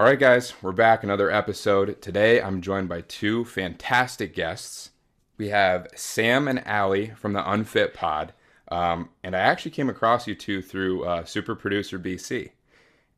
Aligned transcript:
All 0.00 0.06
right, 0.06 0.18
guys, 0.18 0.54
we're 0.62 0.72
back. 0.72 1.04
Another 1.04 1.30
episode. 1.30 2.00
Today, 2.00 2.40
I'm 2.40 2.62
joined 2.62 2.88
by 2.88 3.02
two 3.02 3.44
fantastic 3.44 4.34
guests. 4.34 4.92
We 5.36 5.50
have 5.50 5.88
Sam 5.94 6.48
and 6.48 6.66
Allie 6.66 7.08
from 7.08 7.34
the 7.34 7.46
Unfit 7.46 7.92
Pod. 7.92 8.32
Um, 8.72 9.10
and 9.22 9.36
I 9.36 9.40
actually 9.40 9.72
came 9.72 9.90
across 9.90 10.26
you 10.26 10.34
two 10.34 10.62
through 10.62 11.04
uh, 11.04 11.26
Super 11.26 11.54
Producer 11.54 11.98
BC. 11.98 12.52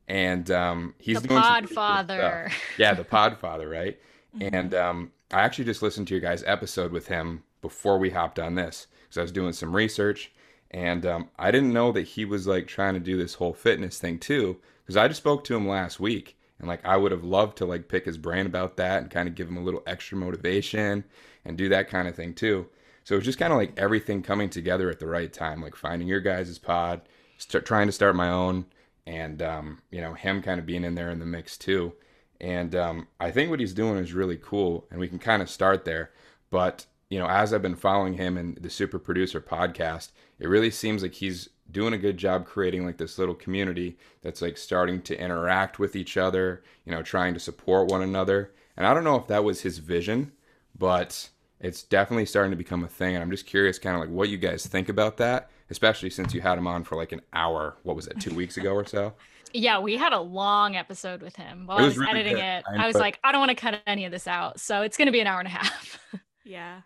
And 0.09 0.51
um, 0.51 0.93
he's 0.97 1.21
the 1.21 1.29
doing 1.29 1.41
some 1.41 1.53
Pod 1.53 1.69
Father. 1.69 2.51
Yeah, 2.77 2.93
the 2.93 3.05
Pod 3.05 3.37
Father, 3.37 3.69
right? 3.69 3.97
And 4.41 4.75
um, 4.75 5.13
I 5.31 5.39
actually 5.39 5.63
just 5.63 5.83
listened 5.83 6.09
to 6.09 6.15
your 6.15 6.21
guys' 6.21 6.43
episode 6.45 6.91
with 6.91 7.07
him 7.07 7.43
before 7.61 7.97
we 7.97 8.09
hopped 8.09 8.39
on 8.39 8.55
this 8.55 8.87
because 9.03 9.19
I 9.19 9.21
was 9.21 9.31
doing 9.31 9.53
some 9.53 9.73
research. 9.73 10.33
And 10.71 11.05
um, 11.05 11.29
I 11.39 11.49
didn't 11.49 11.71
know 11.71 11.93
that 11.93 12.09
he 12.09 12.25
was 12.25 12.45
like 12.45 12.67
trying 12.67 12.95
to 12.95 12.99
do 12.99 13.15
this 13.15 13.35
whole 13.35 13.53
fitness 13.53 13.99
thing 13.99 14.19
too 14.19 14.57
because 14.83 14.97
I 14.97 15.07
just 15.07 15.21
spoke 15.21 15.45
to 15.45 15.55
him 15.55 15.65
last 15.65 16.01
week 16.01 16.35
and 16.63 16.69
like 16.69 16.85
I 16.85 16.95
would 16.95 17.11
have 17.11 17.25
loved 17.25 17.57
to 17.57 17.65
like 17.65 17.89
pick 17.89 18.05
his 18.05 18.17
brain 18.17 18.45
about 18.45 18.77
that 18.77 19.01
and 19.01 19.11
kind 19.11 19.27
of 19.27 19.35
give 19.35 19.49
him 19.49 19.57
a 19.57 19.61
little 19.63 19.83
extra 19.85 20.17
motivation 20.17 21.03
and 21.43 21.57
do 21.57 21.67
that 21.67 21.89
kind 21.89 22.07
of 22.07 22.15
thing 22.15 22.33
too. 22.33 22.67
So 23.03 23.15
it 23.15 23.17
was 23.17 23.25
just 23.25 23.37
kind 23.37 23.51
of 23.51 23.59
like 23.59 23.73
everything 23.75 24.23
coming 24.23 24.49
together 24.49 24.89
at 24.89 24.99
the 24.99 25.07
right 25.07 25.31
time, 25.31 25.61
like 25.61 25.75
finding 25.75 26.07
your 26.07 26.21
guys' 26.21 26.57
pod, 26.57 27.01
start 27.37 27.65
trying 27.65 27.87
to 27.87 27.91
start 27.91 28.15
my 28.15 28.29
own, 28.29 28.65
and 29.05 29.41
um, 29.41 29.81
you 29.91 29.99
know 29.99 30.13
him 30.13 30.41
kind 30.41 30.57
of 30.57 30.65
being 30.65 30.85
in 30.85 30.95
there 30.95 31.11
in 31.11 31.19
the 31.19 31.25
mix 31.25 31.57
too. 31.57 31.93
And 32.39 32.73
um, 32.75 33.07
I 33.19 33.29
think 33.29 33.49
what 33.49 33.59
he's 33.59 33.73
doing 33.73 33.97
is 33.97 34.13
really 34.13 34.37
cool, 34.41 34.87
and 34.89 35.01
we 35.01 35.09
can 35.09 35.19
kind 35.19 35.41
of 35.41 35.49
start 35.49 35.83
there. 35.83 36.11
But 36.49 36.85
you 37.09 37.19
know, 37.19 37.27
as 37.27 37.53
I've 37.53 37.61
been 37.61 37.75
following 37.75 38.13
him 38.13 38.37
in 38.37 38.57
the 38.61 38.69
Super 38.69 38.99
Producer 38.99 39.41
podcast, 39.41 40.11
it 40.39 40.47
really 40.47 40.71
seems 40.71 41.01
like 41.01 41.15
he's 41.15 41.49
doing 41.71 41.93
a 41.93 41.97
good 41.97 42.17
job 42.17 42.45
creating 42.45 42.85
like 42.85 42.97
this 42.97 43.17
little 43.17 43.33
community 43.35 43.97
that's 44.21 44.41
like 44.41 44.57
starting 44.57 45.01
to 45.03 45.19
interact 45.19 45.79
with 45.79 45.95
each 45.95 46.17
other, 46.17 46.63
you 46.85 46.91
know, 46.91 47.01
trying 47.01 47.33
to 47.33 47.39
support 47.39 47.89
one 47.89 48.01
another. 48.01 48.51
And 48.77 48.85
I 48.85 48.93
don't 48.93 49.03
know 49.03 49.15
if 49.15 49.27
that 49.27 49.43
was 49.43 49.61
his 49.61 49.77
vision, 49.79 50.31
but 50.77 51.29
it's 51.59 51.83
definitely 51.83 52.25
starting 52.25 52.51
to 52.51 52.57
become 52.57 52.83
a 52.83 52.87
thing. 52.87 53.15
And 53.15 53.23
I'm 53.23 53.31
just 53.31 53.45
curious, 53.45 53.79
kind 53.79 53.95
of 53.95 54.01
like 54.01 54.09
what 54.09 54.29
you 54.29 54.37
guys 54.37 54.65
think 54.67 54.89
about 54.89 55.17
that, 55.17 55.49
especially 55.69 56.09
since 56.09 56.33
you 56.33 56.41
had 56.41 56.57
him 56.57 56.67
on 56.67 56.83
for 56.83 56.95
like 56.95 57.11
an 57.11 57.21
hour. 57.33 57.77
What 57.83 57.95
was 57.95 58.07
it, 58.07 58.19
two 58.19 58.33
weeks 58.35 58.57
ago 58.57 58.73
or 58.73 58.85
so? 58.85 59.13
Yeah, 59.53 59.79
we 59.79 59.97
had 59.97 60.13
a 60.13 60.19
long 60.19 60.75
episode 60.75 61.21
with 61.21 61.35
him. 61.35 61.67
While 61.67 61.77
It 61.77 61.81
I 61.81 61.85
was 61.85 61.91
was 61.97 61.99
really 62.07 62.19
editing 62.21 62.35
good. 62.35 62.43
it, 62.43 62.63
I 62.67 62.73
I 62.83 62.87
was 62.87 62.95
enjoyed- 62.95 63.01
like, 63.01 63.19
I 63.23 63.31
don't 63.31 63.39
want 63.39 63.51
to 63.51 63.55
cut 63.55 63.81
any 63.85 64.05
of 64.05 64.11
this 64.11 64.27
out. 64.27 64.59
So 64.59 64.81
it's 64.81 64.97
going 64.97 65.05
to 65.05 65.11
be 65.11 65.19
an 65.19 65.27
hour 65.27 65.39
and 65.39 65.47
a 65.47 65.51
half. 65.51 65.99
Yeah. 66.45 66.81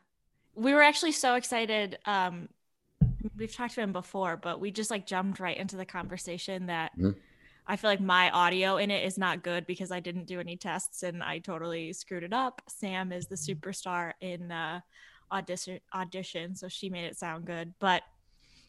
We 0.53 0.73
were 0.75 0.83
actually 0.83 1.13
so 1.13 1.33
excited. 1.33 1.97
Um, 2.05 2.47
we've 3.35 3.53
talked 3.53 3.75
to 3.75 3.81
him 3.81 3.91
before, 3.93 4.37
but 4.37 4.59
we 4.59 4.71
just 4.71 4.91
like 4.91 5.05
jumped 5.05 5.39
right 5.39 5.57
into 5.57 5.75
the 5.77 5.85
conversation 5.85 6.67
that 6.67 6.97
Mhm. 6.97 7.15
I 7.67 7.75
feel 7.75 7.89
like 7.89 7.99
my 7.99 8.29
audio 8.31 8.77
in 8.77 8.91
it 8.91 9.03
is 9.05 9.17
not 9.17 9.43
good 9.43 9.65
because 9.67 9.91
I 9.91 9.99
didn't 9.99 10.25
do 10.25 10.39
any 10.39 10.55
tests 10.55 11.03
and 11.03 11.21
I 11.21 11.39
totally 11.39 11.91
screwed 11.93 12.23
it 12.23 12.31
up. 12.33 12.61
Sam 12.67 13.11
is 13.11 13.27
the 13.27 13.35
superstar 13.35 14.13
in 14.21 14.51
uh, 14.51 14.81
audition 15.31 15.79
audition, 15.93 16.55
so 16.55 16.69
she 16.69 16.89
made 16.89 17.05
it 17.05 17.17
sound 17.17 17.45
good. 17.45 17.73
But 17.79 18.03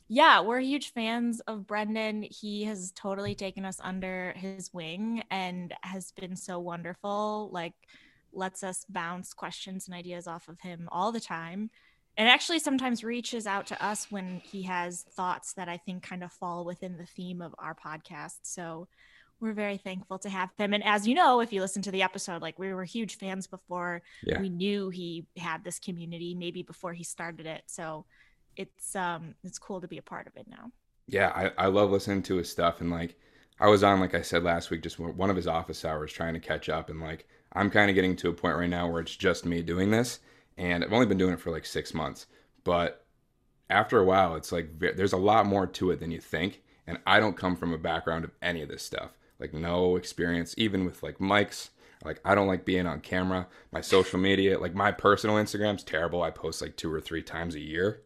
yeah, 0.08 0.40
we're 0.40 0.60
huge 0.60 0.92
fans 0.92 1.40
of 1.40 1.66
Brendan. 1.66 2.22
He 2.22 2.64
has 2.64 2.92
totally 2.92 3.34
taken 3.34 3.64
us 3.64 3.78
under 3.82 4.32
his 4.36 4.72
wing 4.72 5.22
and 5.30 5.74
has 5.82 6.12
been 6.12 6.34
so 6.34 6.58
wonderful. 6.58 7.50
Like 7.52 7.74
lets 8.32 8.62
us 8.64 8.84
bounce 8.88 9.32
questions 9.34 9.86
and 9.86 9.94
ideas 9.94 10.26
off 10.26 10.48
of 10.48 10.60
him 10.60 10.88
all 10.90 11.12
the 11.12 11.20
time. 11.20 11.70
And 12.18 12.28
actually 12.28 12.58
sometimes 12.58 13.04
reaches 13.04 13.46
out 13.46 13.66
to 13.68 13.82
us 13.84 14.10
when 14.10 14.40
he 14.44 14.62
has 14.64 15.04
thoughts 15.12 15.54
that 15.54 15.68
I 15.68 15.76
think 15.76 16.02
kind 16.02 16.24
of 16.24 16.32
fall 16.32 16.64
within 16.64 16.98
the 16.98 17.06
theme 17.06 17.40
of 17.40 17.54
our 17.58 17.74
podcast. 17.74 18.38
So 18.42 18.88
we're 19.40 19.52
very 19.52 19.76
thankful 19.76 20.18
to 20.18 20.28
have 20.28 20.50
him. 20.58 20.74
And 20.74 20.84
as 20.84 21.06
you 21.06 21.14
know, 21.14 21.40
if 21.40 21.52
you 21.52 21.60
listen 21.60 21.80
to 21.82 21.92
the 21.92 22.02
episode, 22.02 22.42
like 22.42 22.58
we 22.58 22.74
were 22.74 22.84
huge 22.84 23.18
fans 23.18 23.46
before 23.46 24.02
Yeah. 24.24 24.40
we 24.40 24.48
knew 24.48 24.90
he 24.90 25.26
had 25.36 25.62
this 25.62 25.78
community, 25.78 26.34
maybe 26.34 26.62
before 26.64 26.92
he 26.92 27.04
started 27.04 27.46
it. 27.46 27.62
So 27.66 28.04
it's 28.56 28.96
um 28.96 29.36
it's 29.44 29.60
cool 29.60 29.80
to 29.80 29.86
be 29.86 29.98
a 29.98 30.02
part 30.02 30.26
of 30.26 30.36
it 30.36 30.46
now. 30.48 30.72
Yeah, 31.06 31.28
I, 31.34 31.66
I 31.66 31.66
love 31.68 31.90
listening 31.92 32.24
to 32.24 32.36
his 32.36 32.50
stuff. 32.50 32.80
And 32.80 32.90
like, 32.90 33.16
I 33.60 33.68
was 33.68 33.84
on, 33.84 34.00
like 34.00 34.14
I 34.14 34.22
said 34.22 34.42
last 34.42 34.70
week, 34.70 34.82
just 34.82 34.98
one 34.98 35.30
of 35.30 35.36
his 35.36 35.46
office 35.46 35.84
hours 35.84 36.12
trying 36.12 36.34
to 36.34 36.40
catch 36.40 36.68
up. 36.68 36.90
And 36.90 37.00
like, 37.00 37.28
I'm 37.52 37.70
kind 37.70 37.88
of 37.88 37.94
getting 37.94 38.16
to 38.16 38.28
a 38.28 38.32
point 38.32 38.56
right 38.56 38.68
now 38.68 38.90
where 38.90 39.00
it's 39.00 39.16
just 39.16 39.46
me 39.46 39.62
doing 39.62 39.90
this. 39.90 40.18
And 40.58 40.84
I've 40.84 40.92
only 40.92 41.06
been 41.06 41.16
doing 41.16 41.32
it 41.32 41.40
for 41.40 41.50
like 41.50 41.64
six 41.64 41.94
months. 41.94 42.26
But 42.64 43.06
after 43.70 43.98
a 43.98 44.04
while, 44.04 44.34
it's 44.34 44.52
like 44.52 44.78
there's 44.78 45.14
a 45.14 45.18
lot 45.18 45.46
more 45.46 45.66
to 45.66 45.90
it 45.90 46.00
than 46.00 46.10
you 46.10 46.20
think. 46.20 46.62
And 46.86 46.98
I 47.06 47.20
don't 47.20 47.36
come 47.36 47.56
from 47.56 47.72
a 47.72 47.78
background 47.78 48.24
of 48.24 48.32
any 48.42 48.62
of 48.62 48.68
this 48.68 48.82
stuff, 48.82 49.10
like, 49.38 49.52
no 49.52 49.96
experience, 49.96 50.54
even 50.58 50.84
with 50.84 51.02
like 51.02 51.18
mics. 51.18 51.70
Like, 52.04 52.20
I 52.24 52.34
don't 52.34 52.46
like 52.46 52.64
being 52.64 52.86
on 52.86 53.00
camera. 53.00 53.46
My 53.72 53.80
social 53.80 54.18
media, 54.18 54.58
like, 54.58 54.74
my 54.74 54.92
personal 54.92 55.36
Instagram's 55.36 55.82
terrible. 55.82 56.22
I 56.22 56.30
post 56.30 56.62
like 56.62 56.76
two 56.76 56.92
or 56.92 57.00
three 57.00 57.22
times 57.22 57.56
a 57.56 57.60
year 57.60 58.02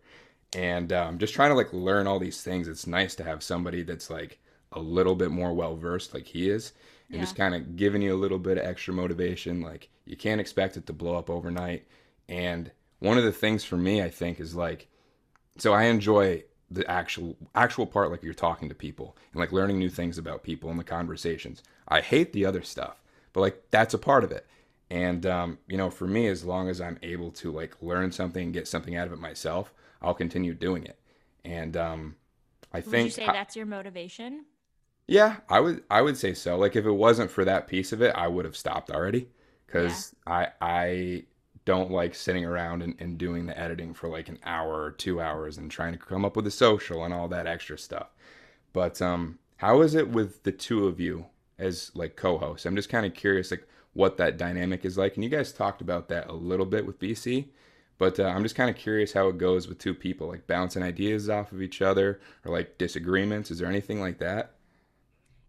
and 0.54 0.92
um, 0.92 1.18
just 1.18 1.34
trying 1.34 1.50
to 1.50 1.54
like 1.54 1.72
learn 1.72 2.06
all 2.06 2.18
these 2.18 2.42
things 2.42 2.68
it's 2.68 2.86
nice 2.86 3.14
to 3.14 3.24
have 3.24 3.42
somebody 3.42 3.82
that's 3.82 4.10
like 4.10 4.38
a 4.72 4.80
little 4.80 5.14
bit 5.14 5.30
more 5.30 5.52
well 5.52 5.76
versed 5.76 6.14
like 6.14 6.26
he 6.26 6.48
is 6.48 6.72
and 7.10 7.20
just 7.20 7.36
kind 7.36 7.54
of 7.54 7.76
giving 7.76 8.00
you 8.00 8.14
a 8.14 8.16
little 8.16 8.38
bit 8.38 8.56
of 8.56 8.64
extra 8.64 8.92
motivation 8.92 9.60
like 9.60 9.88
you 10.06 10.16
can't 10.16 10.40
expect 10.40 10.76
it 10.76 10.86
to 10.86 10.92
blow 10.92 11.16
up 11.16 11.28
overnight 11.28 11.86
and 12.32 12.72
one 13.00 13.18
of 13.18 13.24
the 13.24 13.32
things 13.32 13.64
for 13.64 13.76
me 13.76 14.02
i 14.02 14.08
think 14.10 14.40
is 14.40 14.54
like 14.56 14.88
so 15.58 15.72
i 15.72 15.84
enjoy 15.84 16.42
the 16.70 16.88
actual 16.90 17.36
actual 17.54 17.86
part 17.86 18.10
like 18.10 18.22
you're 18.22 18.34
talking 18.34 18.68
to 18.68 18.74
people 18.74 19.16
and 19.32 19.40
like 19.40 19.52
learning 19.52 19.78
new 19.78 19.90
things 19.90 20.18
about 20.18 20.42
people 20.42 20.70
and 20.70 20.78
the 20.80 20.84
conversations. 20.84 21.62
I 21.88 22.00
hate 22.00 22.32
the 22.32 22.46
other 22.46 22.62
stuff 22.62 23.02
but 23.32 23.40
like 23.40 23.62
that's 23.70 23.94
a 23.94 23.98
part 23.98 24.24
of 24.24 24.32
it. 24.32 24.46
And 24.90 25.26
um, 25.26 25.58
you 25.68 25.76
know 25.76 25.90
for 25.90 26.06
me 26.06 26.28
as 26.28 26.44
long 26.44 26.68
as 26.68 26.80
i'm 26.80 26.98
able 27.02 27.30
to 27.32 27.50
like 27.52 27.74
learn 27.82 28.12
something 28.12 28.44
and 28.44 28.52
get 28.54 28.68
something 28.68 28.96
out 28.96 29.06
of 29.06 29.12
it 29.12 29.18
myself 29.20 29.74
i'll 30.02 30.14
continue 30.14 30.54
doing 30.54 30.84
it. 30.84 30.98
And 31.44 31.76
um, 31.76 32.16
i 32.72 32.80
Would 32.84 33.02
think 33.02 33.02
you 33.02 33.10
say 33.10 33.28
that's 33.28 33.56
your 33.56 33.66
motivation? 33.66 34.46
yeah, 35.06 35.38
I 35.48 35.60
would 35.60 35.82
I 35.90 36.02
would 36.02 36.16
say 36.16 36.34
so. 36.34 36.56
Like 36.56 36.76
if 36.76 36.86
it 36.86 36.92
wasn't 36.92 37.30
for 37.30 37.44
that 37.44 37.66
piece 37.66 37.92
of 37.92 38.02
it, 38.02 38.14
I 38.14 38.28
would 38.28 38.44
have 38.44 38.56
stopped 38.56 38.90
already. 38.90 39.28
Cuz 39.66 40.14
I 40.26 40.48
I 40.60 41.24
don't 41.64 41.90
like 41.90 42.14
sitting 42.14 42.44
around 42.44 42.82
and, 42.82 42.94
and 42.98 43.18
doing 43.18 43.46
the 43.46 43.58
editing 43.58 43.94
for 43.94 44.08
like 44.08 44.28
an 44.28 44.38
hour 44.44 44.82
or 44.82 44.90
2 44.90 45.20
hours 45.20 45.58
and 45.58 45.70
trying 45.70 45.92
to 45.92 45.98
come 45.98 46.24
up 46.24 46.36
with 46.36 46.46
a 46.46 46.50
social 46.50 47.04
and 47.04 47.14
all 47.14 47.28
that 47.28 47.46
extra 47.46 47.78
stuff. 47.78 48.08
But 48.72 49.00
um 49.02 49.38
how 49.58 49.82
is 49.82 49.94
it 49.94 50.08
with 50.08 50.42
the 50.42 50.52
two 50.52 50.86
of 50.86 50.98
you 50.98 51.26
as 51.58 51.92
like 51.94 52.16
co-hosts? 52.16 52.66
I'm 52.66 52.76
just 52.76 52.88
kind 52.88 53.06
of 53.06 53.14
curious 53.14 53.50
like 53.50 53.66
what 53.94 54.16
that 54.16 54.38
dynamic 54.38 54.84
is 54.84 54.98
like 54.98 55.14
and 55.14 55.24
you 55.24 55.30
guys 55.30 55.52
talked 55.52 55.80
about 55.80 56.08
that 56.08 56.28
a 56.28 56.34
little 56.34 56.66
bit 56.66 56.86
with 56.86 56.98
BC. 56.98 57.46
But 57.98 58.18
uh, 58.18 58.24
I'm 58.24 58.42
just 58.42 58.56
kind 58.56 58.68
of 58.68 58.74
curious 58.74 59.12
how 59.12 59.28
it 59.28 59.38
goes 59.38 59.68
with 59.68 59.78
two 59.78 59.94
people, 59.94 60.26
like 60.26 60.48
bouncing 60.48 60.82
ideas 60.82 61.30
off 61.30 61.52
of 61.52 61.62
each 61.62 61.80
other 61.80 62.20
or 62.44 62.52
like 62.52 62.76
disagreements. 62.76 63.50
Is 63.50 63.58
there 63.58 63.68
anything 63.68 64.00
like 64.00 64.18
that? 64.18 64.54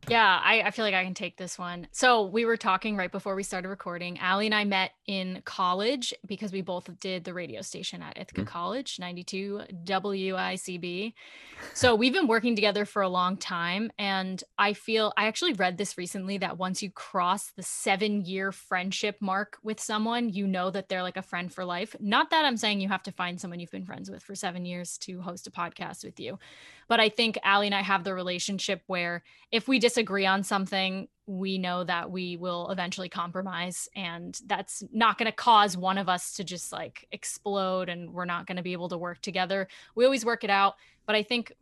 Yeah, 0.10 0.42
I, 0.44 0.64
I 0.64 0.72
feel 0.72 0.84
like 0.84 0.94
I 0.94 1.06
can 1.06 1.14
take 1.14 1.38
this 1.38 1.58
one. 1.58 1.88
So 1.92 2.26
we 2.26 2.44
were 2.44 2.58
talking 2.58 2.98
right 2.98 3.12
before 3.12 3.36
we 3.36 3.44
started 3.44 3.70
recording. 3.70 4.20
Allie 4.20 4.48
and 4.48 4.54
I 4.56 4.66
met 4.66 4.92
in 5.08 5.42
college 5.46 6.14
because 6.26 6.52
we 6.52 6.62
both 6.62 6.90
did 7.00 7.24
the 7.24 7.34
radio 7.34 7.62
station 7.62 8.02
at 8.02 8.18
Ithaca 8.18 8.42
Mhm. 8.42 8.48
College, 8.48 9.00
92 9.00 9.62
WICB. 9.86 11.14
So 11.74 11.96
we've 11.96 12.12
been 12.12 12.28
working 12.28 12.54
together 12.56 12.84
for 12.84 13.02
a 13.02 13.08
long 13.08 13.38
time. 13.38 13.92
And 13.98 14.44
I 14.58 14.74
feel 14.74 15.14
I 15.16 15.28
actually 15.28 15.54
read 15.54 15.78
this 15.78 15.98
recently 15.98 16.38
that 16.40 16.58
once 16.58 16.84
you 16.84 16.92
cross 16.92 17.52
the 17.52 17.64
seven 17.64 18.26
year 18.26 18.52
friendship 18.52 19.18
mark 19.22 19.58
with 19.64 19.80
someone, 19.80 20.28
you 20.28 20.46
know 20.48 20.70
that 20.70 20.90
they're 20.90 21.04
like 21.04 21.18
a 21.18 21.22
friend 21.22 21.54
for 21.54 21.64
life. 21.64 21.96
Not 22.02 22.30
that 22.32 22.44
I'm 22.44 22.58
saying 22.58 22.82
you 22.82 22.90
have 22.90 23.04
to 23.04 23.12
find 23.14 23.40
someone 23.40 23.62
you've 23.62 23.72
been 23.72 23.86
friends 23.86 24.12
with 24.12 24.22
for 24.22 24.36
seven 24.36 24.66
years 24.66 24.98
to 25.00 25.22
host 25.22 25.48
a 25.48 25.52
podcast 25.52 26.04
with 26.04 26.20
you. 26.20 26.38
But 26.88 27.00
I 27.00 27.10
think 27.10 27.38
Allie 27.44 27.68
and 27.68 27.76
I 27.76 27.82
have 27.82 28.04
the 28.04 28.14
relationship 28.14 28.82
where 28.88 29.24
if 29.52 29.68
we 29.68 29.80
disagree 29.80 30.26
on 30.26 30.44
something, 30.44 31.08
we 31.26 31.58
know 31.58 31.84
that 31.84 32.12
we 32.12 32.38
will 32.38 32.70
eventually 32.70 33.10
compromise. 33.10 33.88
And 33.96 34.40
that's 34.46 34.84
not 34.92 35.18
going 35.18 35.28
to 35.28 35.36
cause 35.36 35.78
one 35.78 35.98
of 35.98 36.10
us 36.10 36.34
to 36.36 36.44
just 36.44 36.72
like 36.72 37.08
explode 37.12 37.90
and 37.90 38.14
we're 38.14 38.26
not 38.26 38.46
going 38.46 38.58
to 38.58 38.64
be 38.64 38.74
able 38.74 38.90
to 38.90 38.98
work 38.98 39.22
together. 39.22 39.68
We 39.96 40.06
always 40.06 40.26
work 40.26 40.44
it 40.44 40.50
out. 40.50 40.76
But 41.06 41.16
I 41.16 41.24
think 41.24 41.54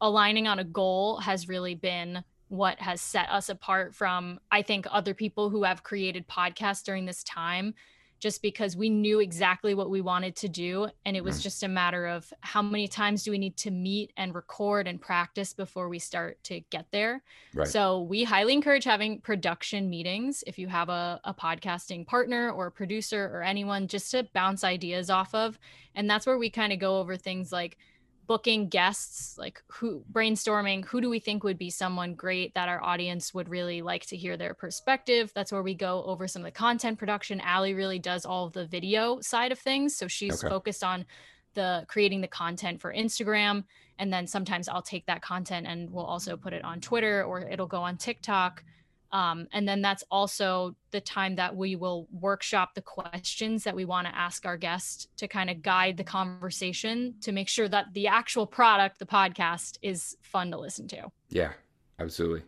aligning 0.00 0.46
on 0.46 0.58
a 0.58 0.64
goal 0.64 1.18
has 1.18 1.48
really 1.48 1.74
been 1.74 2.22
what 2.48 2.80
has 2.80 3.00
set 3.00 3.28
us 3.30 3.48
apart 3.48 3.94
from, 3.94 4.40
I 4.50 4.62
think, 4.62 4.86
other 4.90 5.12
people 5.14 5.50
who 5.50 5.64
have 5.64 5.82
created 5.82 6.26
podcasts 6.28 6.82
during 6.82 7.04
this 7.04 7.22
time 7.24 7.74
just 8.18 8.42
because 8.42 8.76
we 8.76 8.88
knew 8.88 9.20
exactly 9.20 9.74
what 9.74 9.90
we 9.90 10.00
wanted 10.00 10.34
to 10.36 10.48
do 10.48 10.88
and 11.04 11.16
it 11.16 11.22
was 11.22 11.38
Mhm. 11.38 11.42
just 11.42 11.62
a 11.62 11.68
matter 11.68 12.06
of 12.06 12.32
how 12.40 12.60
many 12.62 12.88
times 12.88 13.22
do 13.22 13.30
we 13.30 13.38
need 13.38 13.56
to 13.58 13.70
meet 13.70 14.12
and 14.16 14.34
record 14.34 14.86
and 14.88 15.00
practice 15.00 15.52
before 15.52 15.88
we 15.88 15.98
start 15.98 16.42
to 16.44 16.60
get 16.70 16.86
there 16.90 17.22
Right. 17.54 17.68
so 17.68 18.02
we 18.02 18.24
highly 18.24 18.52
encourage 18.52 18.84
having 18.84 19.20
production 19.20 19.88
meetings 19.88 20.42
if 20.46 20.58
you 20.58 20.66
have 20.68 20.88
a, 20.88 21.20
a 21.24 21.32
podcasting 21.32 22.06
partner 22.06 22.50
or 22.50 22.66
a 22.66 22.72
producer 22.72 23.30
or 23.32 23.42
anyone 23.42 23.86
just 23.86 24.10
to 24.10 24.24
bounce 24.34 24.64
ideas 24.64 25.10
off 25.10 25.34
of 25.34 25.58
and 25.94 26.10
that's 26.10 26.26
where 26.26 26.38
we 26.38 26.50
kind 26.50 26.72
of 26.72 26.78
go 26.78 26.98
over 26.98 27.16
things 27.16 27.52
like 27.52 27.78
booking 28.28 28.68
guests, 28.68 29.36
like 29.38 29.60
who 29.68 30.04
brainstorming, 30.12 30.84
who 30.84 31.00
do 31.00 31.08
we 31.10 31.18
think 31.18 31.42
would 31.42 31.58
be 31.58 31.70
someone 31.70 32.14
great 32.14 32.54
that 32.54 32.68
our 32.68 32.80
audience 32.84 33.34
would 33.34 33.48
really 33.48 33.82
like 33.82 34.06
to 34.06 34.16
hear 34.16 34.36
their 34.36 34.54
perspective. 34.54 35.32
That's 35.34 35.50
where 35.50 35.62
we 35.62 35.74
go 35.74 36.04
over 36.04 36.28
some 36.28 36.42
of 36.42 36.44
the 36.44 36.52
content 36.52 36.98
production. 36.98 37.40
Allie 37.40 37.74
really 37.74 37.98
does 37.98 38.24
all 38.26 38.46
of 38.46 38.52
the 38.52 38.66
video 38.66 39.20
side 39.22 39.50
of 39.50 39.58
things. 39.58 39.96
So 39.96 40.06
she's 40.06 40.44
Okay. 40.44 40.50
focused 40.50 40.84
on 40.84 41.06
the 41.54 41.84
creating 41.88 42.20
the 42.20 42.28
content 42.28 42.80
for 42.80 42.92
Instagram. 42.92 43.64
And 43.98 44.12
then 44.12 44.26
sometimes 44.26 44.68
I'll 44.68 44.82
take 44.82 45.06
that 45.06 45.22
content 45.22 45.66
and 45.66 45.90
we'll 45.90 46.04
also 46.04 46.36
put 46.36 46.52
it 46.52 46.62
on 46.64 46.80
Twitter 46.80 47.24
or 47.24 47.40
it'll 47.40 47.66
go 47.66 47.82
on 47.82 47.96
TikTok. 47.96 48.62
Um, 49.10 49.48
and 49.52 49.66
then 49.66 49.80
that's 49.80 50.04
also 50.10 50.76
the 50.90 51.00
time 51.00 51.36
that 51.36 51.56
we 51.56 51.76
will 51.76 52.06
workshop 52.12 52.74
the 52.74 52.82
questions 52.82 53.64
that 53.64 53.74
we 53.74 53.84
want 53.84 54.06
to 54.06 54.14
ask 54.14 54.44
our 54.44 54.56
guest 54.56 55.08
to 55.16 55.26
kind 55.26 55.48
of 55.48 55.62
guide 55.62 55.96
the 55.96 56.04
conversation 56.04 57.14
to 57.22 57.32
make 57.32 57.48
sure 57.48 57.68
that 57.68 57.94
the 57.94 58.06
actual 58.08 58.46
product, 58.46 58.98
the 58.98 59.06
podcast, 59.06 59.78
is 59.80 60.16
fun 60.22 60.50
to 60.50 60.58
listen 60.58 60.86
to. 60.88 61.10
Yeah, 61.30 61.52
absolutely. 61.98 62.42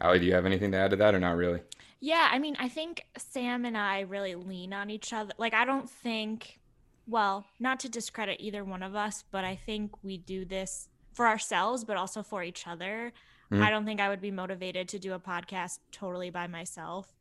Allie, 0.00 0.20
do 0.20 0.26
you 0.26 0.34
have 0.34 0.46
anything 0.46 0.70
to 0.72 0.78
add 0.78 0.90
to 0.90 0.96
that 0.96 1.14
or 1.14 1.18
not 1.18 1.36
really? 1.36 1.60
Yeah, 2.00 2.28
I 2.30 2.38
mean, 2.38 2.56
I 2.60 2.68
think 2.68 3.04
Sam 3.16 3.64
and 3.64 3.76
I 3.76 4.00
really 4.00 4.36
lean 4.36 4.72
on 4.72 4.90
each 4.90 5.12
other. 5.12 5.32
Like, 5.36 5.52
I 5.54 5.64
don't 5.64 5.90
think, 5.90 6.60
well, 7.08 7.44
not 7.58 7.80
to 7.80 7.88
discredit 7.88 8.36
either 8.38 8.64
one 8.64 8.84
of 8.84 8.94
us, 8.94 9.24
but 9.32 9.44
I 9.44 9.56
think 9.56 9.90
we 10.04 10.18
do 10.18 10.44
this 10.44 10.88
for 11.12 11.26
ourselves, 11.26 11.84
but 11.84 11.96
also 11.96 12.22
for 12.22 12.44
each 12.44 12.68
other. 12.68 13.12
Mhm. 13.50 13.62
I 13.62 13.70
don't 13.70 13.84
think 13.84 14.00
I 14.00 14.08
would 14.08 14.20
be 14.20 14.30
motivated 14.30 14.88
to 14.88 14.98
do 14.98 15.14
a 15.14 15.18
podcast 15.18 15.78
totally 15.92 16.30
by 16.30 16.46
myself. 16.46 17.12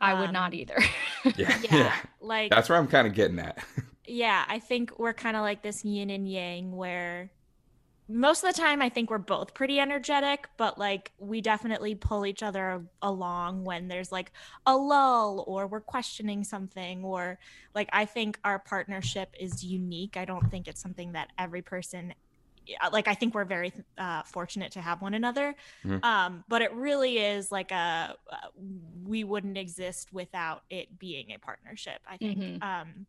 I 0.00 0.14
would 0.14 0.28
Um, 0.28 0.32
not 0.32 0.54
either. 0.54 0.76
Yeah. 1.36 1.58
Yeah, 1.70 1.96
like, 2.20 2.50
That's 2.50 2.68
where 2.68 2.76
I'm 2.78 2.86
kind 2.88 3.06
of 3.06 3.14
getting 3.14 3.38
at. 3.38 3.58
yeah, 4.06 4.44
I 4.46 4.58
think 4.58 4.98
we're 4.98 5.14
kind 5.14 5.36
of 5.36 5.42
like 5.42 5.62
this 5.62 5.84
yin 5.84 6.10
and 6.10 6.28
yang 6.28 6.76
where 6.76 7.30
most 8.06 8.44
of 8.44 8.54
the 8.54 8.60
time 8.60 8.82
I 8.82 8.90
think 8.90 9.08
we're 9.08 9.16
both 9.16 9.54
pretty 9.54 9.80
energetic, 9.80 10.48
but 10.58 10.78
like 10.78 11.12
we 11.18 11.40
definitely 11.40 11.94
pull 11.94 12.26
each 12.26 12.42
other 12.42 12.84
along 13.00 13.64
when 13.64 13.88
there's 13.88 14.12
like 14.12 14.32
a 14.66 14.76
lull 14.76 15.44
or 15.46 15.66
we're 15.66 15.80
questioning 15.80 16.44
something 16.44 17.02
or 17.02 17.38
like 17.74 17.88
I 17.92 18.04
think 18.04 18.38
our 18.44 18.58
partnership 18.58 19.34
is 19.40 19.64
unique. 19.64 20.18
I 20.18 20.26
don't 20.26 20.50
think 20.50 20.68
it's 20.68 20.82
something 20.82 21.12
that 21.12 21.30
every 21.38 21.62
person 21.62 22.08
yeah, 22.08 22.14
like 22.92 23.08
I 23.08 23.14
think 23.14 23.34
we're 23.34 23.44
very 23.44 23.72
uh, 23.98 24.22
fortunate 24.22 24.72
to 24.72 24.80
have 24.80 25.02
one 25.02 25.14
another. 25.14 25.54
Mhm. 25.84 26.04
Um, 26.04 26.44
but 26.48 26.62
it 26.62 26.72
really 26.72 27.18
is 27.18 27.52
like 27.52 27.70
a 27.72 28.16
uh, 28.30 28.36
we 29.04 29.24
wouldn't 29.24 29.58
exist 29.58 30.12
without 30.12 30.62
it 30.70 30.98
being 30.98 31.32
a 31.32 31.38
partnership. 31.38 32.00
I 32.08 32.16
think. 32.16 32.38
Mhm. 32.38 32.62
Um, 32.62 33.06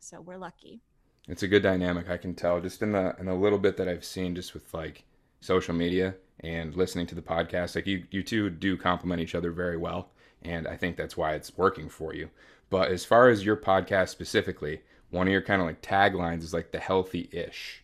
so 0.00 0.20
we're 0.20 0.38
lucky. 0.38 0.80
It's 1.28 1.42
a 1.42 1.48
good 1.48 1.62
dynamic. 1.62 2.08
I 2.08 2.16
can 2.16 2.34
tell 2.34 2.60
just 2.60 2.82
in 2.82 2.92
the 2.92 3.14
in 3.18 3.26
the 3.26 3.34
little 3.34 3.58
bit 3.58 3.76
that 3.78 3.88
I've 3.88 4.04
seen, 4.04 4.34
just 4.34 4.54
with 4.54 4.72
like 4.72 5.04
social 5.40 5.74
media 5.74 6.14
and 6.40 6.74
listening 6.76 7.06
to 7.08 7.14
the 7.14 7.22
podcast. 7.22 7.74
Like 7.74 7.86
you, 7.86 8.04
you 8.10 8.22
two 8.22 8.50
do 8.50 8.76
complement 8.76 9.20
each 9.20 9.34
other 9.34 9.50
very 9.50 9.76
well, 9.76 10.10
and 10.42 10.68
I 10.68 10.76
think 10.76 10.96
that's 10.96 11.16
why 11.16 11.34
it's 11.34 11.56
working 11.56 11.88
for 11.88 12.14
you. 12.14 12.30
But 12.70 12.90
as 12.90 13.04
far 13.04 13.28
as 13.28 13.44
your 13.44 13.56
podcast 13.56 14.08
specifically, 14.10 14.82
one 15.10 15.26
of 15.26 15.32
your 15.32 15.42
kind 15.42 15.60
of 15.60 15.66
like 15.66 15.82
taglines 15.82 16.42
is 16.42 16.52
like 16.52 16.72
the 16.72 16.78
healthy-ish, 16.78 17.82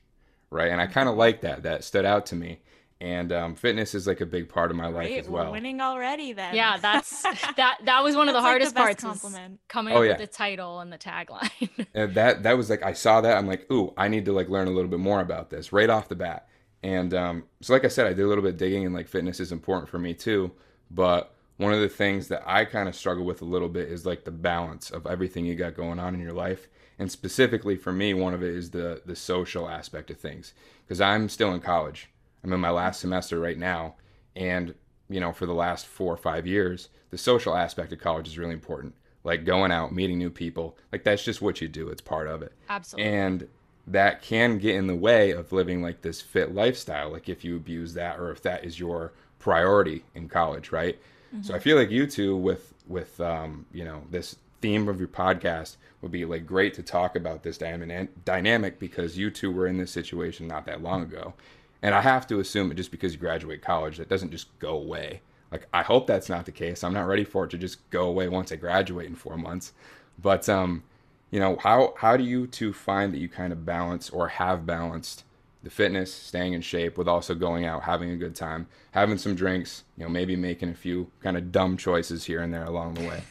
right? 0.52 0.70
And 0.70 0.80
I 0.80 0.86
kind 0.86 1.08
of 1.08 1.16
like 1.16 1.40
that. 1.42 1.62
That 1.64 1.84
stood 1.84 2.04
out 2.04 2.26
to 2.26 2.36
me. 2.36 2.60
And 3.00 3.32
um, 3.32 3.56
fitness 3.56 3.96
is 3.96 4.06
like 4.06 4.20
a 4.20 4.26
big 4.26 4.48
part 4.48 4.70
of 4.70 4.76
my 4.76 4.86
life 4.86 5.10
as 5.18 5.28
well. 5.28 5.46
We're 5.46 5.52
winning 5.52 5.80
already 5.80 6.32
then. 6.34 6.54
yeah, 6.54 6.76
that's 6.78 7.22
that 7.56 7.78
that 7.84 8.04
was 8.04 8.14
one 8.14 8.28
of 8.28 8.34
the 8.34 8.40
That's, 8.40 8.44
like, 8.44 8.50
hardest 8.50 8.74
best 8.76 8.84
parts 8.84 9.02
is 9.02 9.22
compliment. 9.22 9.58
coming 9.68 9.92
Oh, 9.94 9.98
up 9.98 10.04
yeah. 10.04 10.10
with 10.10 10.18
the 10.18 10.26
title 10.28 10.78
and 10.78 10.92
the 10.92 10.98
tagline. 10.98 11.86
And 11.94 12.14
that 12.14 12.44
that 12.44 12.56
was 12.56 12.70
like 12.70 12.84
I 12.84 12.92
saw 12.92 13.20
that 13.22 13.36
I'm 13.36 13.48
like, 13.48 13.68
ooh, 13.72 13.92
I 13.96 14.06
need 14.06 14.24
to 14.26 14.32
like 14.32 14.48
learn 14.48 14.68
a 14.68 14.70
little 14.70 14.88
bit 14.90 15.00
more 15.00 15.20
about 15.20 15.50
this 15.50 15.72
right 15.72 15.90
off 15.90 16.08
the 16.08 16.14
bat. 16.14 16.46
And 16.84 17.12
um, 17.12 17.44
so, 17.60 17.72
like 17.72 17.84
I 17.84 17.88
said, 17.88 18.06
I 18.06 18.12
did 18.12 18.22
a 18.22 18.28
little 18.28 18.42
bit 18.42 18.52
of 18.52 18.56
digging, 18.58 18.84
and 18.86 18.94
like 18.94 19.08
fitness 19.08 19.40
is 19.40 19.50
important 19.52 19.88
for 19.88 19.98
me 19.98 20.14
too. 20.14 20.52
But 20.90 21.34
one 21.56 21.72
of 21.72 21.80
the 21.80 21.88
things 21.88 22.28
that 22.28 22.42
I 22.46 22.64
kind 22.64 22.88
of 22.88 22.94
struggle 22.94 23.24
with 23.24 23.42
a 23.42 23.44
little 23.44 23.68
bit 23.68 23.88
is 23.88 24.06
like 24.06 24.24
the 24.24 24.30
balance 24.30 24.90
of 24.90 25.06
everything 25.08 25.44
you 25.44 25.54
got 25.56 25.74
going 25.74 25.98
on 25.98 26.14
in 26.14 26.20
your 26.20 26.32
life, 26.32 26.68
and 26.98 27.10
specifically 27.10 27.76
for 27.76 27.92
me, 27.92 28.14
one 28.14 28.34
of 28.34 28.42
it 28.42 28.54
is 28.54 28.70
the 28.70 29.02
the 29.04 29.16
social 29.16 29.68
aspect 29.68 30.10
of 30.10 30.18
things 30.18 30.52
because 30.84 31.00
I'm 31.00 31.28
still 31.28 31.52
in 31.52 31.60
college. 31.60 32.08
I'm 32.44 32.52
in 32.52 32.60
my 32.60 32.70
last 32.70 33.00
semester 33.00 33.38
right 33.38 33.58
now, 33.58 33.94
and 34.34 34.74
you 35.08 35.20
know, 35.20 35.32
for 35.32 35.46
the 35.46 35.54
last 35.54 35.86
four 35.86 36.12
or 36.12 36.16
five 36.16 36.46
years, 36.46 36.88
the 37.10 37.18
social 37.18 37.54
aspect 37.56 37.92
of 37.92 38.00
college 38.00 38.26
is 38.28 38.38
really 38.38 38.54
important. 38.54 38.94
Like 39.24 39.44
going 39.44 39.70
out, 39.70 39.92
meeting 39.92 40.18
new 40.18 40.30
people, 40.30 40.76
like 40.90 41.04
that's 41.04 41.24
just 41.24 41.40
what 41.42 41.60
you 41.60 41.68
do. 41.68 41.88
It's 41.88 42.00
part 42.00 42.26
of 42.26 42.42
it 42.42 42.52
Absolutely. 42.68 43.10
and 43.10 43.48
that 43.86 44.22
can 44.22 44.58
get 44.58 44.74
in 44.76 44.86
the 44.86 44.94
way 44.94 45.32
of 45.32 45.52
living 45.52 45.82
like 45.82 46.02
this 46.02 46.20
fit 46.20 46.54
lifestyle 46.54 47.10
like 47.10 47.28
if 47.28 47.44
you 47.44 47.56
abuse 47.56 47.94
that 47.94 48.18
or 48.18 48.30
if 48.30 48.40
that 48.42 48.64
is 48.64 48.78
your 48.78 49.12
priority 49.40 50.04
in 50.14 50.28
college 50.28 50.70
right 50.70 50.98
so 51.40 51.52
i 51.54 51.58
feel 51.58 51.76
like 51.76 51.90
you 51.90 52.06
two 52.06 52.36
with 52.36 52.74
with 52.86 53.18
um, 53.20 53.64
you 53.72 53.84
know 53.84 54.02
this 54.10 54.36
theme 54.62 54.88
of 54.88 54.98
your 54.98 55.08
podcast 55.08 55.76
would 56.00 56.12
be 56.12 56.24
like 56.24 56.46
great 56.46 56.74
to 56.74 56.82
talk 56.82 57.14
about 57.14 57.42
this 57.42 57.58
dyna- 57.58 58.08
dynamic 58.24 58.78
because 58.78 59.18
you 59.18 59.30
two 59.30 59.52
were 59.52 59.66
in 59.66 59.76
this 59.76 59.90
situation 59.90 60.48
not 60.48 60.64
that 60.66 60.82
long 60.82 61.02
ago. 61.02 61.34
And 61.82 61.94
i 61.94 62.00
have 62.00 62.26
to 62.28 62.40
assume 62.40 62.74
just 62.76 62.90
because 62.90 63.12
you 63.12 63.18
graduate 63.18 63.60
college 63.60 63.98
that 63.98 64.08
doesn't 64.08 64.30
just 64.30 64.56
go 64.58 64.76
away. 64.76 65.20
Like 65.50 65.66
i 65.74 65.82
hope 65.82 66.06
that's 66.06 66.28
not 66.28 66.46
the 66.46 66.52
case. 66.52 66.82
I'm 66.82 66.94
not 66.94 67.06
ready 67.06 67.24
for 67.24 67.44
it 67.44 67.50
to 67.50 67.58
just 67.58 67.90
go 67.90 68.04
away 68.04 68.28
once 68.28 68.52
i 68.52 68.56
graduate 68.56 69.06
in 69.06 69.16
four 69.16 69.36
months. 69.36 69.72
But 70.20 70.48
um 70.48 70.84
you 71.30 71.40
know 71.40 71.56
how 71.56 71.94
how 71.98 72.16
do 72.16 72.22
you 72.22 72.46
two 72.46 72.72
find 72.72 73.12
that 73.12 73.18
you 73.18 73.28
kind 73.28 73.52
of 73.52 73.66
balance 73.66 74.10
or 74.10 74.28
have 74.28 74.64
balanced 74.64 75.24
the 75.64 75.70
fitness 75.70 76.12
staying 76.12 76.52
in 76.52 76.60
shape 76.60 76.98
with 76.98 77.08
also 77.08 77.34
going 77.34 77.64
out 77.64 77.84
having 77.84 78.10
a 78.10 78.16
good 78.16 78.34
time 78.34 78.66
having 78.92 79.16
some 79.16 79.34
drinks 79.34 79.84
you 79.96 80.04
know 80.04 80.10
maybe 80.10 80.36
making 80.36 80.68
a 80.68 80.74
few 80.74 81.10
kind 81.22 81.36
of 81.36 81.52
dumb 81.52 81.76
choices 81.76 82.24
here 82.24 82.42
and 82.42 82.52
there 82.52 82.64
along 82.64 82.94
the 82.94 83.08
way 83.08 83.22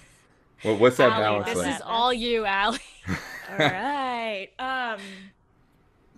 well, 0.63 0.77
what's 0.77 0.97
that 0.97 1.11
Allie, 1.11 1.23
balance 1.23 1.47
this 1.47 1.57
like 1.57 1.75
is 1.75 1.81
all 1.85 2.13
you, 2.13 2.45
Allie. 2.45 2.79
All 3.51 3.57
right. 3.57 4.49
Um 4.59 4.99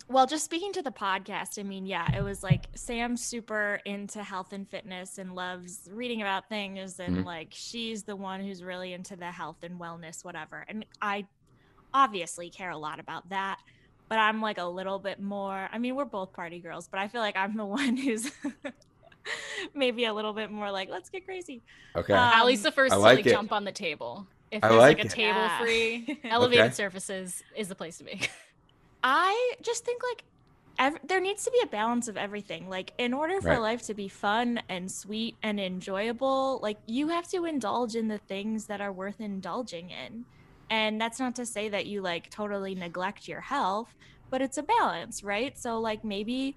well, 0.06 0.26
just 0.26 0.44
speaking 0.44 0.70
to 0.74 0.82
the 0.82 0.90
podcast, 0.90 1.58
I 1.58 1.62
mean, 1.62 1.86
yeah, 1.86 2.14
it 2.14 2.22
was 2.22 2.42
like 2.42 2.66
Sam's 2.74 3.24
super 3.24 3.80
into 3.86 4.22
health 4.22 4.52
and 4.52 4.68
fitness 4.68 5.16
and 5.16 5.34
loves 5.34 5.88
reading 5.90 6.20
about 6.20 6.48
things 6.50 7.00
and 7.00 7.18
Mhm. 7.18 7.24
like 7.24 7.48
she's 7.52 8.02
the 8.04 8.14
one 8.14 8.40
who's 8.40 8.62
really 8.62 8.92
into 8.92 9.16
the 9.16 9.30
health 9.32 9.64
and 9.64 9.80
wellness 9.80 10.22
whatever. 10.24 10.64
And 10.68 10.84
I 11.00 11.26
obviously 11.94 12.50
care 12.50 12.70
a 12.70 12.76
lot 12.76 13.00
about 13.00 13.30
that, 13.30 13.58
but 14.10 14.18
I'm 14.18 14.42
like 14.42 14.58
a 14.58 14.64
little 14.64 14.98
bit 14.98 15.20
more 15.20 15.68
I 15.72 15.78
mean, 15.78 15.96
we're 15.96 16.04
both 16.04 16.34
party 16.34 16.60
girls, 16.60 16.86
but 16.86 17.00
I 17.00 17.08
feel 17.08 17.22
like 17.22 17.36
I'm 17.36 17.56
the 17.56 17.64
one 17.80 17.96
who's 17.96 18.30
maybe 19.74 20.04
a 20.04 20.12
little 20.12 20.34
bit 20.34 20.50
more 20.50 20.70
like 20.70 20.90
let's 20.90 21.08
get 21.08 21.24
crazy. 21.24 21.62
okay 21.96 22.12
Uh, 22.12 22.30
Allie's 22.34 22.62
the 22.62 22.70
first 22.72 22.92
I 22.92 22.96
to 22.96 23.00
like 23.02 23.16
like 23.18 23.26
it. 23.26 23.30
jump 23.30 23.52
on 23.52 23.64
the 23.64 23.72
table. 23.72 24.26
If 24.54 24.64
I 24.64 24.68
like 24.70 24.98
like, 24.98 24.98
a 25.00 25.06
it. 25.06 25.10
table 25.10 25.40
Yeah. 25.40 25.58
free, 25.58 26.20
elevated 26.24 26.66
Okay. 26.66 26.74
surfaces 26.74 27.42
is 27.56 27.68
the 27.68 27.74
place 27.74 27.98
to 27.98 28.04
be. 28.04 28.20
I 29.02 29.54
just 29.62 29.84
think 29.84 30.02
like 30.02 30.24
ev- 30.78 31.00
there 31.06 31.20
needs 31.20 31.44
to 31.44 31.50
be 31.50 31.60
a 31.62 31.66
balance 31.66 32.08
of 32.08 32.16
everything. 32.16 32.68
Like 32.68 32.92
in 32.98 33.12
order 33.12 33.40
for 33.40 33.48
Right. 33.48 33.60
life 33.60 33.82
to 33.86 33.94
be 33.94 34.08
fun 34.08 34.60
and 34.68 34.90
sweet 34.90 35.36
and 35.42 35.60
enjoyable, 35.60 36.60
like 36.62 36.78
you 36.86 37.08
have 37.08 37.28
to 37.30 37.44
indulge 37.44 37.96
in 37.96 38.08
the 38.08 38.18
things 38.18 38.66
that 38.66 38.80
are 38.80 38.92
worth 38.92 39.20
indulging 39.20 39.90
in. 39.90 40.26
And 40.70 41.00
that's 41.00 41.20
not 41.20 41.34
to 41.36 41.46
say 41.46 41.68
that 41.68 41.86
you 41.86 42.00
like 42.00 42.30
totally 42.30 42.74
neglect 42.74 43.28
your 43.28 43.42
health, 43.42 43.94
but 44.30 44.40
it's 44.40 44.56
a 44.56 44.62
balance, 44.62 45.22
right? 45.22 45.56
So 45.58 45.80
like 45.80 46.04
maybe 46.04 46.56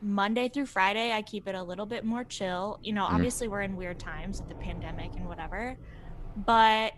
Monday 0.00 0.48
through 0.48 0.66
Friday 0.66 1.12
I 1.12 1.22
keep 1.22 1.48
it 1.48 1.54
a 1.54 1.62
little 1.62 1.86
bit 1.86 2.04
more 2.04 2.24
chill. 2.24 2.78
You 2.82 2.92
know, 2.94 3.04
Mhm. 3.04 3.12
obviously 3.14 3.48
we're 3.48 3.62
in 3.62 3.76
weird 3.76 3.98
times 3.98 4.38
with 4.38 4.48
the 4.48 4.54
pandemic 4.54 5.10
and 5.16 5.26
whatever. 5.26 5.76
But 6.36 6.92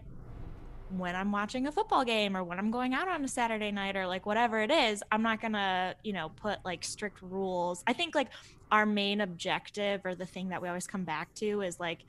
when 0.90 1.14
I'm 1.16 1.32
watching 1.32 1.66
a 1.66 1.72
football 1.72 2.04
game 2.04 2.36
or 2.36 2.44
when 2.44 2.58
I'm 2.58 2.70
going 2.70 2.94
out 2.94 3.08
on 3.08 3.24
a 3.24 3.28
Saturday 3.28 3.70
night 3.70 3.96
or 3.96 4.06
like 4.06 4.26
whatever 4.26 4.60
it 4.60 4.70
is, 4.70 5.02
I'm 5.10 5.22
not 5.22 5.40
gonna, 5.40 5.94
you 6.02 6.12
know, 6.12 6.30
put 6.36 6.58
like 6.64 6.84
strict 6.84 7.22
rules. 7.22 7.82
I 7.86 7.92
think 7.92 8.14
like 8.14 8.32
our 8.70 8.86
main 8.86 9.20
objective 9.20 10.02
or 10.04 10.14
the 10.14 10.26
thing 10.26 10.48
that 10.50 10.62
we 10.62 10.68
always 10.68 10.86
come 10.86 11.04
back 11.04 11.32
to 11.36 11.62
is 11.62 11.78
like 11.80 12.04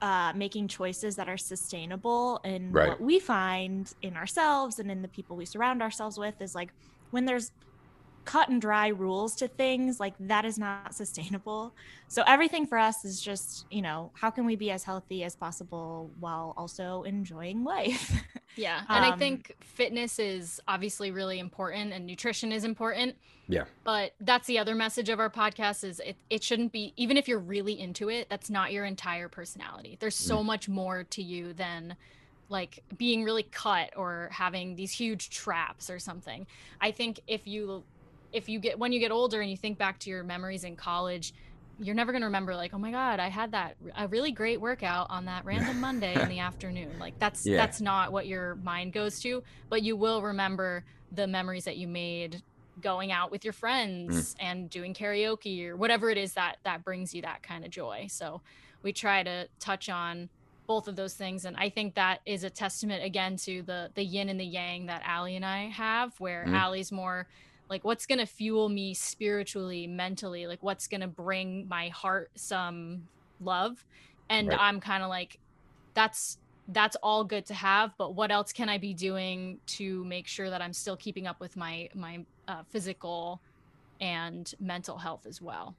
uh, 0.00 0.32
making 0.34 0.68
choices 0.68 1.16
that 1.16 1.28
are 1.28 1.36
sustainable. 1.38 2.40
And 2.44 2.74
Right. 2.74 2.88
what 2.88 3.00
we 3.00 3.20
find 3.20 3.90
in 4.02 4.16
ourselves 4.16 4.78
and 4.78 4.90
in 4.90 5.02
the 5.02 5.08
people 5.08 5.36
we 5.36 5.46
surround 5.46 5.82
ourselves 5.82 6.18
with 6.18 6.40
is 6.40 6.54
like 6.54 6.72
when 7.10 7.24
there's 7.24 7.52
cut 8.24 8.48
and 8.48 8.60
dry 8.60 8.88
rules 8.88 9.34
to 9.36 9.48
things, 9.48 9.98
like 10.00 10.14
that 10.20 10.44
is 10.44 10.58
not 10.58 10.94
sustainable. 10.94 11.74
So 12.08 12.22
everything 12.26 12.66
for 12.66 12.78
us 12.78 13.04
is 13.04 13.20
just, 13.20 13.66
you 13.70 13.82
know, 13.82 14.10
how 14.14 14.30
can 14.30 14.44
we 14.44 14.56
be 14.56 14.70
as 14.70 14.84
healthy 14.84 15.24
as 15.24 15.34
possible 15.34 16.10
while 16.20 16.54
also 16.56 17.02
enjoying 17.02 17.64
life? 17.64 18.22
Yeah. 18.54 18.82
And 18.88 19.02
I 19.02 19.12
Um, 19.12 19.18
think 19.18 19.56
fitness 19.62 20.18
is 20.18 20.60
obviously 20.68 21.10
really 21.10 21.38
important 21.38 21.94
and 21.94 22.06
nutrition 22.06 22.52
is 22.52 22.64
important. 22.64 23.16
Yeah. 23.48 23.64
But 23.82 24.12
that's 24.20 24.46
the 24.46 24.58
other 24.58 24.74
message 24.74 25.08
of 25.08 25.18
our 25.20 25.30
podcast 25.30 25.84
is 25.84 26.00
it, 26.00 26.16
it 26.28 26.42
shouldn't 26.44 26.70
be 26.70 26.92
even 26.98 27.16
if 27.16 27.28
you're 27.28 27.38
really 27.38 27.80
into 27.80 28.10
it, 28.10 28.28
that's 28.28 28.50
not 28.50 28.70
your 28.70 28.84
entire 28.84 29.28
personality. 29.28 29.96
There's 30.00 30.14
so 30.16 30.42
much 30.42 30.68
more 30.68 31.04
to 31.04 31.22
you 31.22 31.54
than 31.54 31.96
like 32.50 32.82
being 32.98 33.24
really 33.24 33.44
cut 33.44 33.90
or 33.96 34.28
having 34.30 34.76
these 34.76 34.92
huge 34.92 35.30
traps 35.30 35.88
or 35.88 35.98
something. 35.98 36.46
I 36.78 36.90
think 36.90 37.20
if 37.26 37.46
you 37.46 37.84
if 38.32 38.48
you 38.48 38.58
get 38.58 38.78
when 38.78 38.92
you 38.92 39.00
get 39.00 39.10
older 39.12 39.40
and 39.40 39.50
you 39.50 39.56
think 39.56 39.78
back 39.78 39.98
to 40.00 40.10
your 40.10 40.24
memories 40.24 40.64
in 40.64 40.76
college 40.76 41.32
you're 41.78 41.94
never 41.94 42.12
going 42.12 42.20
to 42.20 42.26
remember 42.26 42.54
like 42.54 42.72
oh 42.74 42.78
my 42.78 42.90
god 42.90 43.18
i 43.20 43.28
had 43.28 43.52
that 43.52 43.76
a 43.96 44.06
really 44.08 44.30
great 44.32 44.60
workout 44.60 45.06
on 45.10 45.24
that 45.24 45.44
random 45.44 45.80
monday 45.86 46.20
in 46.20 46.28
the 46.28 46.38
afternoon 46.38 46.98
like 46.98 47.14
that's 47.18 47.46
Yeah. 47.46 47.56
that's 47.58 47.80
not 47.80 48.12
what 48.12 48.26
your 48.26 48.56
mind 48.56 48.92
goes 48.92 49.20
to 49.20 49.42
but 49.70 49.82
you 49.82 49.96
will 49.96 50.22
remember 50.22 50.84
the 51.10 51.26
memories 51.26 51.64
that 51.64 51.76
you 51.76 51.88
made 51.88 52.42
going 52.80 53.12
out 53.12 53.30
with 53.30 53.44
your 53.44 53.52
friends 53.52 54.34
and 54.40 54.70
doing 54.70 54.94
karaoke 54.94 55.66
or 55.66 55.76
whatever 55.76 56.08
it 56.10 56.18
is 56.18 56.34
that 56.34 56.56
that 56.64 56.84
brings 56.84 57.14
you 57.14 57.22
that 57.22 57.42
kind 57.42 57.64
of 57.64 57.70
joy 57.70 58.06
so 58.08 58.40
we 58.82 58.92
try 58.92 59.22
to 59.22 59.48
touch 59.60 59.88
on 59.88 60.28
both 60.66 60.88
of 60.88 60.96
those 60.96 61.14
things 61.14 61.44
and 61.44 61.56
i 61.56 61.68
think 61.68 61.94
that 61.94 62.20
is 62.24 62.44
a 62.44 62.50
testament 62.50 63.04
again 63.04 63.36
to 63.36 63.62
the 63.62 63.90
the 63.94 64.04
yin 64.04 64.28
and 64.28 64.38
the 64.40 64.44
yang 64.44 64.86
that 64.86 65.02
Allie 65.04 65.36
and 65.36 65.44
i 65.44 65.66
have 65.68 66.14
where 66.18 66.44
Mhm. 66.46 66.54
Allie's 66.54 66.92
more 66.92 67.26
like 67.68 67.84
what's 67.84 68.06
going 68.06 68.18
to 68.18 68.26
fuel 68.26 68.68
me 68.68 68.94
spiritually 68.94 69.86
mentally 69.86 70.46
like 70.46 70.62
what's 70.62 70.88
going 70.88 71.00
to 71.00 71.08
bring 71.08 71.66
my 71.68 71.88
heart 71.88 72.30
some 72.36 73.08
love 73.40 73.84
and 74.30 74.48
Right. 74.48 74.58
i'm 74.58 74.80
kind 74.80 75.02
of 75.02 75.08
like 75.08 75.38
that's 75.94 76.38
that's 76.68 76.96
all 77.02 77.24
good 77.24 77.46
to 77.46 77.54
have 77.54 77.92
but 77.98 78.14
what 78.14 78.30
else 78.30 78.52
can 78.52 78.68
i 78.68 78.78
be 78.78 78.94
doing 78.94 79.58
to 79.66 80.04
make 80.04 80.26
sure 80.28 80.50
that 80.50 80.62
i'm 80.62 80.72
still 80.72 80.96
keeping 80.96 81.26
up 81.26 81.40
with 81.40 81.56
my 81.56 81.88
my 81.94 82.24
uh, 82.48 82.62
physical 82.70 83.42
and 84.00 84.54
mental 84.60 84.98
health 84.98 85.26
as 85.26 85.40
well 85.42 85.76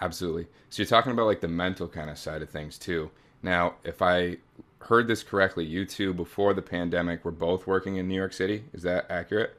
Absolutely. 0.00 0.46
So 0.70 0.82
you're 0.82 0.88
talking 0.88 1.12
about 1.12 1.26
like 1.26 1.40
the 1.40 1.48
mental 1.48 1.88
kind 1.88 2.10
of 2.10 2.18
side 2.18 2.42
of 2.42 2.50
things 2.50 2.78
too. 2.78 3.10
Now, 3.42 3.74
if 3.84 4.02
I 4.02 4.38
heard 4.80 5.06
this 5.08 5.22
correctly, 5.22 5.64
you 5.64 5.84
two 5.86 6.12
before 6.14 6.52
the 6.54 6.62
pandemic 6.62 7.24
were 7.24 7.30
both 7.30 7.66
working 7.66 7.96
in 7.96 8.08
New 8.08 8.14
York 8.16 8.32
City. 8.32 8.64
Is 8.72 8.82
that 8.82 9.06
accurate? 9.10 9.56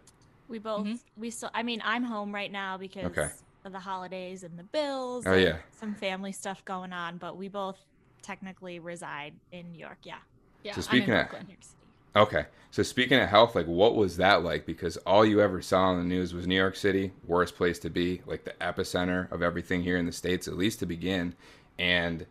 We 0.48 0.60
both 0.60 0.86
Mhm. 0.86 1.00
we 1.18 1.30
still 1.30 1.50
I 1.54 1.64
mean, 1.64 1.82
I'm 1.84 2.04
home 2.04 2.34
right 2.34 2.52
now 2.52 2.78
because 2.78 3.06
Okay. 3.06 3.30
of 3.64 3.72
the 3.72 3.80
holidays 3.80 4.44
and 4.44 4.58
the 4.60 4.64
bills 4.64 5.25
Oh, 5.25 5.34
and 5.34 5.42
yeah. 5.42 5.58
some 5.72 5.96
family 5.96 6.32
stuff 6.32 6.64
going 6.66 6.94
on, 6.94 7.18
but 7.18 7.36
we 7.38 7.48
both 7.48 7.78
technically 8.22 8.80
reside 8.80 9.34
in 9.52 9.72
New 9.72 9.80
York. 9.80 9.98
Yeah. 10.04 10.18
yeah 10.64 10.74
So 10.74 10.82
speaking 10.82 11.10
in 11.14 11.20
of- 11.20 11.30
brooklyn 11.30 11.48
New 11.48 11.54
York 11.54 11.64
City. 11.64 11.72
Okay. 12.16 12.46
So 12.72 12.84
speaking 12.84 13.20
of 13.20 13.28
health, 13.30 13.56
like 13.56 13.66
what 13.68 13.96
was 13.96 14.18
that 14.18 14.44
like? 14.44 14.66
Because 14.66 14.98
all 14.98 15.25
you 15.25 15.42
ever 15.42 15.62
saw 15.62 15.84
on 15.86 15.98
the 15.98 16.04
news 16.06 16.34
was 16.34 16.46
New 16.48 16.56
York 16.56 16.75
City, 16.75 17.12
worst 17.25 17.56
place 17.56 17.80
to 17.80 17.90
be, 17.90 18.22
like 18.25 18.44
the 18.46 18.54
epicenter 18.62 19.32
of 19.32 19.42
everything 19.42 19.82
here 19.84 19.98
in 19.98 20.06
the 20.06 20.12
States, 20.12 20.48
at 20.48 20.56
least 20.58 20.80
to 20.80 20.86
begin. 20.86 21.36
And 21.80 22.25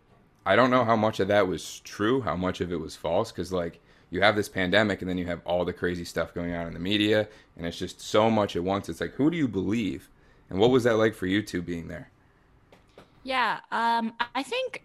I 0.47 0.57
don't 0.57 0.71
know 0.71 0.85
how 0.85 0.97
much 0.97 1.21
of 1.21 1.29
that 1.29 1.47
was 1.49 1.81
true, 1.81 2.21
how 2.23 2.37
much 2.37 2.61
of 2.61 2.73
it 2.73 2.77
was 2.81 2.97
false, 2.97 3.31
because 3.33 3.53
like 3.53 3.81
you 4.15 4.23
have 4.23 4.37
this 4.37 4.49
pandemic 4.49 5.01
and 5.03 5.11
then 5.11 5.19
you 5.19 5.27
have 5.27 5.41
all 5.45 5.65
the 5.65 5.73
crazy 5.73 6.05
stuff 6.05 6.33
going 6.33 6.55
on 6.55 6.67
in 6.67 6.73
the 6.75 6.81
media, 6.81 7.29
and 7.57 7.67
it's 7.67 7.77
just 7.77 8.01
so 8.01 8.31
much 8.31 8.57
at 8.57 8.63
once. 8.63 8.89
It's 8.89 9.01
like, 9.01 9.13
who 9.15 9.31
do 9.31 9.37
you 9.37 9.49
believe? 9.49 10.09
And 10.49 10.59
what 10.59 10.71
was 10.71 10.85
that 10.85 10.97
like 10.97 11.15
for 11.15 11.27
you 11.27 11.43
two 11.43 11.63
being 11.63 11.89
there? 11.89 12.11
Yeah, 13.23 13.61
um, 13.73 14.13
I 14.35 14.43
think 14.43 14.85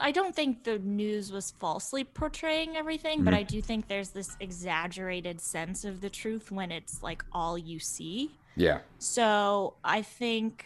I 0.00 0.12
don't 0.12 0.34
think 0.34 0.62
the 0.64 0.78
news 0.78 1.32
was 1.32 1.50
falsely 1.50 2.04
portraying 2.04 2.76
everything, 2.76 3.24
but 3.24 3.34
Mhm. 3.34 3.38
I 3.38 3.42
do 3.42 3.60
think 3.60 3.88
there's 3.88 4.10
this 4.10 4.36
exaggerated 4.40 5.40
sense 5.40 5.84
of 5.84 6.00
the 6.00 6.08
truth 6.10 6.50
when 6.52 6.70
it's 6.70 7.02
like 7.02 7.24
all 7.32 7.58
you 7.58 7.80
see. 7.80 8.38
Yeah. 8.54 8.82
So 8.98 9.76
I 9.84 10.02
think 10.02 10.64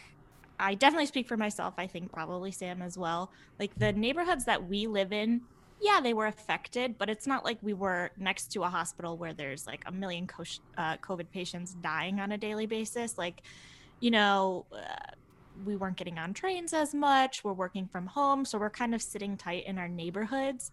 I 0.59 0.75
definitely 0.75 1.07
speak 1.07 1.27
for 1.27 1.35
myself. 1.37 1.73
I 1.77 1.87
think 1.87 2.11
probably 2.11 2.51
Sam 2.51 2.81
as 2.81 2.97
well. 2.97 3.31
Like 3.59 3.73
the 3.75 3.91
neighborhoods 3.91 4.45
that 4.45 4.67
we 4.67 4.87
live 4.87 5.11
in, 5.11 5.47
yeah, 5.83 5.99
they 6.01 6.13
were 6.13 6.27
affected, 6.27 6.97
but 6.97 7.09
it's 7.09 7.27
not 7.27 7.43
like 7.43 7.57
we 7.61 7.73
were 7.73 8.11
next 8.17 8.47
to 8.53 8.63
a 8.63 8.69
hospital 8.69 9.17
where 9.17 9.33
there's 9.33 9.67
like 9.67 9.83
a 9.85 9.91
million 9.91 10.25
co- 10.27 10.43
uh, 10.77 10.95
COVID 10.97 11.29
patients 11.29 11.75
dying 11.81 12.21
on 12.21 12.31
a 12.31 12.37
daily 12.37 12.65
basis. 12.65 13.17
Like, 13.17 13.41
you 13.99 14.09
know, 14.09 14.65
uh, 14.71 15.11
we 15.65 15.75
weren't 15.75 15.97
getting 15.97 16.17
on 16.17 16.33
trains 16.33 16.71
as 16.71 16.93
much. 16.93 17.43
We're 17.43 17.51
working 17.51 17.85
from 17.85 18.07
home, 18.07 18.45
so 18.45 18.57
we're 18.57 18.69
kind 18.69 18.95
of 18.95 19.01
sitting 19.01 19.35
tight 19.35 19.65
in 19.65 19.77
our 19.77 19.89
neighborhoods. 19.89 20.71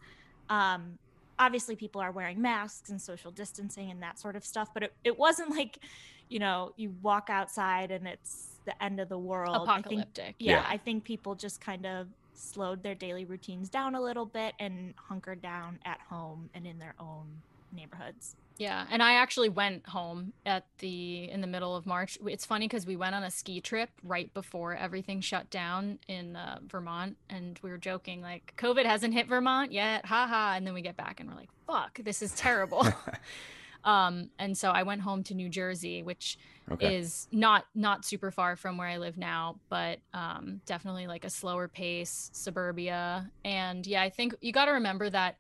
Um, 0.49 0.97
obviously, 1.41 1.75
people 1.75 2.01
are 2.01 2.13
wearing 2.13 2.41
masks 2.41 2.91
and 2.91 3.03
social 3.03 3.33
distancing 3.33 3.91
and 3.91 4.01
that 4.03 4.21
sort 4.21 4.37
of 4.37 4.45
stuff, 4.45 4.69
but 4.73 4.85
it, 4.85 4.93
it 5.03 5.19
wasn't 5.19 5.51
like, 5.51 5.81
you 6.29 6.39
know, 6.39 6.73
you 6.77 6.95
walk 7.03 7.31
outside 7.31 7.91
and 7.91 8.07
it's 8.07 8.61
the 8.65 8.81
end 8.83 9.01
of 9.01 9.09
the 9.09 9.19
world. 9.19 9.57
I 9.69 9.75
think 9.75 9.87
apocalyptic 9.87 10.37
yeah, 10.39 10.53
Yeah. 10.53 10.67
I 10.69 10.77
think 10.77 11.03
people 11.03 11.35
just 11.35 11.61
kind 11.61 11.85
of 11.85 12.07
slowed 12.41 12.83
their 12.83 12.95
daily 12.95 13.25
routines 13.25 13.69
down 13.69 13.95
a 13.95 14.01
little 14.01 14.27
bit 14.27 14.55
and 14.59 14.95
hunkered 14.97 15.43
down 15.43 15.79
at 15.85 16.01
home 16.09 16.51
and 16.55 16.67
in 16.67 16.79
their 16.79 16.95
own 16.99 17.27
neighborhoods. 17.73 18.37
Yeah, 18.59 18.87
and 18.91 19.03
I 19.03 19.15
actually 19.15 19.49
went 19.49 19.87
home 19.87 20.35
at 20.45 20.67
the 20.81 21.31
in 21.31 21.41
the 21.41 21.47
middle 21.47 21.75
of 21.75 21.87
March. 21.87 22.19
It's 22.27 22.45
funny 22.45 22.69
because 22.69 22.85
we 22.85 22.95
went 22.95 23.15
on 23.15 23.23
a 23.23 23.31
ski 23.31 23.63
trip 23.63 23.89
right 24.03 24.33
before 24.35 24.75
everything 24.75 25.23
shut 25.23 25.49
down 25.49 25.99
in 26.09 26.37
uh, 26.37 26.59
Vermont, 26.69 27.17
and 27.31 27.59
we 27.63 27.71
were 27.71 27.79
joking 27.79 28.21
like 28.21 28.53
COVID 28.59 28.85
hasn't 28.85 29.15
hit 29.15 29.29
Vermont 29.29 29.73
yet, 29.73 30.05
haha. 30.05 30.57
And 30.57 30.67
then 30.67 30.75
we 30.75 30.83
get 30.83 30.99
back 30.99 31.21
and 31.21 31.31
we're 31.31 31.37
like, 31.37 31.49
"Fuck, 31.67 32.01
this 32.05 32.21
is 32.21 32.33
terrible." 32.33 32.87
um, 33.85 34.31
and 34.39 34.57
so 34.57 34.71
I 34.71 34.83
went 34.83 35.01
home 35.03 35.23
to 35.25 35.35
New 35.35 35.49
Jersey, 35.49 36.03
which 36.03 36.39
Okay. 36.71 36.97
is 36.99 37.27
not 37.33 37.65
not 37.75 38.05
super 38.05 38.31
far 38.31 38.57
from 38.57 38.79
where 38.79 38.89
I 38.89 38.99
live 38.99 39.17
now, 39.19 39.61
but 39.69 39.99
um, 40.15 40.63
definitely 40.67 41.07
like 41.07 41.25
a 41.25 41.31
slower 41.31 41.69
pace 41.69 42.31
suburbia. 42.33 43.31
And 43.45 43.87
yeah, 43.87 44.03
I 44.03 44.11
think 44.11 44.35
you 44.41 44.53
got 44.53 44.67
to 44.67 44.73
remember 44.73 45.11
that 45.11 45.37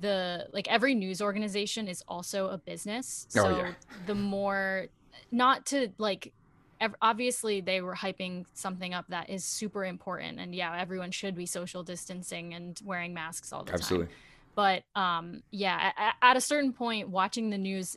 the 0.00 0.46
like 0.52 0.68
every 0.68 0.94
news 0.94 1.22
organization 1.22 1.88
is 1.88 2.02
also 2.06 2.48
a 2.48 2.58
business. 2.58 3.26
Oh, 3.36 3.48
So 3.48 3.56
yeah. 3.56 3.72
the 4.06 4.14
more 4.14 4.86
not 5.32 5.66
to 5.66 5.88
like 5.98 6.32
ev- 6.80 6.94
obviously 7.00 7.60
they 7.60 7.80
were 7.80 7.94
hyping 7.94 8.44
something 8.54 8.92
up 8.94 9.06
that 9.08 9.30
is 9.30 9.44
super 9.44 9.84
important 9.84 10.38
and 10.38 10.54
yeah 10.54 10.76
everyone 10.78 11.10
should 11.10 11.34
be 11.34 11.46
social 11.46 11.82
distancing 11.82 12.54
and 12.54 12.78
wearing 12.84 13.14
masks 13.14 13.52
all 13.52 13.64
the 13.64 13.72
time 13.72 13.74
Absolutely. 13.74 14.14
But 14.58 14.82
um 14.96 15.40
yeah 15.52 15.92
at, 15.96 16.14
at 16.20 16.36
a 16.36 16.40
certain 16.40 16.72
point 16.72 17.08
watching 17.08 17.48
the 17.48 17.56
news 17.58 17.96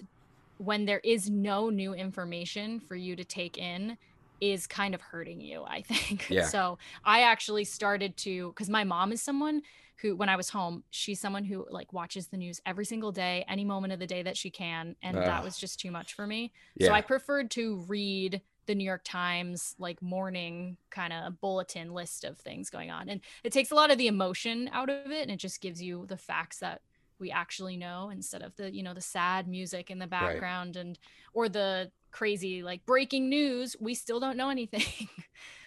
when 0.57 0.85
there 0.85 1.01
is 1.03 1.27
no 1.27 1.71
new 1.71 1.95
information 1.95 2.79
for 2.79 2.95
you 2.95 3.15
to 3.15 3.23
take 3.25 3.57
in 3.57 3.97
is 4.39 4.67
kind 4.67 4.93
of 4.93 5.01
hurting 5.01 5.41
you 5.41 5.63
i 5.63 5.81
think 5.91 6.29
Yeah. 6.29 6.43
so 6.45 6.77
i 7.03 7.21
actually 7.23 7.65
started 7.65 8.15
to 8.17 8.49
because 8.49 8.69
my 8.69 8.83
mom 8.83 9.11
is 9.11 9.23
someone 9.23 9.63
who 10.01 10.15
when 10.15 10.29
i 10.29 10.35
was 10.35 10.49
home 10.49 10.83
she's 10.91 11.19
someone 11.19 11.43
who 11.43 11.65
like 11.71 11.91
watches 11.93 12.27
the 12.27 12.37
news 12.37 12.61
every 12.63 12.85
single 12.85 13.11
day 13.11 13.43
any 13.47 13.65
moment 13.65 13.91
of 13.91 13.97
the 13.99 14.07
day 14.07 14.21
that 14.21 14.37
she 14.37 14.51
can 14.51 14.95
and 15.01 15.17
that 15.17 15.43
was 15.43 15.57
just 15.57 15.79
too 15.79 15.89
much 15.89 16.13
for 16.13 16.27
me 16.27 16.51
Yeah. 16.75 16.89
so 16.89 16.93
i 16.93 17.01
preferred 17.01 17.49
to 17.51 17.83
read 17.87 18.41
the 18.71 18.75
new 18.75 18.85
york 18.85 19.01
times 19.03 19.75
like 19.79 20.01
morning 20.01 20.77
kind 20.89 21.11
of 21.11 21.41
bulletin 21.41 21.93
list 21.93 22.23
of 22.23 22.37
things 22.37 22.69
going 22.69 22.89
on. 22.89 23.09
And 23.09 23.19
it 23.43 23.51
takes 23.51 23.71
a 23.71 23.75
lot 23.75 23.91
of 23.91 23.97
the 23.97 24.07
emotion 24.07 24.69
out 24.71 24.89
of 24.89 25.11
it 25.11 25.23
and 25.23 25.31
it 25.31 25.37
just 25.37 25.59
gives 25.59 25.81
you 25.81 26.05
the 26.07 26.15
facts 26.15 26.59
that 26.59 26.81
we 27.19 27.31
actually 27.31 27.75
know 27.75 28.09
instead 28.09 28.41
of 28.41 28.55
the 28.55 28.73
you 28.73 28.81
know 28.81 28.93
the 28.93 29.01
sad 29.01 29.45
music 29.49 29.91
in 29.91 29.99
the 29.99 30.07
background 30.07 30.77
and 30.77 30.97
or 31.33 31.49
the 31.49 31.91
crazy 32.11 32.63
like 32.63 32.85
breaking 32.85 33.27
news. 33.29 33.75
We 33.77 33.93
still 33.93 34.21
don't 34.21 34.37
know 34.37 34.49
anything. 34.49 34.83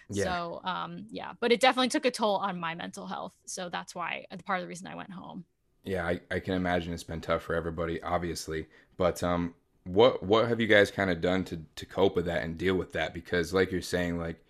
Yeah. 0.07 0.25
so 0.25 0.61
um 0.63 1.07
yeah 1.09 1.31
but 1.39 1.51
it 1.51 1.59
definitely 1.59 1.89
took 1.89 2.05
a 2.05 2.11
toll 2.11 2.35
on 2.35 2.59
my 2.59 2.75
mental 2.75 3.07
health. 3.07 3.33
So 3.47 3.69
that's 3.69 3.95
why 3.95 4.25
uh, 4.29 4.37
part 4.45 4.59
of 4.59 4.63
the 4.63 4.67
reason 4.67 4.85
i 4.85 4.93
went 4.93 5.11
home. 5.11 5.45
Yeah, 5.83 6.05
I, 6.05 6.19
I 6.31 6.39
can 6.39 6.55
imagine 6.55 6.93
it's 6.93 7.03
been 7.03 7.21
tough 7.21 7.43
for 7.43 7.53
everybody, 7.53 8.01
obviously. 8.01 8.67
But 8.97 9.21
um, 9.23 9.53
what 9.85 10.23
what 10.23 10.47
have 10.47 10.59
you 10.59 10.67
guys 10.67 10.91
kind 10.91 11.09
of 11.09 11.21
done 11.21 11.43
to 11.45 11.61
to 11.75 11.85
cope 11.85 12.15
with 12.15 12.25
that 12.25 12.43
and 12.43 12.57
deal 12.57 12.75
with 12.75 12.91
that? 12.93 13.13
Because 13.13 13.53
like 13.53 13.71
you're 13.71 13.81
saying, 13.81 14.17
like, 14.17 14.43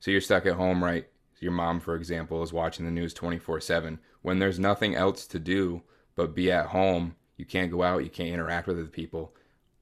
so 0.00 0.10
you're 0.10 0.20
stuck 0.20 0.46
at 0.46 0.54
home, 0.54 0.82
right? 0.84 1.06
Your 1.40 1.52
mom, 1.52 1.80
for 1.80 1.96
example, 1.96 2.42
is 2.44 2.52
watching 2.52 2.84
the 2.84 2.92
news 2.92 3.12
24 3.12 3.60
seven. 3.60 3.98
When 4.20 4.38
there's 4.38 4.60
nothing 4.60 4.94
else 4.94 5.26
to 5.26 5.40
do 5.40 5.82
but 6.14 6.34
be 6.34 6.52
at 6.52 6.66
home, 6.66 7.16
you 7.36 7.44
can't 7.44 7.72
go 7.72 7.82
out, 7.82 8.04
you 8.04 8.10
can't 8.10 8.28
interact 8.28 8.68
with 8.68 8.78
other 8.78 8.86
people. 8.86 9.34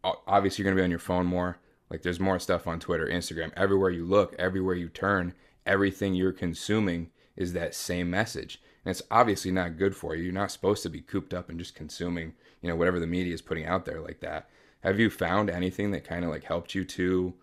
Obviously, 0.03 0.63
you're 0.63 0.71
gonna 0.71 0.81
be 0.81 0.85
on 0.85 0.91
your 0.91 0.99
phone 0.99 1.27
more. 1.27 1.59
Like, 1.91 2.03
there's 2.03 2.21
more 2.21 2.39
stuff 2.39 2.67
on 2.67 2.79
Twitter, 2.79 3.07
Instagram. 3.07 3.53
Everywhere 3.57 3.91
you 3.91 4.07
look, 4.07 4.35
everywhere 4.39 4.77
you 4.77 4.89
turn, 4.89 5.35
everything 5.67 6.15
you're 6.15 6.33
consuming 6.33 7.11
is 7.37 7.53
that 7.53 7.75
same 7.75 8.09
message. 8.09 8.63
And 8.85 8.91
it's 8.91 9.03
obviously 9.11 9.51
not 9.51 9.77
good 9.77 9.95
for 9.95 10.15
you. 10.15 10.23
You're 10.23 10.33
not 10.33 10.53
supposed 10.53 10.83
to 10.85 10.89
be 10.89 11.01
cooped 11.01 11.35
up 11.35 11.51
and 11.51 11.59
just 11.59 11.75
consuming, 11.75 12.35
you 12.63 12.69
know, 12.69 12.77
whatever 12.77 13.01
the 13.01 13.07
media 13.07 13.35
is 13.35 13.43
putting 13.43 13.67
out 13.67 13.85
there 13.85 14.01
like 14.01 14.21
that. 14.21 14.49
Have 14.83 14.99
you 14.99 15.11
found 15.11 15.51
anything 15.51 15.91
that 15.91 16.05
kind 16.05 16.25
of 16.25 16.31
like 16.31 16.45
helped 16.45 16.75
you 16.75 16.85
to 16.85 17.35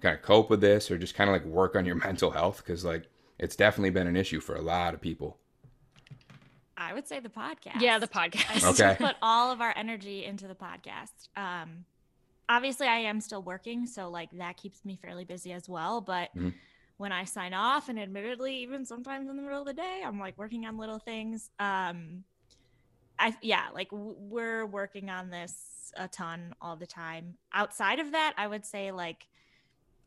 kind 0.00 0.14
of 0.16 0.22
cope 0.22 0.48
with 0.50 0.60
this 0.60 0.90
or 0.90 0.98
just 0.98 1.14
kind 1.14 1.28
of 1.28 1.34
like 1.34 1.44
work 1.44 1.76
on 1.76 1.84
your 1.84 1.94
mental 2.06 2.30
health? 2.30 2.58
Because 2.64 2.84
like 2.84 3.08
it's 3.38 3.56
definitely 3.56 3.90
been 3.90 4.06
an 4.06 4.16
issue 4.16 4.40
for 4.40 4.54
a 4.56 4.62
lot 4.62 4.94
of 4.94 5.00
people. 5.00 5.38
I 6.76 6.92
would 6.92 7.08
say 7.08 7.20
the 7.20 7.28
podcast. 7.30 7.80
yeah 7.80 7.98
the 7.98 8.06
podcast 8.08 8.64
I 8.80 8.90
Okay. 8.90 8.96
put 9.04 9.16
all 9.22 9.50
of 9.50 9.60
our 9.60 9.72
energy 9.76 10.24
into 10.24 10.46
the 10.46 10.54
podcast. 10.54 11.28
Um, 11.36 11.84
obviously, 12.48 12.86
I 12.86 12.98
am 12.98 13.20
still 13.20 13.42
working, 13.42 13.86
so 13.86 14.08
like 14.10 14.30
that 14.32 14.56
keeps 14.56 14.84
me 14.84 14.98
fairly 15.00 15.24
busy 15.24 15.52
as 15.52 15.68
well. 15.68 16.00
But 16.02 16.34
Mhm. 16.36 16.52
when 16.98 17.12
I 17.12 17.24
sign 17.24 17.54
off, 17.54 17.88
and 17.88 17.98
admittedly, 17.98 18.56
even 18.58 18.84
sometimes 18.84 19.28
in 19.28 19.36
the 19.36 19.42
middle 19.42 19.60
of 19.60 19.66
the 19.66 19.72
day, 19.74 20.02
I'm 20.04 20.18
like 20.20 20.36
working 20.38 20.66
on 20.66 20.76
little 20.76 20.98
things. 20.98 21.50
Um, 21.58 22.24
I 23.18 23.36
yeah, 23.42 23.66
like 23.74 23.88
we're 23.90 24.66
working 24.66 25.10
on 25.10 25.30
this 25.30 25.92
a 25.96 26.08
ton 26.08 26.54
all 26.60 26.76
the 26.76 26.86
time. 26.86 27.34
Outside 27.52 27.98
of 27.98 28.12
that, 28.12 28.34
I 28.36 28.46
would 28.46 28.64
say 28.64 28.92
like 28.92 29.26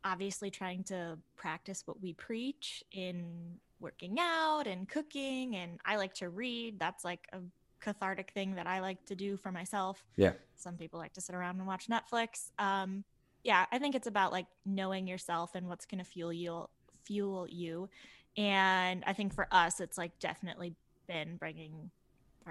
obviously 0.04 0.50
trying 0.50 0.84
to 0.84 1.18
practice 1.36 1.82
what 1.86 2.00
we 2.00 2.14
preach 2.14 2.82
in 2.92 3.58
working 3.80 4.16
out 4.18 4.66
and 4.66 4.88
cooking 4.88 5.56
and 5.56 5.78
I 5.84 5.96
like 5.96 6.14
to 6.14 6.28
read. 6.28 6.78
That's 6.78 7.04
like 7.04 7.26
a 7.32 7.38
cathartic 7.80 8.30
thing 8.32 8.54
that 8.54 8.66
I 8.66 8.80
like 8.80 9.04
to 9.06 9.14
do 9.14 9.36
for 9.36 9.50
myself. 9.50 10.04
Yeah. 10.16 10.32
Some 10.56 10.76
people 10.76 10.98
like 10.98 11.14
to 11.14 11.20
sit 11.20 11.34
around 11.34 11.58
and 11.58 11.66
watch 11.66 11.88
Netflix. 11.88 12.50
Um 12.58 13.04
yeah, 13.42 13.64
I 13.72 13.78
think 13.78 13.94
it's 13.94 14.06
about 14.06 14.32
like 14.32 14.46
knowing 14.66 15.06
yourself 15.06 15.54
and 15.54 15.66
what's 15.66 15.86
going 15.86 15.98
to 15.98 16.04
fuel 16.04 16.32
you 16.32 16.68
fuel 17.04 17.46
you. 17.48 17.88
And 18.36 19.02
I 19.06 19.14
think 19.14 19.34
for 19.34 19.48
us 19.50 19.80
it's 19.80 19.96
like 19.96 20.18
definitely 20.18 20.74
been 21.06 21.36
bringing 21.36 21.90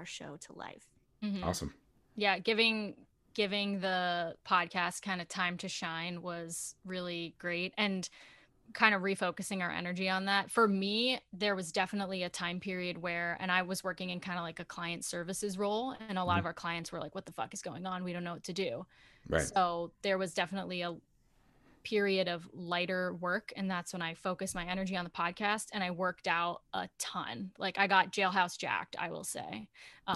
our 0.00 0.06
show 0.06 0.36
to 0.46 0.52
life. 0.54 0.86
Mhm. 1.22 1.44
Awesome. 1.44 1.74
yeah 2.16 2.38
giving 2.38 2.96
giving 3.34 3.80
the 3.80 4.34
podcast 4.44 5.02
kind 5.02 5.20
of 5.20 5.28
time 5.28 5.56
to 5.58 5.68
shine 5.68 6.22
was 6.22 6.74
really 6.84 7.34
great 7.38 7.72
and 7.78 8.08
kind 8.72 8.94
of 8.94 9.02
refocusing 9.02 9.60
our 9.62 9.70
energy 9.70 10.08
on 10.08 10.24
that 10.26 10.50
for 10.50 10.66
me 10.66 11.20
there 11.32 11.54
was 11.54 11.70
definitely 11.72 12.22
a 12.24 12.28
time 12.28 12.58
period 12.60 12.96
where 12.98 13.36
and 13.40 13.50
i 13.52 13.62
was 13.62 13.84
working 13.84 14.10
in 14.10 14.18
kind 14.20 14.38
of 14.38 14.42
like 14.44 14.60
a 14.60 14.64
client 14.64 15.04
services 15.04 15.58
role 15.58 15.94
and 16.08 16.16
a 16.18 16.24
lot 16.24 16.36
Mhm. 16.36 16.40
of 16.40 16.46
our 16.46 16.54
clients 16.54 16.90
were 16.92 17.00
like 17.00 17.14
what 17.14 17.26
the 17.26 17.32
fuck 17.32 17.52
is 17.54 17.62
going 17.62 17.84
on 17.86 18.02
we 18.04 18.12
don't 18.12 18.24
know 18.24 18.34
what 18.34 18.44
to 18.44 18.52
do 18.52 18.86
Right. 19.28 19.42
so 19.54 19.92
there 20.02 20.18
was 20.18 20.32
definitely 20.34 20.82
a 20.82 20.96
period 21.84 22.28
of 22.28 22.46
lighter 22.52 23.14
work 23.14 23.52
and 23.56 23.70
that's 23.70 23.92
when 23.92 24.02
i 24.02 24.14
focused 24.14 24.54
my 24.54 24.64
energy 24.66 24.96
on 24.96 25.04
the 25.04 25.10
podcast 25.10 25.66
and 25.72 25.82
i 25.82 25.90
worked 25.90 26.26
out 26.26 26.62
a 26.74 26.88
ton 26.98 27.50
like 27.58 27.78
i 27.78 27.86
got 27.86 28.12
jailhouse 28.12 28.56
jacked 28.58 28.96
i 28.98 29.10
will 29.10 29.24
say 29.24 29.68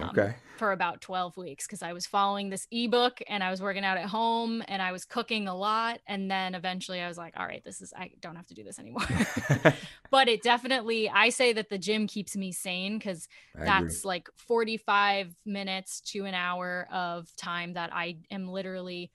um, 0.02 0.10
okay. 0.10 0.34
for 0.56 0.72
about 0.72 1.00
12 1.00 1.36
weeks 1.36 1.66
because 1.66 1.82
I 1.82 1.92
was 1.92 2.06
following 2.06 2.50
this 2.50 2.66
ebook 2.70 3.20
and 3.28 3.42
I 3.42 3.50
was 3.50 3.60
working 3.60 3.84
out 3.84 3.96
at 3.96 4.06
home 4.06 4.62
and 4.68 4.80
I 4.82 4.92
was 4.92 5.04
cooking 5.04 5.48
a 5.48 5.54
lot. 5.54 6.00
And 6.06 6.30
then 6.30 6.54
eventually 6.54 7.00
I 7.00 7.08
was 7.08 7.18
like, 7.18 7.34
all 7.36 7.46
right, 7.46 7.62
this 7.64 7.80
is, 7.80 7.92
I 7.96 8.10
don't 8.20 8.36
have 8.36 8.46
to 8.48 8.54
do 8.54 8.64
this 8.64 8.78
anymore. 8.78 9.06
but 10.10 10.28
it 10.28 10.42
definitely, 10.42 11.08
I 11.08 11.28
say 11.28 11.52
that 11.52 11.68
the 11.68 11.78
gym 11.78 12.06
keeps 12.06 12.36
me 12.36 12.52
sane 12.52 12.98
because 12.98 13.28
I 13.54 13.58
agree. 13.58 13.66
that's 13.66 14.04
like 14.04 14.28
45 14.36 15.34
minutes 15.44 16.00
to 16.12 16.24
an 16.24 16.34
hour 16.34 16.88
of 16.92 17.34
time 17.36 17.74
that 17.74 17.90
I 17.92 18.16
am 18.30 18.48
literally 18.48 19.10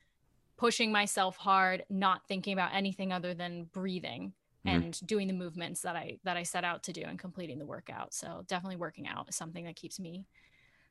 pushing 0.59 0.91
myself 0.91 1.37
hard, 1.37 1.85
not 1.89 2.27
thinking 2.27 2.53
about 2.53 2.75
anything 2.75 3.11
other 3.11 3.33
than 3.33 3.63
breathing. 3.63 4.33
Mhm. 4.67 4.75
And 4.75 5.07
doing 5.07 5.27
the 5.27 5.33
movements 5.33 5.81
that 5.83 5.95
I 5.95 6.19
that 6.25 6.35
I 6.35 6.43
set 6.43 6.65
out 6.65 6.83
to 6.83 6.93
do 6.93 7.01
and 7.01 7.17
completing 7.17 7.59
the 7.59 7.65
workout. 7.65 8.13
So 8.13 8.43
definitely 8.47 8.75
working 8.75 9.07
out 9.07 9.29
is 9.29 9.35
something 9.37 9.63
that 9.63 9.77
keeps 9.77 10.01
me 10.01 10.25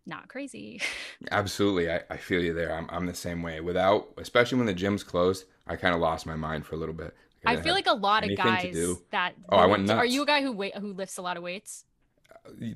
not 0.06 0.26
crazy. 0.28 0.80
Absolutely. 1.30 1.90
I, 1.90 2.00
I 2.08 2.16
feel 2.16 2.42
you 2.42 2.54
there. 2.54 2.74
I'm, 2.74 2.86
I'm 2.88 3.04
the 3.04 3.12
same 3.14 3.42
way. 3.42 3.60
Without, 3.60 4.08
especially 4.16 4.56
when 4.56 4.66
the 4.66 4.72
gym's 4.72 5.04
closed, 5.04 5.44
I 5.66 5.76
kind 5.76 5.94
of 5.94 6.00
lost 6.00 6.24
my 6.24 6.34
mind 6.34 6.64
for 6.64 6.76
a 6.76 6.78
little 6.78 6.94
bit. 6.94 7.14
I 7.44 7.50
didn't 7.52 7.64
feel 7.64 7.74
like 7.74 7.86
a 7.86 7.92
lot 7.92 8.24
of 8.24 8.34
guys 8.36 8.74
that 9.10 9.34
Oh, 9.50 9.58
I 9.58 9.66
went 9.66 9.86
lift- 9.86 9.98
Are 9.98 10.06
you 10.06 10.22
a 10.22 10.26
guy 10.26 10.40
who 10.40 10.52
wait 10.52 10.74
who 10.74 10.94
lifts 10.94 11.18
a 11.18 11.22
lot 11.22 11.36
of 11.36 11.42
weights? 11.42 11.84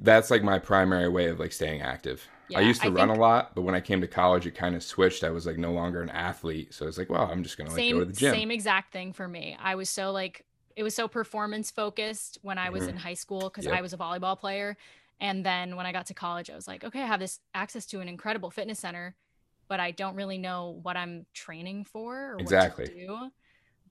That's 0.01 0.31
like 0.31 0.43
my 0.43 0.59
primary 0.59 1.09
way 1.09 1.27
of 1.27 1.39
like 1.41 1.53
staying 1.53 1.81
active. 1.83 2.27
Yeah, 2.49 2.59
I 2.59 2.63
used 2.63 2.83
to 2.83 2.89
I 2.89 2.91
run 2.91 3.09
think- 3.09 3.19
a 3.19 3.21
lot, 3.21 3.55
but 3.55 3.63
when 3.63 3.75
I 3.75 3.81
came 3.81 4.01
to 4.01 4.07
college, 4.09 4.47
it 4.47 4.53
kind 4.55 4.75
of 4.75 4.83
switched. 4.83 5.25
I 5.25 5.31
was 5.31 5.47
like 5.47 5.57
no 5.59 5.73
longer 5.73 6.03
an 6.03 6.11
athlete, 6.11 6.75
so 6.75 6.87
it's 6.87 6.99
like, 6.99 7.09
well, 7.11 7.29
I'm 7.31 7.43
just 7.43 7.57
gonna 7.57 7.71
like 7.71 7.79
same 7.79 7.95
go 7.97 8.01
to 8.01 8.07
the 8.07 8.13
gym. 8.13 8.35
same 8.35 8.51
exact 8.51 8.93
thing 8.93 9.13
for 9.13 9.27
me. 9.27 9.57
I 9.61 9.75
was 9.75 9.89
so 9.89 10.13
like 10.13 10.45
it 10.77 10.83
was 10.83 10.95
so 10.95 11.07
performance 11.07 11.71
focused 11.71 12.39
when 12.43 12.57
I 12.59 12.71
was 12.71 12.85
Mhm. 12.85 12.89
in 12.91 12.97
high 12.97 13.15
school 13.15 13.43
because 13.43 13.67
Yep. 13.67 13.75
I 13.75 13.81
was 13.83 13.93
a 13.93 13.99
volleyball 13.99 14.39
player. 14.39 14.77
And 15.21 15.45
then 15.47 15.77
when 15.77 15.85
I 15.87 15.93
got 15.93 16.07
to 16.07 16.15
college, 16.15 16.49
I 16.51 16.55
was 16.55 16.67
like, 16.67 16.83
okay, 16.83 17.03
I 17.03 17.07
have 17.07 17.21
this 17.21 17.41
access 17.55 17.85
to 17.87 18.01
an 18.01 18.09
incredible 18.09 18.51
fitness 18.51 18.79
center, 18.81 19.15
but 19.69 19.81
I 19.81 19.91
don't 19.91 20.17
really 20.17 20.39
know 20.39 20.81
what 20.83 20.97
I'm 20.97 21.27
training 21.35 21.85
for 21.85 22.33
or 22.33 22.37
Exactly. 22.41 22.85
what 22.87 22.93
to 22.95 23.07
do. 23.07 23.31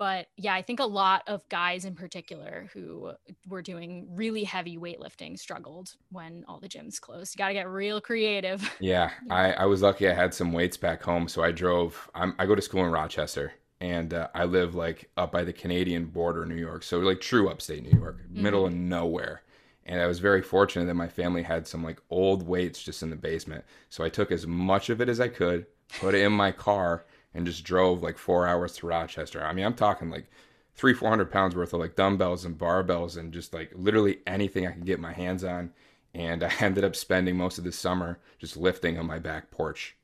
But 0.02 0.30
yeah, 0.36 0.56
I 0.56 0.64
think 0.64 0.80
a 0.80 0.86
lot 0.86 1.22
of 1.28 1.48
guys 1.48 1.86
in 1.86 1.94
particular 1.94 2.68
who 2.74 3.12
were 3.48 3.62
doing 3.62 4.08
really 4.10 4.44
heavy 4.44 4.76
weightlifting 4.76 5.38
struggled 5.38 5.94
when 6.10 6.44
all 6.48 6.60
the 6.60 6.68
gyms 6.68 7.00
closed. 7.00 7.36
You 7.36 7.38
got 7.38 7.50
to 7.50 7.54
get 7.54 7.70
real 7.70 8.02
creative. 8.02 8.68
Yeah, 8.80 9.12
I, 9.30 9.54
I 9.54 9.66
was 9.66 9.84
lucky. 9.84 10.10
I 10.10 10.14
had 10.14 10.34
some 10.34 10.54
weights 10.54 10.76
back 10.76 11.04
home, 11.04 11.28
so 11.28 11.44
I 11.44 11.52
drove. 11.52 12.10
I'm, 12.16 12.34
I 12.40 12.48
go 12.48 12.56
to 12.56 12.62
school 12.64 12.84
in 12.84 12.90
Rochester, 12.90 13.54
and 13.80 14.12
uh, 14.16 14.30
I 14.34 14.46
live 14.46 14.74
like 14.74 15.12
up 15.18 15.32
by 15.32 15.44
the 15.44 15.54
Canadian 15.54 16.06
border, 16.06 16.48
New 16.48 16.56
York. 16.56 16.82
So 16.82 16.98
like 16.98 17.22
true 17.22 17.48
upstate 17.48 17.84
New 17.84 17.96
York, 18.00 18.22
middle 18.28 18.66
of 18.66 18.74
nowhere. 18.74 19.44
And 19.86 20.02
I 20.02 20.08
was 20.08 20.18
very 20.18 20.42
fortunate 20.42 20.86
that 20.86 20.96
my 20.96 21.10
family 21.10 21.44
had 21.44 21.68
some 21.68 21.84
like 21.84 22.02
old 22.10 22.48
weights 22.48 22.82
just 22.82 23.04
in 23.04 23.12
the 23.12 23.16
basement. 23.16 23.66
So 23.90 24.04
I 24.04 24.10
took 24.10 24.32
as 24.32 24.48
much 24.48 24.90
of 24.90 25.00
it 25.00 25.10
as 25.10 25.20
I 25.20 25.28
could, 25.28 25.68
put 26.00 26.16
it 26.16 26.24
in 26.24 26.32
my 26.32 26.52
car, 26.52 27.06
and 27.34 27.46
just 27.46 27.64
drove 27.64 28.04
like 28.04 28.18
four 28.18 28.48
hours 28.48 28.74
to 28.78 28.88
Rochester. 28.88 29.44
I 29.44 29.54
mean, 29.54 29.66
I'm 29.66 29.74
talking 29.74 30.10
like 30.10 30.30
three, 30.76 30.94
four 30.94 31.10
hundred 31.10 31.32
pounds 31.32 31.56
worth 31.56 31.74
of 31.74 31.80
like 31.80 31.96
dumbbells 31.96 32.46
and 32.46 32.58
barbells 32.58 33.18
and 33.18 33.34
just 33.34 33.54
like 33.54 33.72
literally 33.76 34.20
anything 34.28 34.68
I 34.68 34.72
could 34.72 34.86
get 34.86 35.00
my 35.00 35.14
hands 35.14 35.44
on. 35.44 35.72
And 36.14 36.44
I 36.44 36.52
ended 36.60 36.84
up 36.84 36.96
spending 36.96 37.38
most 37.38 37.58
of 37.58 37.64
the 37.64 37.72
summer 37.72 38.20
just 38.40 38.58
lifting 38.58 38.98
on 38.98 39.06
my 39.06 39.20
back 39.20 39.52
porch. 39.52 39.96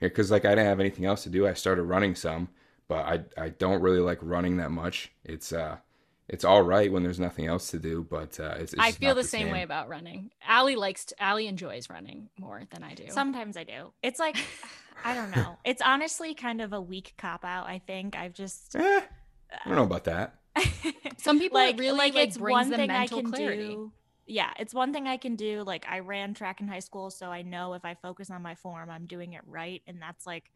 Because 0.00 0.30
like 0.30 0.44
I 0.44 0.50
didn't 0.50 0.66
have 0.66 0.80
anything 0.80 1.06
else 1.06 1.22
to 1.22 1.30
do. 1.30 1.46
I 1.46 1.54
started 1.54 1.84
running 1.84 2.14
some, 2.14 2.48
but 2.88 3.06
I 3.06 3.42
I 3.42 3.48
don't 3.50 3.80
really 3.80 4.00
like 4.00 4.18
running 4.20 4.58
that 4.58 4.70
much. 4.70 5.12
It's 5.24 5.52
uh 5.52 5.78
it's 6.30 6.44
all 6.44 6.62
right 6.62 6.92
when 6.92 7.02
there's 7.02 7.18
nothing 7.18 7.46
else 7.46 7.72
to 7.72 7.78
do, 7.80 8.06
but 8.08 8.38
uh, 8.38 8.54
it's, 8.56 8.72
it's 8.72 8.80
I 8.80 8.92
feel 8.92 9.10
not 9.10 9.16
the 9.16 9.24
same, 9.24 9.50
way 9.50 9.62
about 9.62 9.88
running. 9.88 10.30
Allie 10.46 10.76
likes 10.76 11.06
to, 11.06 11.20
Allie 11.20 11.48
enjoys 11.48 11.90
running 11.90 12.28
more 12.38 12.62
than 12.70 12.84
I 12.84 12.94
do. 12.94 13.06
Sometimes 13.08 13.56
I 13.56 13.64
do. 13.64 13.92
It's 14.00 14.20
like 14.20 14.36
I 15.04 15.14
don't 15.14 15.30
know. 15.30 15.56
It's 15.64 15.82
honestly 15.82 16.34
kind 16.34 16.60
of 16.60 16.72
a 16.72 16.80
weak 16.80 17.14
cop 17.18 17.44
out, 17.44 17.66
I 17.66 17.78
think. 17.78 18.16
I've 18.16 18.32
just 18.32 18.74
Eh, 18.76 19.00
I 19.64 19.68
don't 19.68 19.76
know 19.76 19.84
about 19.84 20.04
that. 20.04 20.36
Some 21.18 21.38
people 21.38 21.58
it 21.58 21.78
really, 21.78 21.96
like, 21.96 22.16
it's 22.16 22.36
brings 22.36 22.68
one 22.68 22.70
thing 22.70 22.90
I 22.90 23.06
can 23.06 23.30
clarity. 23.30 23.74
do. 23.74 23.92
Yeah, 24.26 24.50
it's 24.58 24.72
one 24.72 24.92
thing 24.92 25.06
I 25.08 25.16
can 25.16 25.36
do. 25.36 25.62
Like 25.64 25.86
I 25.88 26.00
ran 26.00 26.34
track 26.34 26.60
in 26.60 26.68
high 26.68 26.80
school, 26.80 27.10
so 27.10 27.30
I 27.30 27.42
know 27.42 27.74
if 27.74 27.84
I 27.84 27.94
focus 27.94 28.30
on 28.30 28.42
my 28.42 28.54
form, 28.54 28.90
I'm 28.90 29.06
doing 29.06 29.32
it 29.32 29.42
right, 29.46 29.82
and 29.86 30.00
that's 30.00 30.26
like 30.26 30.50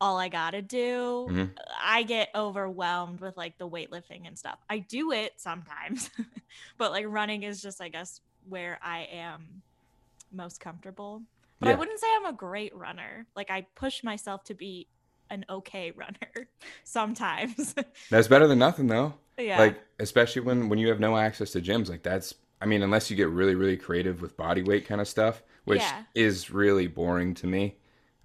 all 0.00 0.18
I 0.18 0.28
gotta 0.28 0.62
do. 0.62 1.26
Mhm. 1.30 1.50
I 1.82 2.02
get 2.02 2.28
overwhelmed 2.34 3.20
with 3.20 3.36
like 3.36 3.58
the 3.58 3.68
weightlifting 3.68 4.26
and 4.26 4.38
stuff. 4.38 4.58
I 4.68 4.78
do 4.78 5.12
it 5.12 5.32
sometimes, 5.36 6.10
but 6.78 6.92
like 6.92 7.06
running 7.08 7.42
is 7.42 7.60
just, 7.62 7.80
I 7.80 7.88
guess, 7.88 8.20
where 8.48 8.78
I 8.82 9.08
am 9.12 9.62
most 10.32 10.60
comfortable. 10.60 11.22
But 11.64 11.72
I 11.72 11.74
wouldn't 11.76 12.00
say 12.00 12.06
I'm 12.16 12.26
a 12.26 12.32
great 12.36 12.74
runner. 12.74 13.26
Like 13.36 13.50
I 13.50 13.66
push 13.74 14.02
myself 14.04 14.44
to 14.44 14.54
be 14.54 14.88
an 15.30 15.44
okay 15.48 15.90
runner 15.96 16.48
sometimes. 16.84 17.74
That's 18.10 18.28
better 18.28 18.46
than 18.46 18.58
nothing 18.58 18.86
though. 18.86 19.14
yeah. 19.38 19.58
Like 19.58 19.82
especially 19.98 20.42
when 20.42 20.68
when 20.68 20.78
you 20.78 20.88
have 20.88 21.00
no 21.00 21.16
access 21.16 21.50
to 21.52 21.60
gyms, 21.60 21.88
like 21.88 22.02
that's 22.02 22.34
I 22.60 22.66
mean, 22.66 22.82
unless 22.82 23.10
you 23.10 23.16
get 23.16 23.28
really 23.28 23.54
really 23.54 23.76
creative 23.76 24.22
with 24.22 24.36
body 24.36 24.62
weight 24.62 24.86
kind 24.86 25.00
of 25.00 25.08
stuff, 25.08 25.42
which 25.64 25.80
Yeah. 25.80 26.02
is 26.14 26.50
really 26.50 26.86
boring 26.86 27.34
to 27.34 27.46
me. 27.46 27.76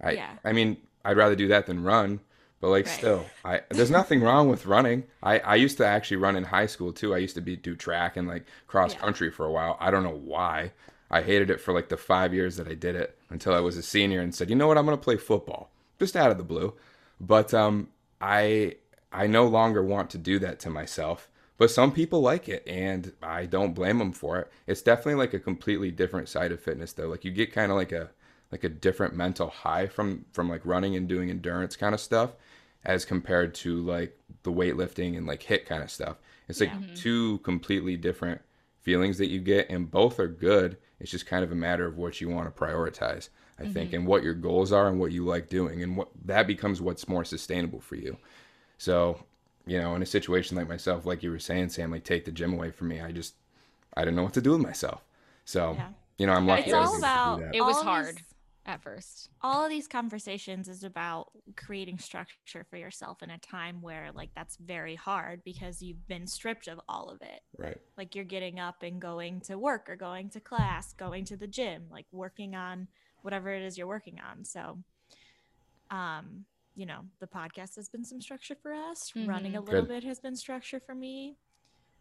I 0.02 0.12
Yeah. 0.12 0.32
I 0.44 0.52
mean, 0.52 0.76
I'd 1.04 1.16
rather 1.16 1.34
do 1.36 1.48
that 1.48 1.66
than 1.66 1.82
run. 1.82 2.20
But 2.60 2.68
like 2.68 2.86
Right. 2.86 2.94
still, 2.94 3.24
I 3.44 3.62
there's 3.70 3.90
nothing 3.90 4.20
wrong 4.22 4.48
with 4.50 4.66
running. 4.66 5.04
I 5.22 5.38
I 5.40 5.54
used 5.56 5.78
to 5.78 5.86
actually 5.86 6.18
run 6.18 6.36
in 6.36 6.44
high 6.44 6.66
school 6.66 6.92
too. 6.92 7.14
I 7.14 7.18
used 7.18 7.34
to 7.36 7.40
be 7.40 7.56
do 7.56 7.74
track 7.74 8.16
and 8.18 8.28
like 8.28 8.44
cross 8.66 8.94
Yeah. 8.94 9.00
country 9.00 9.30
for 9.30 9.46
a 9.46 9.50
while. 9.52 9.76
I 9.80 9.90
don't 9.90 10.02
know 10.02 10.10
why. 10.34 10.72
I 11.10 11.22
hated 11.22 11.50
it 11.50 11.60
for 11.60 11.72
like 11.74 11.88
the 11.88 11.96
5 11.96 12.32
years 12.34 12.56
that 12.56 12.68
I 12.68 12.74
did 12.74 12.94
it 12.96 13.18
until 13.30 13.54
I 13.54 13.60
was 13.60 13.76
a 13.76 13.82
senior 13.82 14.20
and 14.20 14.34
said, 14.34 14.48
"You 14.50 14.56
know 14.56 14.66
what? 14.68 14.78
I'm 14.78 14.86
going 14.86 14.96
to 14.96 15.02
play 15.04 15.16
football." 15.16 15.70
Just 15.98 16.16
out 16.16 16.30
of 16.30 16.38
the 16.38 16.44
blue. 16.44 16.74
But 17.20 17.52
um 17.54 17.88
I 18.20 18.76
I 19.12 19.26
no 19.26 19.46
longer 19.46 19.82
want 19.82 20.10
to 20.10 20.18
do 20.18 20.38
that 20.40 20.60
to 20.60 20.70
myself. 20.70 21.28
But 21.58 21.70
some 21.70 21.92
people 21.92 22.20
like 22.22 22.48
it 22.48 22.66
and 22.66 23.12
I 23.22 23.44
don't 23.46 23.74
blame 23.74 23.98
them 23.98 24.12
for 24.12 24.38
it. 24.38 24.50
It's 24.66 24.80
definitely 24.82 25.14
like 25.16 25.34
a 25.34 25.38
completely 25.40 25.90
different 25.90 26.28
side 26.28 26.52
of 26.52 26.60
fitness 26.62 26.92
though. 26.94 27.08
Like 27.08 27.24
you 27.24 27.30
get 27.32 27.52
kind 27.52 27.70
of 27.70 27.76
like 27.76 27.92
a 27.92 28.10
like 28.52 28.64
a 28.64 28.68
different 28.68 29.14
mental 29.14 29.48
high 29.48 29.86
from 29.86 30.24
from 30.32 30.48
like 30.48 30.64
running 30.64 30.96
and 30.96 31.08
doing 31.08 31.30
endurance 31.30 31.76
kind 31.76 31.94
of 31.94 32.00
stuff 32.00 32.30
as 32.84 33.04
compared 33.04 33.54
to 33.54 33.82
like 33.82 34.18
the 34.42 34.52
weightlifting 34.52 35.16
and 35.16 35.26
like 35.26 35.42
hit 35.42 35.66
kind 35.66 35.82
of 35.82 35.90
stuff. 35.90 36.16
It's 36.48 36.60
like 36.60 36.70
Yeah. 36.70 36.94
Two 36.94 37.38
completely 37.38 37.96
different 37.96 38.40
feelings 38.80 39.18
that 39.18 39.28
you 39.28 39.40
get 39.40 39.68
and 39.70 39.90
both 39.90 40.18
are 40.18 40.28
good. 40.28 40.78
It's 41.00 41.10
just 41.10 41.26
kind 41.26 41.42
of 41.42 41.50
a 41.50 41.54
matter 41.56 41.86
of 41.86 41.96
what 41.96 42.20
you 42.20 42.28
want 42.28 42.54
to 42.54 42.62
prioritize, 42.62 43.28
I 43.58 43.66
think, 43.66 43.90
Mhm. 43.90 43.94
and 43.94 44.06
what 44.06 44.22
your 44.22 44.34
goals 44.34 44.70
are 44.72 44.86
and 44.88 45.00
what 45.00 45.12
you 45.12 45.24
like 45.24 45.48
doing 45.48 45.82
and 45.82 45.96
what 45.96 46.08
that 46.26 46.46
becomes 46.46 46.80
what's 46.80 47.08
more 47.08 47.24
sustainable 47.24 47.80
for 47.80 47.96
you. 47.96 48.18
So, 48.78 49.24
you 49.66 49.78
know, 49.78 49.94
in 49.94 50.02
a 50.02 50.06
situation 50.06 50.56
like 50.56 50.68
myself, 50.68 51.06
like 51.06 51.22
you 51.22 51.30
were 51.30 51.38
saying, 51.38 51.70
Sam, 51.70 51.90
like 51.90 52.04
take 52.04 52.24
the 52.24 52.32
gym 52.32 52.52
away 52.52 52.70
from 52.70 52.88
me. 52.88 53.00
I 53.00 53.12
just 53.12 53.34
I 53.96 54.02
didn't 54.02 54.16
know 54.16 54.22
what 54.22 54.34
to 54.34 54.40
do 54.40 54.52
with 54.52 54.60
myself. 54.60 55.02
So, 55.44 55.72
Yeah. 55.74 55.88
you 56.18 56.26
know, 56.26 56.32
I'm 56.32 56.46
lucky 56.46 56.64
It's 56.64 56.72
all 56.72 56.82
able 56.82 56.90
to 56.92 56.96
do 56.98 57.02
about. 57.02 57.54
It 57.54 57.60
was 57.62 57.76
all 57.78 57.82
hard. 57.82 58.16
these- 58.16 58.24
at 58.70 58.82
first. 58.82 59.28
all 59.42 59.64
of 59.64 59.70
these 59.70 59.86
conversations 59.88 60.68
is 60.68 60.84
about 60.84 61.30
creating 61.56 61.98
structure 61.98 62.64
for 62.70 62.76
yourself 62.76 63.22
in 63.22 63.30
a 63.30 63.38
time 63.38 63.82
where 63.82 64.10
like 64.14 64.30
that's 64.34 64.56
very 64.56 64.94
hard 64.94 65.42
because 65.44 65.82
you've 65.82 66.06
been 66.08 66.26
stripped 66.26 66.68
of 66.68 66.80
all 66.88 67.08
of 67.10 67.20
it 67.22 67.40
Right. 67.58 67.78
like 67.96 68.14
you're 68.14 68.24
getting 68.24 68.58
up 68.58 68.82
and 68.82 69.00
going 69.00 69.40
to 69.42 69.58
work 69.58 69.88
or 69.88 69.96
going 69.96 70.30
to 70.30 70.40
class 70.40 70.92
going 70.92 71.24
to 71.26 71.36
the 71.36 71.46
gym 71.46 71.84
like 71.90 72.06
working 72.12 72.54
on 72.54 72.88
whatever 73.22 73.50
it 73.52 73.62
is 73.62 73.76
you're 73.76 73.86
working 73.86 74.18
on 74.20 74.44
so 74.44 74.78
um 75.90 76.44
you 76.76 76.86
know, 76.86 77.00
the 77.18 77.26
podcast 77.26 77.74
has 77.76 77.88
been 77.90 78.04
some 78.04 78.20
structure 78.22 78.54
for 78.62 78.72
us. 78.72 79.12
Running 79.14 79.56
a 79.56 79.60
Mhm. 79.60 79.66
little 79.66 79.82
Good. 79.82 79.88
bit 79.88 80.04
has 80.04 80.20
been 80.20 80.36
structure 80.36 80.80
for 80.80 80.94
me. 80.94 81.36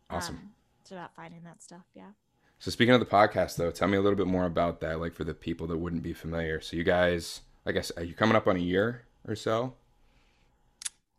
Awesome. 0.10 0.36
Um, 0.36 0.56
it's 0.82 0.92
about 0.92 1.16
finding 1.16 1.44
that 1.44 1.62
stuff. 1.62 1.86
Yeah. 1.96 2.12
So 2.60 2.72
speaking 2.72 2.94
of 2.94 3.00
the 3.00 3.06
podcast, 3.06 3.56
though, 3.56 3.72
tell 3.72 3.88
me 3.88 3.98
a 3.98 4.02
little 4.02 4.18
bit 4.18 4.28
more 4.28 4.46
about 4.46 4.82
that, 4.82 5.00
like 5.00 5.14
for 5.14 5.24
the 5.24 5.34
people 5.34 5.68
that 5.68 5.78
wouldn't 5.78 6.04
be 6.04 6.14
familiar. 6.14 6.60
So 6.60 6.76
you 6.76 6.84
guys, 6.84 7.42
I 7.66 7.72
guess, 7.72 7.90
are 7.92 8.04
you 8.04 8.14
coming 8.14 8.36
up 8.36 8.48
on 8.48 8.58
a 8.58 8.60
year 8.60 9.04
or 9.26 9.36
so? 9.36 9.76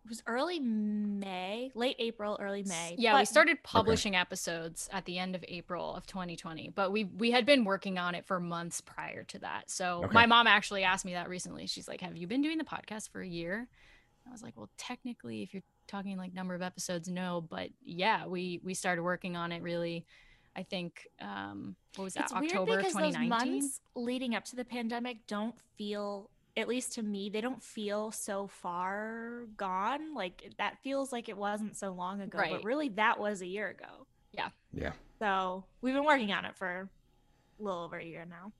It 0.04 0.08
was 0.08 0.22
early 0.26 0.58
May, 0.58 1.70
late 1.74 1.96
April, 1.98 2.36
early 2.40 2.62
May. 2.64 2.96
Yeah, 2.98 3.18
we 3.18 3.24
started 3.24 3.62
publishing 3.62 4.16
episodes 4.16 4.88
at 4.92 5.04
the 5.04 5.18
end 5.18 5.34
of 5.34 5.44
April 5.46 5.94
of 5.94 6.06
2020, 6.06 6.72
but 6.74 6.90
we 6.90 7.04
we 7.04 7.30
had 7.30 7.46
been 7.46 7.64
working 7.64 7.96
on 7.98 8.14
it 8.14 8.26
for 8.26 8.40
months 8.40 8.80
prior 8.80 9.24
to 9.24 9.38
that. 9.40 9.70
So 9.70 10.02
Okay. 10.04 10.14
my 10.14 10.26
mom 10.26 10.46
actually 10.46 10.82
asked 10.84 11.04
me 11.04 11.12
that 11.12 11.28
recently. 11.28 11.66
She's 11.66 11.86
like, 11.86 12.00
"Have 12.00 12.16
you 12.16 12.26
been 12.26 12.42
doing 12.42 12.58
the 12.58 12.64
podcast 12.64 13.10
for 13.10 13.20
a 13.20 13.28
year?" 13.28 13.68
I 14.26 14.30
was 14.30 14.42
like, 14.42 14.56
"Well, 14.56 14.70
technically, 14.76 15.42
if 15.42 15.54
you're 15.54 15.62
talking 15.86 16.16
like 16.16 16.34
number 16.34 16.54
of 16.54 16.62
episodes, 16.62 17.08
no, 17.08 17.40
but 17.40 17.70
yeah, 17.82 18.26
we 18.26 18.60
we 18.64 18.74
started 18.74 19.02
working 19.02 19.36
on 19.36 19.52
it 19.52 19.62
really. 19.62 20.06
I 20.56 20.62
think 20.64 21.06
um 21.20 21.76
what 21.96 22.04
was 22.04 22.14
that 22.14 22.24
It's 22.24 22.32
October 22.32 22.72
weird 22.72 22.78
because 22.80 22.94
those 22.94 23.14
2019? 23.14 23.28
months 23.28 23.80
leading 23.94 24.34
up 24.34 24.44
to 24.46 24.56
the 24.56 24.64
pandemic 24.64 25.26
don't 25.26 25.54
feel, 25.76 26.30
at 26.56 26.68
least 26.68 26.92
to 26.94 27.02
me, 27.02 27.30
they 27.30 27.40
don't 27.40 27.62
feel 27.62 28.10
so 28.12 28.46
far 28.48 29.42
gone. 29.56 30.14
Like 30.14 30.52
that 30.58 30.78
feels 30.82 31.12
like 31.12 31.28
it 31.28 31.36
wasn't 31.36 31.76
so 31.76 31.92
long 31.92 32.20
ago, 32.20 32.38
Right. 32.38 32.52
but 32.52 32.64
really 32.64 32.88
that 32.90 33.18
was 33.20 33.42
a 33.42 33.46
year 33.46 33.68
ago. 33.68 34.06
Yeah 34.32 34.48
yeah. 34.72 34.92
So 35.18 35.64
we've 35.82 35.94
been 35.94 36.04
working 36.04 36.32
on 36.32 36.44
it 36.44 36.56
for 36.56 36.88
a 37.58 37.62
little 37.62 37.82
over 37.82 37.96
a 37.96 38.04
year 38.04 38.24
now. 38.28 38.52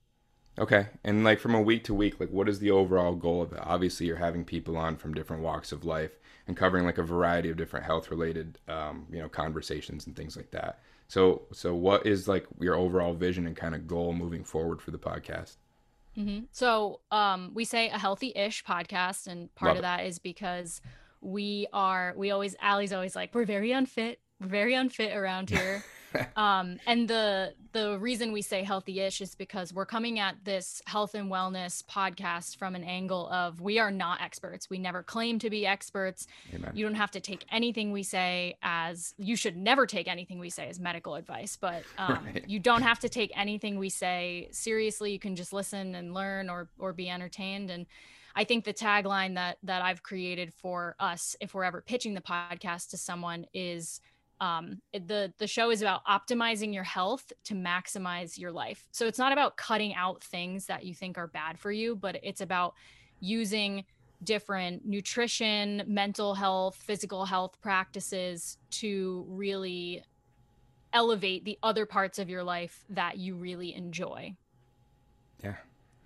Okay. 0.59 0.87
And 1.03 1.23
like 1.23 1.39
from 1.39 1.55
a 1.55 1.61
week 1.61 1.85
to 1.85 1.93
week, 1.93 2.19
like 2.19 2.29
what 2.29 2.49
is 2.49 2.59
the 2.59 2.71
overall 2.71 3.15
goal 3.15 3.41
of 3.41 3.53
it? 3.53 3.59
Obviously, 3.61 4.05
you're 4.05 4.17
having 4.17 4.43
people 4.43 4.75
on 4.77 4.97
from 4.97 5.13
different 5.13 5.41
walks 5.43 5.71
of 5.71 5.85
life 5.85 6.19
and 6.45 6.57
covering 6.57 6.85
like 6.85 6.97
a 6.97 7.03
variety 7.03 7.49
of 7.49 7.55
different 7.57 7.85
health 7.85 8.11
related, 8.11 8.59
um, 8.67 9.07
you 9.09 9.19
know, 9.19 9.29
conversations 9.29 10.05
and 10.07 10.15
things 10.15 10.35
like 10.35 10.51
that. 10.51 10.81
So, 11.11 11.41
so 11.51 11.75
what 11.75 12.05
is 12.05 12.29
like 12.29 12.45
your 12.61 12.75
overall 12.75 13.13
vision 13.13 13.45
and 13.45 13.53
kind 13.53 13.75
of 13.75 13.85
goal 13.85 14.13
moving 14.13 14.45
forward 14.45 14.81
for 14.81 14.91
the 14.91 14.97
podcast? 14.97 15.57
hmm 16.15 16.39
So 16.53 17.01
um, 17.11 17.51
we 17.53 17.65
say 17.65 17.89
a 17.89 17.97
healthy-ish 17.97 18.63
podcast, 18.63 19.27
and 19.27 19.53
part 19.55 19.71
Love 19.71 19.79
of 19.79 19.79
it. 19.79 19.87
that 19.87 20.05
is 20.05 20.19
because 20.19 20.79
we 21.19 21.67
are 21.73 22.13
we 22.15 22.31
always 22.31 22.55
Allie's 22.61 22.93
always 22.93 23.13
like 23.13 23.35
we're 23.35 23.43
very 23.43 23.73
unfit, 23.73 24.21
we're 24.39 24.47
very 24.47 24.73
unfit 24.73 25.13
around 25.13 25.49
here. 25.57 25.83
um, 26.35 26.79
and 26.85 27.07
the 27.07 27.53
the 27.73 27.97
reason 27.99 28.33
we 28.33 28.41
say 28.41 28.63
healthy-ish 28.63 29.21
is 29.21 29.33
because 29.35 29.73
we're 29.73 29.85
coming 29.85 30.19
at 30.19 30.35
this 30.43 30.81
health 30.85 31.15
and 31.15 31.31
wellness 31.31 31.83
podcast 31.85 32.57
from 32.57 32.75
an 32.75 32.83
angle 32.83 33.29
of 33.29 33.61
we 33.61 33.79
are 33.79 33.91
not 33.91 34.21
experts. 34.21 34.69
We 34.69 34.77
never 34.77 35.03
claim 35.03 35.39
to 35.39 35.49
be 35.49 35.65
experts. 35.65 36.27
Amen. 36.53 36.71
You 36.73 36.85
don't 36.85 36.95
have 36.95 37.11
to 37.11 37.21
take 37.21 37.45
anything 37.51 37.91
we 37.93 38.03
say 38.03 38.57
as 38.61 39.13
you 39.17 39.35
should 39.37 39.55
never 39.55 39.85
take 39.85 40.09
anything 40.09 40.39
we 40.39 40.49
say 40.49 40.67
as 40.67 40.79
medical 40.79 41.15
advice, 41.15 41.57
but 41.59 41.83
um, 41.97 42.25
Right. 42.25 42.43
you 42.47 42.59
don't 42.59 42.81
have 42.81 42.99
to 42.99 43.09
take 43.09 43.31
anything 43.37 43.77
we 43.79 43.89
say 43.89 44.49
seriously. 44.51 45.13
You 45.13 45.19
can 45.19 45.35
just 45.35 45.53
listen 45.53 45.95
and 45.95 46.13
learn 46.13 46.49
or 46.49 46.69
or 46.77 46.91
be 46.93 47.09
entertained. 47.09 47.69
And 47.69 47.85
I 48.35 48.43
think 48.43 48.65
the 48.65 48.73
tagline 48.73 49.35
that 49.35 49.57
that 49.63 49.81
I've 49.81 50.03
created 50.03 50.53
for 50.53 50.95
us, 50.99 51.35
if 51.39 51.53
we're 51.53 51.63
ever 51.63 51.81
pitching 51.81 52.13
the 52.15 52.21
podcast 52.21 52.89
to 52.89 52.97
someone, 52.97 53.45
is 53.53 54.01
um, 54.41 54.81
it- 54.91 55.07
the 55.07 55.31
the 55.37 55.47
show 55.47 55.69
is 55.71 55.81
about 55.81 56.03
optimizing 56.05 56.73
your 56.73 56.83
health 56.83 57.31
to 57.45 57.53
maximize 57.53 58.37
your 58.37 58.51
life. 58.51 58.87
So 58.91 59.07
it's 59.07 59.19
not 59.19 59.31
about 59.31 59.55
cutting 59.55 59.93
out 59.95 60.21
things 60.23 60.65
that 60.65 60.83
you 60.83 60.93
think 60.93 61.17
are 61.17 61.27
bad 61.27 61.57
for 61.59 61.71
you, 61.71 61.95
but 61.95 62.17
it's 62.23 62.41
about 62.41 62.73
using 63.21 63.85
different 64.23 64.85
nutrition, 64.85 65.83
mental 65.87 66.33
health, 66.35 66.75
physical 66.75 67.25
health 67.25 67.59
practices 67.61 68.57
to 68.71 69.25
really 69.29 70.03
elevate 70.93 71.45
the 71.45 71.57
other 71.63 71.85
parts 71.85 72.19
of 72.19 72.29
your 72.29 72.43
life 72.43 72.83
that 72.89 73.17
you 73.17 73.35
really 73.35 73.73
enjoy. 73.73 74.35
Yeah. 75.43 75.55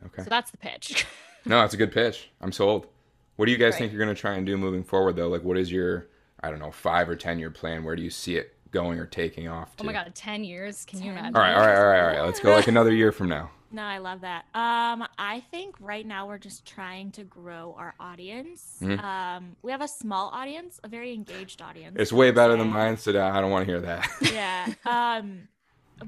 Okay. 0.06 0.24
So 0.24 0.30
that's 0.30 0.52
the 0.52 0.58
pitch. 0.58 1.06
No, 1.48 1.62
that's 1.62 1.76
a 1.76 1.78
good 1.78 1.91
pitch. 1.91 2.32
I'm 2.41 2.52
sold. 2.52 2.88
What 3.36 3.45
do 3.45 3.52
you 3.52 3.58
guys 3.60 3.74
Right. 3.74 3.82
think 3.82 3.91
you're 3.93 4.04
going 4.04 4.15
to 4.15 4.19
try 4.19 4.34
and 4.34 4.48
do 4.48 4.58
moving 4.58 4.84
forward, 4.84 5.15
though? 5.15 5.28
Like, 5.28 5.43
what 5.43 5.60
is 5.60 5.71
your, 5.71 6.08
I 6.45 6.49
don't 6.49 6.60
know, 6.60 6.71
five 6.71 7.10
or 7.10 7.15
10 7.15 7.39
year 7.39 7.49
plan? 7.49 7.84
Where 7.84 7.95
do 7.95 8.03
you 8.03 8.10
see 8.10 8.38
it 8.38 8.53
going 8.71 8.99
or 8.99 9.05
taking 9.05 9.47
off 9.47 9.75
to? 9.77 9.84
oh 9.84 9.86
my 9.86 9.93
god, 9.93 10.13
10 10.13 10.43
years. 10.43 10.86
Can 10.86 11.01
you 11.01 11.12
imagine? 11.12 11.36
All 11.36 11.41
right, 11.41 11.53
all 11.53 11.60
right, 11.65 11.77
all 11.77 11.86
right, 11.86 11.99
all 12.01 12.08
right. 12.08 12.21
Let's 12.25 12.39
go 12.39 12.51
like 12.53 12.67
another 12.75 12.93
year 12.93 13.12
from 13.12 13.29
now. 13.29 13.51
No, 13.71 13.81
I 13.81 13.97
love 13.97 14.21
that. 14.21 14.45
Um, 14.53 15.05
I 15.17 15.43
think 15.51 15.75
right 15.81 16.05
now 16.05 16.27
we're 16.27 16.38
just 16.38 16.65
trying 16.65 17.12
to 17.13 17.23
grow 17.23 17.75
our 17.77 17.93
audience. 17.99 18.77
Mhm. 18.81 19.03
Um, 19.03 19.55
we 19.63 19.71
have 19.71 19.81
a 19.81 19.88
small 19.88 20.29
audience, 20.29 20.79
a 20.84 20.88
very 20.88 21.13
engaged 21.13 21.62
audience. 21.62 21.97
It's 21.99 22.13
way 22.13 22.31
better 22.31 22.55
than 22.55 22.67
say. 22.67 22.73
mine, 22.73 22.97
so 22.97 23.12
I 23.12 23.41
don't 23.41 23.51
want 23.51 23.65
to 23.65 23.71
hear 23.71 23.81
that. 23.81 24.08
yeah. 24.21 24.73
Um, 24.86 25.49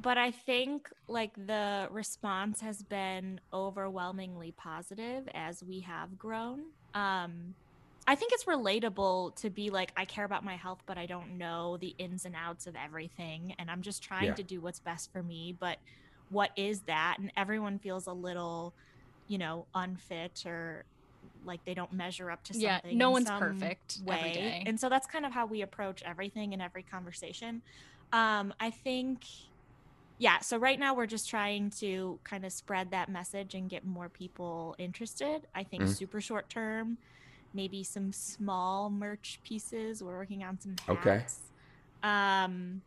but 0.02 0.17
I 0.17 0.32
think 0.32 0.89
like 1.08 1.34
the 1.36 1.88
response 1.91 2.62
has 2.62 2.84
been 2.84 3.41
overwhelmingly 3.54 4.52
positive 4.52 5.28
as 5.34 5.63
we 5.63 5.82
have 5.82 6.17
grown. 6.17 6.65
Um, 6.93 7.56
I 8.10 8.15
think 8.15 8.32
it's 8.34 8.46
relatable 8.46 9.36
to 9.38 9.50
be 9.50 9.70
like, 9.70 9.91
I 9.98 10.06
care 10.06 10.24
about 10.26 10.46
my 10.46 10.56
health, 10.56 10.82
but 10.88 10.98
I 10.98 11.06
don't 11.06 11.38
know 11.38 11.78
the 11.78 11.89
ins 11.89 12.24
and 12.26 12.36
outs 12.36 12.65
of 12.65 12.76
everything. 12.76 13.54
And 13.60 13.70
I'm 13.70 13.82
just 13.82 14.02
trying 14.02 14.34
Yeah. 14.34 14.36
to 14.36 14.43
do 14.43 14.62
what's 14.62 14.80
best 14.80 15.12
for 15.12 15.22
me. 15.22 15.56
But 15.60 15.80
what 16.30 16.52
is 16.58 16.84
that? 16.84 17.17
And 17.20 17.32
everyone 17.36 17.80
feels 17.80 18.08
a 18.08 18.13
little, 18.13 18.76
you 19.28 19.38
know, 19.38 19.67
unfit 19.74 20.43
or 20.46 20.86
like 21.43 21.65
they 21.65 21.74
don't 21.74 21.91
measure 21.91 22.32
up 22.32 22.43
to 22.46 22.54
something. 22.54 22.62
Yeah, 22.62 22.80
no 22.89 23.12
one's 23.12 23.32
some 23.32 23.32
perfect 23.32 24.02
every 24.10 24.32
day. 24.32 24.65
And 24.65 24.80
so 24.80 24.88
that's 24.89 25.08
kind 25.08 25.26
of 25.26 25.34
how 25.34 25.46
we 25.46 25.62
approach 25.62 26.02
everything 26.04 26.54
in 26.54 26.62
every 26.62 26.84
conversation. 26.84 27.62
Um, 28.13 28.54
I 28.60 28.72
think, 28.72 29.26
yeah, 30.20 30.39
so 30.39 30.58
right 30.58 30.80
now 30.80 30.96
we're 30.96 31.06
just 31.06 31.30
trying 31.30 31.70
to 31.80 32.20
kind 32.24 32.43
of 32.46 32.52
spread 32.52 32.91
that 32.91 33.10
message 33.10 33.54
and 33.54 33.70
get 33.70 33.86
more 33.86 34.10
people 34.10 34.76
interested. 34.80 35.46
I 35.54 35.63
think 35.63 35.88
Mhm. 35.88 35.88
super 35.88 36.20
short 36.22 36.50
term, 36.50 36.98
maybe 37.58 37.84
some 37.84 38.13
small 38.13 38.89
merch 38.89 39.39
pieces. 39.43 40.02
We're 40.02 40.15
working 40.15 40.43
on 40.43 40.62
some 40.62 40.76
hats. 40.88 40.89
Okay. 40.89 41.26
Um, 42.04 42.84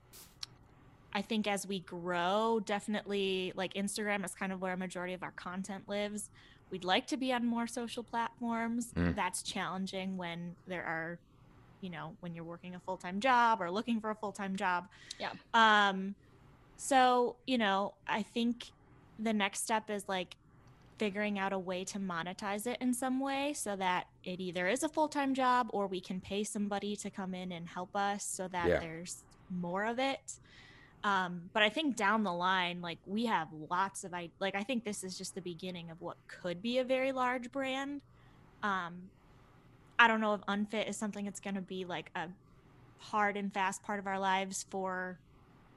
I 1.12 1.22
think 1.22 1.48
as 1.48 1.66
we 1.66 1.80
grow, 1.80 2.60
definitely 2.64 3.52
like 3.56 3.74
Instagram 3.74 4.24
is 4.24 4.32
kind 4.32 4.52
of 4.52 4.62
where 4.62 4.72
a 4.72 4.76
majority 4.76 5.12
of 5.12 5.24
our 5.24 5.32
content 5.32 5.88
lives. 5.88 6.30
We'd 6.70 6.84
like 6.84 7.08
to 7.08 7.16
be 7.16 7.32
on 7.32 7.44
more 7.44 7.66
social 7.66 8.04
platforms. 8.04 8.92
Mm. 8.96 9.16
That's 9.16 9.42
challenging 9.42 10.16
when 10.16 10.54
there 10.68 10.84
are, 10.84 11.18
you 11.80 11.90
know, 11.90 12.14
when 12.20 12.32
you're 12.32 12.44
working 12.44 12.76
a 12.76 12.78
full 12.78 12.96
time 12.96 13.18
job 13.18 13.60
or 13.60 13.72
looking 13.72 14.00
for 14.00 14.10
a 14.10 14.14
full 14.14 14.30
time 14.30 14.54
job. 14.54 14.86
Yeah. 15.18 15.32
Um, 15.52 16.14
so, 16.76 17.34
you 17.44 17.58
know, 17.58 17.94
I 18.06 18.22
think 18.22 18.70
the 19.18 19.32
next 19.32 19.64
step 19.64 19.90
is 19.90 20.08
like 20.08 20.36
figuring 21.00 21.38
out 21.38 21.52
a 21.54 21.58
way 21.58 21.84
to 21.84 21.98
monetize 21.98 22.66
it 22.66 22.78
in 22.80 22.94
some 22.94 23.20
way 23.20 23.54
so 23.54 23.74
that 23.74 24.06
it 24.22 24.38
either 24.38 24.68
is 24.68 24.84
a 24.84 24.88
full 24.88 25.08
time 25.08 25.34
job 25.34 25.66
or 25.72 25.88
we 25.88 26.00
can 26.00 26.20
pay 26.20 26.44
somebody 26.44 26.94
to 26.94 27.10
come 27.10 27.34
in 27.34 27.52
and 27.52 27.68
help 27.68 27.96
us 27.96 28.24
so 28.26 28.46
that 28.48 28.68
Yeah. 28.68 28.80
there's 28.80 29.24
more 29.50 29.86
of 29.86 29.98
it. 29.98 30.20
Um, 31.02 31.50
but 31.54 31.62
I 31.62 31.70
think 31.70 31.96
down 31.96 32.22
the 32.22 32.32
line, 32.34 32.82
like 32.82 33.00
we 33.06 33.24
have 33.26 33.48
lots 33.52 34.04
of, 34.04 34.12
I 34.14 34.30
like, 34.40 34.54
I 34.54 34.62
think 34.62 34.84
this 34.84 35.02
is 35.02 35.16
just 35.16 35.34
the 35.34 35.40
beginning 35.40 35.90
of 35.90 36.02
what 36.02 36.18
could 36.28 36.60
be 36.60 36.78
a 36.78 36.84
very 36.84 37.12
large 37.12 37.50
brand. 37.50 38.02
Um, 38.62 39.10
I 39.98 40.08
don't 40.08 40.20
know 40.20 40.34
if 40.34 40.42
unfit 40.48 40.88
is 40.88 40.98
something 40.98 41.24
that's 41.24 41.40
going 41.40 41.56
to 41.56 41.62
be 41.62 41.84
like 41.86 42.10
a 42.14 42.28
hard 42.98 43.36
and 43.38 43.52
fast 43.52 43.82
part 43.82 43.98
of 43.98 44.06
our 44.06 44.18
lives 44.18 44.66
for 44.70 45.20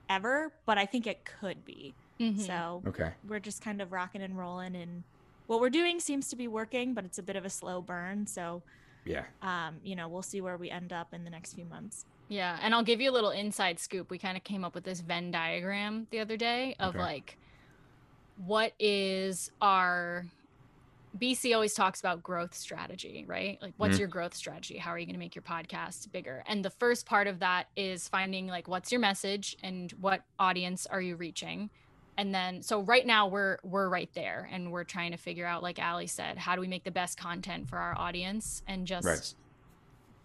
ever, 0.09 0.53
but 0.65 0.77
I 0.77 0.86
think 0.86 1.07
it 1.07 1.25
could 1.25 1.65
be. 1.65 1.95
Mhm. 2.19 2.39
So 2.39 2.83
Okay. 2.88 3.13
we're 3.23 3.39
just 3.39 3.62
kind 3.62 3.81
of 3.81 3.91
rocking 3.91 4.21
and 4.21 4.38
rolling 4.38 4.75
and 4.75 5.03
what 5.47 5.60
we're 5.60 5.69
doing 5.69 5.99
seems 5.99 6.29
to 6.29 6.36
be 6.36 6.47
working, 6.47 6.93
but 6.93 7.06
it's 7.06 7.17
a 7.19 7.23
bit 7.23 7.36
of 7.36 7.45
a 7.45 7.49
slow 7.49 7.82
burn. 7.82 8.27
So, 8.27 8.63
Yeah. 9.06 9.25
um, 9.41 9.79
you 9.84 9.95
know, 9.95 10.08
we'll 10.08 10.21
see 10.21 10.41
where 10.41 10.58
we 10.58 10.69
end 10.69 10.93
up 10.93 11.13
in 11.13 11.23
the 11.23 11.29
next 11.29 11.53
few 11.53 11.65
months. 11.65 12.06
Yeah, 12.29 12.58
and 12.62 12.73
I'll 12.73 12.84
give 12.84 13.01
you 13.01 13.12
a 13.12 13.13
little 13.13 13.32
inside 13.32 13.79
scoop. 13.79 14.10
We 14.10 14.17
kind 14.17 14.38
of 14.38 14.43
came 14.43 14.63
up 14.63 14.73
with 14.73 14.86
this 14.86 15.01
Venn 15.01 15.29
diagram 15.32 16.08
the 16.10 16.19
other 16.19 16.38
day 16.38 16.75
of 16.79 16.95
Okay. 16.95 16.99
like 16.99 17.38
what 18.38 18.73
is 18.79 19.51
our 19.62 20.25
BC 21.19 21.53
always 21.53 21.75
talks 21.75 21.99
about 21.99 22.23
growth 22.23 22.56
strategy, 22.56 23.23
right? 23.27 23.62
Like 23.62 23.75
what's 23.77 23.97
Mhm. 23.97 23.99
your 23.99 24.08
growth 24.08 24.34
strategy? 24.34 24.79
How 24.79 24.89
are 24.91 24.97
you 24.97 25.06
going 25.06 25.13
to 25.13 25.19
make 25.19 25.36
your 25.36 25.43
podcast 25.43 26.12
bigger? 26.12 26.43
And 26.47 26.65
the 26.65 26.71
first 26.71 27.06
part 27.06 27.27
of 27.27 27.39
that 27.39 27.67
is 27.75 28.08
finding 28.08 28.47
like 28.47 28.67
what's 28.67 28.91
your 28.91 28.99
message 28.99 29.56
and 29.62 29.91
what 29.91 30.23
audience 30.39 30.88
are 30.88 31.01
you 31.01 31.15
reaching? 31.15 31.69
And 32.17 32.34
then 32.34 32.62
so 32.62 32.82
right 32.82 33.06
now 33.06 33.28
we're 33.28 33.58
we're 33.63 33.89
right 33.89 34.10
there 34.13 34.47
and 34.52 34.71
we're 34.71 34.84
trying 34.84 35.12
to 35.12 35.17
figure 35.17 35.45
out 35.47 35.63
like 35.63 35.80
Allie 35.80 36.08
said, 36.08 36.38
how 36.38 36.56
do 36.56 36.62
we 36.62 36.67
make 36.67 36.84
the 36.84 36.91
best 36.91 37.17
content 37.17 37.69
for 37.69 37.78
our 37.80 37.97
audience 37.97 38.62
and 38.67 38.86
just 38.86 39.06
Right. 39.06 39.34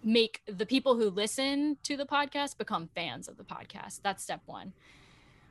make 0.03 0.41
the 0.47 0.67
people 0.67 0.97
who 0.97 1.11
listen 1.11 1.79
to 1.85 1.97
the 1.97 2.05
podcast 2.07 2.59
become 2.59 2.91
fans 2.95 3.27
of 3.29 3.37
the 3.37 3.45
podcast. 3.45 4.01
That's 4.05 4.23
step 4.23 4.43
one. 4.47 4.75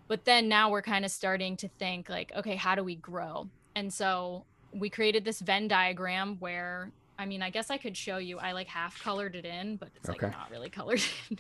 But 0.08 0.26
then 0.26 0.48
now 0.48 0.70
we're 0.70 0.82
kind 0.84 1.04
of 1.06 1.12
starting 1.12 1.58
to 1.58 1.68
think 1.80 2.08
like, 2.10 2.32
okay, 2.36 2.56
how 2.56 2.76
do 2.76 2.84
we 2.84 2.96
grow? 2.96 3.50
And 3.76 3.92
so 3.94 4.46
we 4.74 4.90
created 4.90 5.26
this 5.26 5.40
Venn 5.42 5.68
diagram 5.68 6.38
where 6.40 6.92
I 7.20 7.26
mean, 7.26 7.42
I 7.42 7.50
guess 7.50 7.72
I 7.72 7.78
could 7.78 7.98
show 7.98 8.18
you. 8.18 8.38
I 8.38 8.52
like 8.52 8.68
half 8.68 9.00
colored 9.00 9.36
it 9.36 9.44
in, 9.44 9.78
but 9.78 9.90
it's 9.96 10.08
Okay. 10.08 10.28
like 10.28 10.32
not 10.32 10.52
really 10.52 10.70
colored 10.70 11.02
in. 11.32 11.40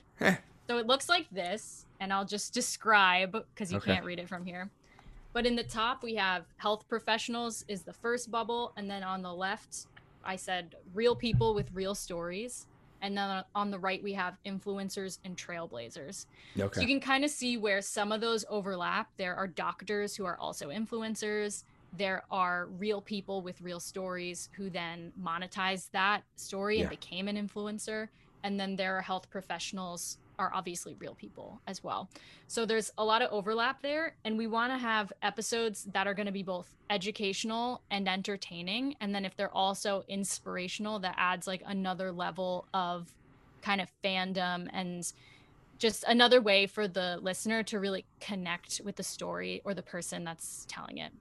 So 0.69 0.79
it 0.79 0.87
looks 0.87 1.07
like 1.07 1.29
this, 1.29 1.85
and 1.99 2.11
I'll 2.11 2.25
just 2.25 2.53
describe 2.53 3.31
because 3.53 3.71
you 3.71 3.77
Okay. 3.77 3.93
can't 3.93 4.05
read 4.05 4.19
it 4.19 4.27
from 4.27 4.43
here. 4.43 4.71
But 5.37 5.45
in 5.45 5.55
the 5.55 5.61
top, 5.61 6.01
we 6.01 6.15
have 6.15 6.45
health 6.55 6.87
professionals 6.89 7.63
is 7.67 7.83
the 7.83 7.93
first 7.93 8.31
bubble, 8.31 8.73
and 8.75 8.89
then 8.89 9.03
on 9.03 9.21
the 9.21 9.31
left, 9.31 9.85
I 10.25 10.35
said 10.35 10.73
real 10.95 11.15
people 11.15 11.53
with 11.53 11.69
real 11.73 11.93
stories, 11.93 12.65
and 13.03 13.15
then 13.15 13.43
on 13.53 13.69
the 13.69 13.77
right 13.77 14.01
we 14.01 14.13
have 14.13 14.39
influencers 14.47 15.19
and 15.23 15.37
trailblazers. 15.37 16.25
Okay. 16.59 16.73
So 16.73 16.81
you 16.81 16.87
can 16.87 16.99
kind 16.99 17.23
of 17.23 17.29
see 17.29 17.55
where 17.55 17.83
some 17.83 18.11
of 18.11 18.19
those 18.19 18.45
overlap. 18.49 19.09
There 19.17 19.35
are 19.35 19.45
doctors 19.45 20.15
who 20.15 20.25
are 20.25 20.39
also 20.39 20.69
influencers. 20.69 21.65
There 21.95 22.23
are 22.31 22.65
real 22.79 22.99
people 22.99 23.43
with 23.43 23.61
real 23.61 23.79
stories 23.79 24.49
who 24.53 24.71
then 24.71 25.13
monetized 25.21 25.91
that 25.91 26.23
story 26.35 26.77
Yeah. 26.77 26.81
and 26.85 26.89
became 26.89 27.27
an 27.27 27.37
influencer. 27.37 28.07
And 28.41 28.59
then 28.59 28.75
there 28.75 28.97
are 28.97 29.03
health 29.03 29.29
professionals 29.29 30.17
are 30.39 30.51
obviously 30.53 30.95
real 30.99 31.15
people 31.15 31.61
as 31.67 31.83
well. 31.83 32.09
So 32.47 32.65
there's 32.65 32.91
a 32.97 33.05
lot 33.05 33.21
of 33.21 33.31
overlap 33.31 33.81
there 33.81 34.15
and 34.23 34.37
we 34.37 34.47
want 34.47 34.71
to 34.71 34.77
have 34.77 35.11
episodes 35.21 35.87
that 35.93 36.07
are 36.07 36.13
going 36.13 36.25
to 36.27 36.31
be 36.31 36.43
both 36.43 36.69
educational 36.89 37.83
and 37.91 38.07
entertaining 38.07 38.95
and 39.01 39.13
then 39.13 39.25
if 39.25 39.35
they're 39.35 39.53
also 39.53 40.03
inspirational 40.07 40.99
that 40.99 41.15
adds 41.17 41.47
like 41.47 41.61
another 41.65 42.11
level 42.11 42.67
of 42.73 43.09
kind 43.61 43.81
of 43.81 43.89
fandom 44.03 44.67
and 44.71 45.03
just 45.79 46.03
another 46.07 46.41
way 46.41 46.65
for 46.67 46.87
the 46.87 47.17
listener 47.21 47.63
to 47.63 47.79
really 47.79 48.05
connect 48.19 48.81
with 48.83 48.95
the 48.95 49.03
story 49.03 49.61
or 49.65 49.73
the 49.73 49.83
person 49.83 50.23
that's 50.23 50.65
telling 50.67 50.97
it. 50.97 51.11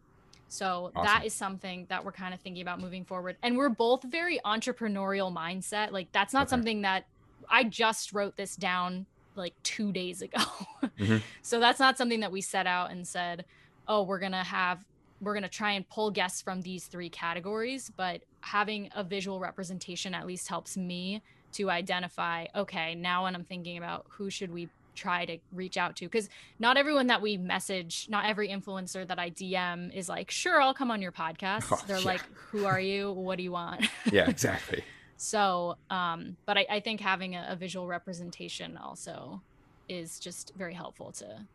So 0.48 0.92
Awesome. 0.94 1.04
that 1.04 1.26
is 1.26 1.34
something 1.34 1.86
that 1.90 2.04
we're 2.04 2.12
kind 2.12 2.32
of 2.32 2.40
thinking 2.40 2.62
about 2.62 2.80
moving 2.80 3.04
forward. 3.04 3.36
And 3.42 3.56
we're 3.56 3.68
both 3.68 4.02
very 4.04 4.40
entrepreneurial 4.46 5.34
mindset. 5.34 5.90
Like 5.92 6.08
that's 6.12 6.32
not 6.32 6.44
Okay. 6.44 6.50
something 6.50 6.82
that 6.82 7.04
I 7.48 7.64
just 7.64 8.12
wrote 8.12 8.36
this 8.36 8.56
down 8.56 9.06
like 9.34 9.54
2 9.62 9.92
days 9.92 10.22
ago. 10.22 10.38
Mhm. 10.98 11.20
So 11.42 11.60
that's 11.60 11.78
not 11.80 11.98
something 11.98 12.20
that 12.20 12.32
we 12.32 12.40
set 12.40 12.66
out 12.66 12.90
and 12.90 13.06
said, 13.06 13.44
"Oh, 13.88 14.02
we're 14.02 14.18
going 14.20 14.32
to 14.32 14.38
have 14.44 14.78
we're 15.20 15.32
going 15.34 15.42
to 15.42 15.48
try 15.48 15.72
and 15.72 15.88
pull 15.88 16.10
guests 16.10 16.40
from 16.42 16.60
these 16.62 16.86
three 16.86 17.08
categories, 17.10 17.90
but 17.96 18.22
having 18.40 18.90
a 18.94 19.02
visual 19.02 19.40
representation 19.40 20.14
at 20.14 20.26
least 20.26 20.48
helps 20.48 20.76
me 20.76 21.22
to 21.52 21.70
identify 21.70 22.44
okay 22.54 22.94
now 22.94 23.22
when 23.24 23.34
i'm 23.34 23.44
thinking 23.44 23.78
about 23.78 24.04
who 24.10 24.28
should 24.28 24.52
we 24.52 24.68
try 24.94 25.24
to 25.24 25.38
reach 25.52 25.76
out 25.78 25.96
to 25.96 26.04
because 26.04 26.28
not 26.58 26.76
everyone 26.76 27.06
that 27.06 27.22
we 27.22 27.38
message 27.38 28.06
not 28.10 28.26
every 28.26 28.48
influencer 28.48 29.06
that 29.06 29.18
i 29.18 29.30
dm 29.30 29.90
is 29.94 30.06
like 30.08 30.30
sure 30.30 30.60
i'll 30.60 30.74
come 30.74 30.90
on 30.90 31.00
your 31.00 31.12
podcast 31.12 31.64
Oh, 31.72 31.82
they're 31.86 31.98
yeah. 31.98 32.04
like 32.04 32.20
who 32.50 32.66
are 32.66 32.80
you 32.80 33.10
what 33.12 33.36
do 33.38 33.42
you 33.42 33.52
want 33.52 33.86
yeah, 34.12 34.28
exactly. 34.28 34.84
So 35.16 35.76
um 35.90 36.36
but 36.46 36.56
i, 36.58 36.66
I 36.70 36.80
think 36.80 37.00
having 37.00 37.34
a, 37.34 37.46
a 37.50 37.56
visual 37.56 37.86
representation 37.86 38.76
also 38.76 39.40
is 39.88 40.18
just 40.18 40.52
very 40.56 40.74
helpful 40.74 41.12
to 41.12 41.46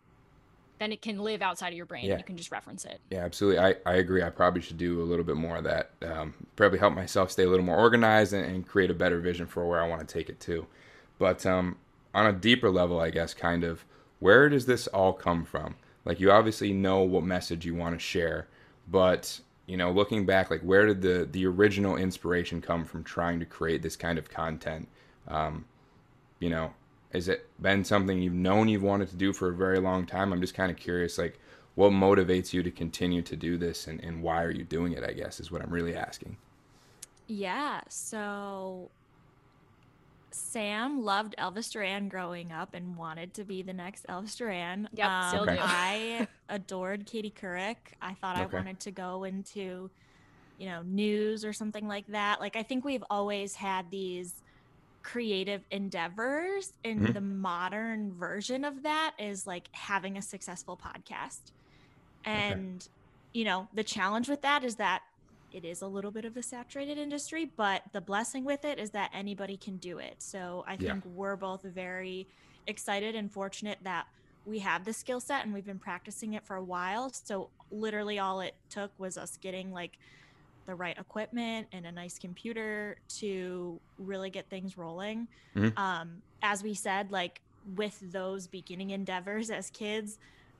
then 0.79 0.91
it 0.91 1.01
can 1.03 1.19
live 1.19 1.43
outside 1.43 1.67
of 1.69 1.73
your 1.77 1.85
brain 1.85 2.05
Yeah. 2.05 2.17
you 2.17 2.23
can 2.23 2.37
just 2.37 2.51
reference 2.51 2.85
it 2.85 2.99
Yeah, 3.11 3.23
absolutely. 3.23 3.59
I, 3.59 3.75
I 3.85 3.95
agree. 3.97 4.23
I 4.23 4.31
probably 4.31 4.61
should 4.61 4.79
do 4.79 4.99
a 4.99 5.05
little 5.05 5.23
bit 5.23 5.35
more 5.35 5.57
of 5.57 5.63
that. 5.65 5.91
Um, 6.01 6.33
probably 6.55 6.79
help 6.79 6.95
myself 6.95 7.29
stay 7.29 7.43
a 7.43 7.49
little 7.49 7.63
more 7.65 7.77
organized 7.77 8.33
and, 8.33 8.43
and 8.43 8.67
create 8.67 8.89
a 8.89 8.95
better 8.95 9.19
vision 9.19 9.45
for 9.45 9.63
where 9.67 9.79
I 9.79 9.87
want 9.87 10.07
to 10.07 10.11
take 10.11 10.27
it 10.27 10.39
to. 10.39 10.65
But 11.19 11.45
um, 11.45 11.75
on 12.15 12.25
a 12.25 12.33
deeper 12.33 12.71
level, 12.71 12.99
I 12.99 13.11
guess, 13.11 13.35
kind 13.35 13.63
of, 13.63 13.85
where 14.17 14.49
does 14.49 14.65
this 14.65 14.87
all 14.87 15.13
come 15.13 15.45
from? 15.45 15.75
Like, 16.03 16.19
you 16.19 16.31
obviously 16.31 16.73
know 16.73 17.01
what 17.03 17.23
message 17.25 17.63
you 17.63 17.75
want 17.75 17.93
to 17.93 17.99
share, 17.99 18.47
but 18.87 19.39
you 19.71 19.77
know, 19.77 19.89
looking 19.89 20.25
back, 20.25 20.51
like, 20.51 20.59
where 20.63 20.85
did 20.85 21.01
the 21.01 21.29
the 21.31 21.45
original 21.45 21.95
inspiration 21.95 22.59
come 22.59 22.83
from 22.83 23.05
trying 23.05 23.39
to 23.39 23.45
create 23.45 23.81
this 23.81 23.95
kind 23.95 24.17
of 24.19 24.29
content? 24.29 24.89
Um, 25.29 25.63
you 26.39 26.49
know, 26.49 26.73
has 27.13 27.29
it 27.29 27.47
been 27.61 27.85
something 27.85 28.21
you've 28.21 28.33
known 28.33 28.67
you've 28.67 28.83
wanted 28.83 29.07
to 29.11 29.15
do 29.15 29.31
for 29.31 29.47
a 29.47 29.53
very 29.53 29.79
long 29.79 30.05
time? 30.05 30.33
I'm 30.33 30.41
just 30.41 30.55
kind 30.55 30.71
of 30.71 30.75
curious, 30.75 31.17
like, 31.17 31.39
what 31.75 31.91
motivates 31.91 32.51
you 32.51 32.63
to 32.63 32.69
continue 32.69 33.21
to 33.21 33.37
do 33.37 33.57
this 33.57 33.87
and, 33.87 34.03
and 34.03 34.21
why 34.21 34.43
are 34.43 34.51
you 34.51 34.65
doing 34.65 34.91
it? 34.91 35.05
I 35.05 35.13
guess 35.13 35.39
is 35.39 35.53
what 35.53 35.61
I'm 35.61 35.71
really 35.71 35.95
asking. 35.95 36.35
Yeah, 37.27 37.79
so 37.87 38.89
Sam 40.33 41.03
loved 41.03 41.35
Elvis 41.37 41.71
Duran 41.71 42.07
growing 42.09 42.51
up 42.51 42.73
and 42.73 42.95
wanted 42.97 43.33
to 43.35 43.43
be 43.43 43.61
the 43.61 43.73
next 43.73 44.05
Elvis 44.07 44.35
Duran. 44.37 44.89
Yep, 44.93 45.11
still 45.27 45.43
Okay. 45.43 45.55
do. 45.57 45.61
I 45.61 46.27
adored 46.49 47.05
Katie 47.05 47.31
Couric. 47.31 47.77
I 48.01 48.13
thought 48.15 48.35
Okay. 48.39 48.57
I 48.57 48.59
wanted 48.59 48.79
to 48.81 48.91
go 48.91 49.23
into, 49.23 49.91
you 50.57 50.65
know, 50.67 50.81
news 50.83 51.43
or 51.43 51.53
something 51.53 51.87
like 51.87 52.07
that. 52.07 52.39
Like 52.39 52.55
I 52.55 52.63
think 52.63 52.85
we've 52.85 53.03
always 53.09 53.55
had 53.55 53.91
these 53.91 54.41
creative 55.03 55.63
endeavors 55.71 56.71
and 56.83 57.07
Mhm. 57.07 57.13
the 57.13 57.21
modern 57.21 58.13
version 58.13 58.63
of 58.63 58.83
that 58.83 59.15
is 59.17 59.47
like 59.47 59.67
having 59.73 60.17
a 60.17 60.21
successful 60.21 60.77
podcast. 60.77 61.51
And 62.23 62.87
you 63.33 63.45
know, 63.45 63.67
the 63.73 63.83
challenge 63.83 64.27
with 64.27 64.41
that 64.41 64.63
is 64.63 64.75
that 64.75 65.01
it 65.53 65.65
is 65.65 65.81
a 65.81 65.87
little 65.87 66.11
bit 66.11 66.25
of 66.25 66.37
a 66.37 66.43
saturated 66.43 66.97
industry, 66.97 67.45
but 67.45 67.83
the 67.93 68.01
blessing 68.01 68.43
with 68.45 68.65
it 68.65 68.79
is 68.79 68.91
that 68.91 69.11
anybody 69.13 69.57
can 69.57 69.77
do 69.77 69.97
it. 69.99 70.15
So 70.21 70.63
I 70.67 70.73
Yeah. 70.79 70.93
think 70.93 71.05
we're 71.05 71.35
both 71.35 71.63
very 71.63 72.27
excited 72.67 73.15
and 73.15 73.31
fortunate 73.31 73.79
that 73.83 74.07
we 74.45 74.59
have 74.59 74.85
the 74.85 74.93
skill 74.93 75.19
set 75.19 75.43
and 75.45 75.53
we've 75.53 75.65
been 75.65 75.79
practicing 75.79 76.33
it 76.33 76.45
for 76.45 76.55
a 76.55 76.63
while. 76.63 77.11
So 77.11 77.51
literally 77.69 78.19
all 78.19 78.41
it 78.41 78.55
took 78.69 78.91
was 78.97 79.17
us 79.17 79.37
getting 79.37 79.71
like 79.71 79.97
the 80.67 80.75
right 80.75 80.97
equipment 80.97 81.67
and 81.71 81.85
a 81.85 81.91
nice 81.91 82.17
computer 82.19 82.97
to 83.19 83.81
really 83.97 84.29
get 84.29 84.49
things 84.49 84.77
rolling. 84.77 85.27
Mhm. 85.55 85.77
Um, 85.77 86.23
as 86.41 86.63
we 86.63 86.73
said, 86.73 87.11
like 87.11 87.41
with 87.65 87.99
those 88.11 88.47
beginning 88.47 88.89
endeavors 88.91 89.49
as 89.49 89.69
kids, 89.69 90.17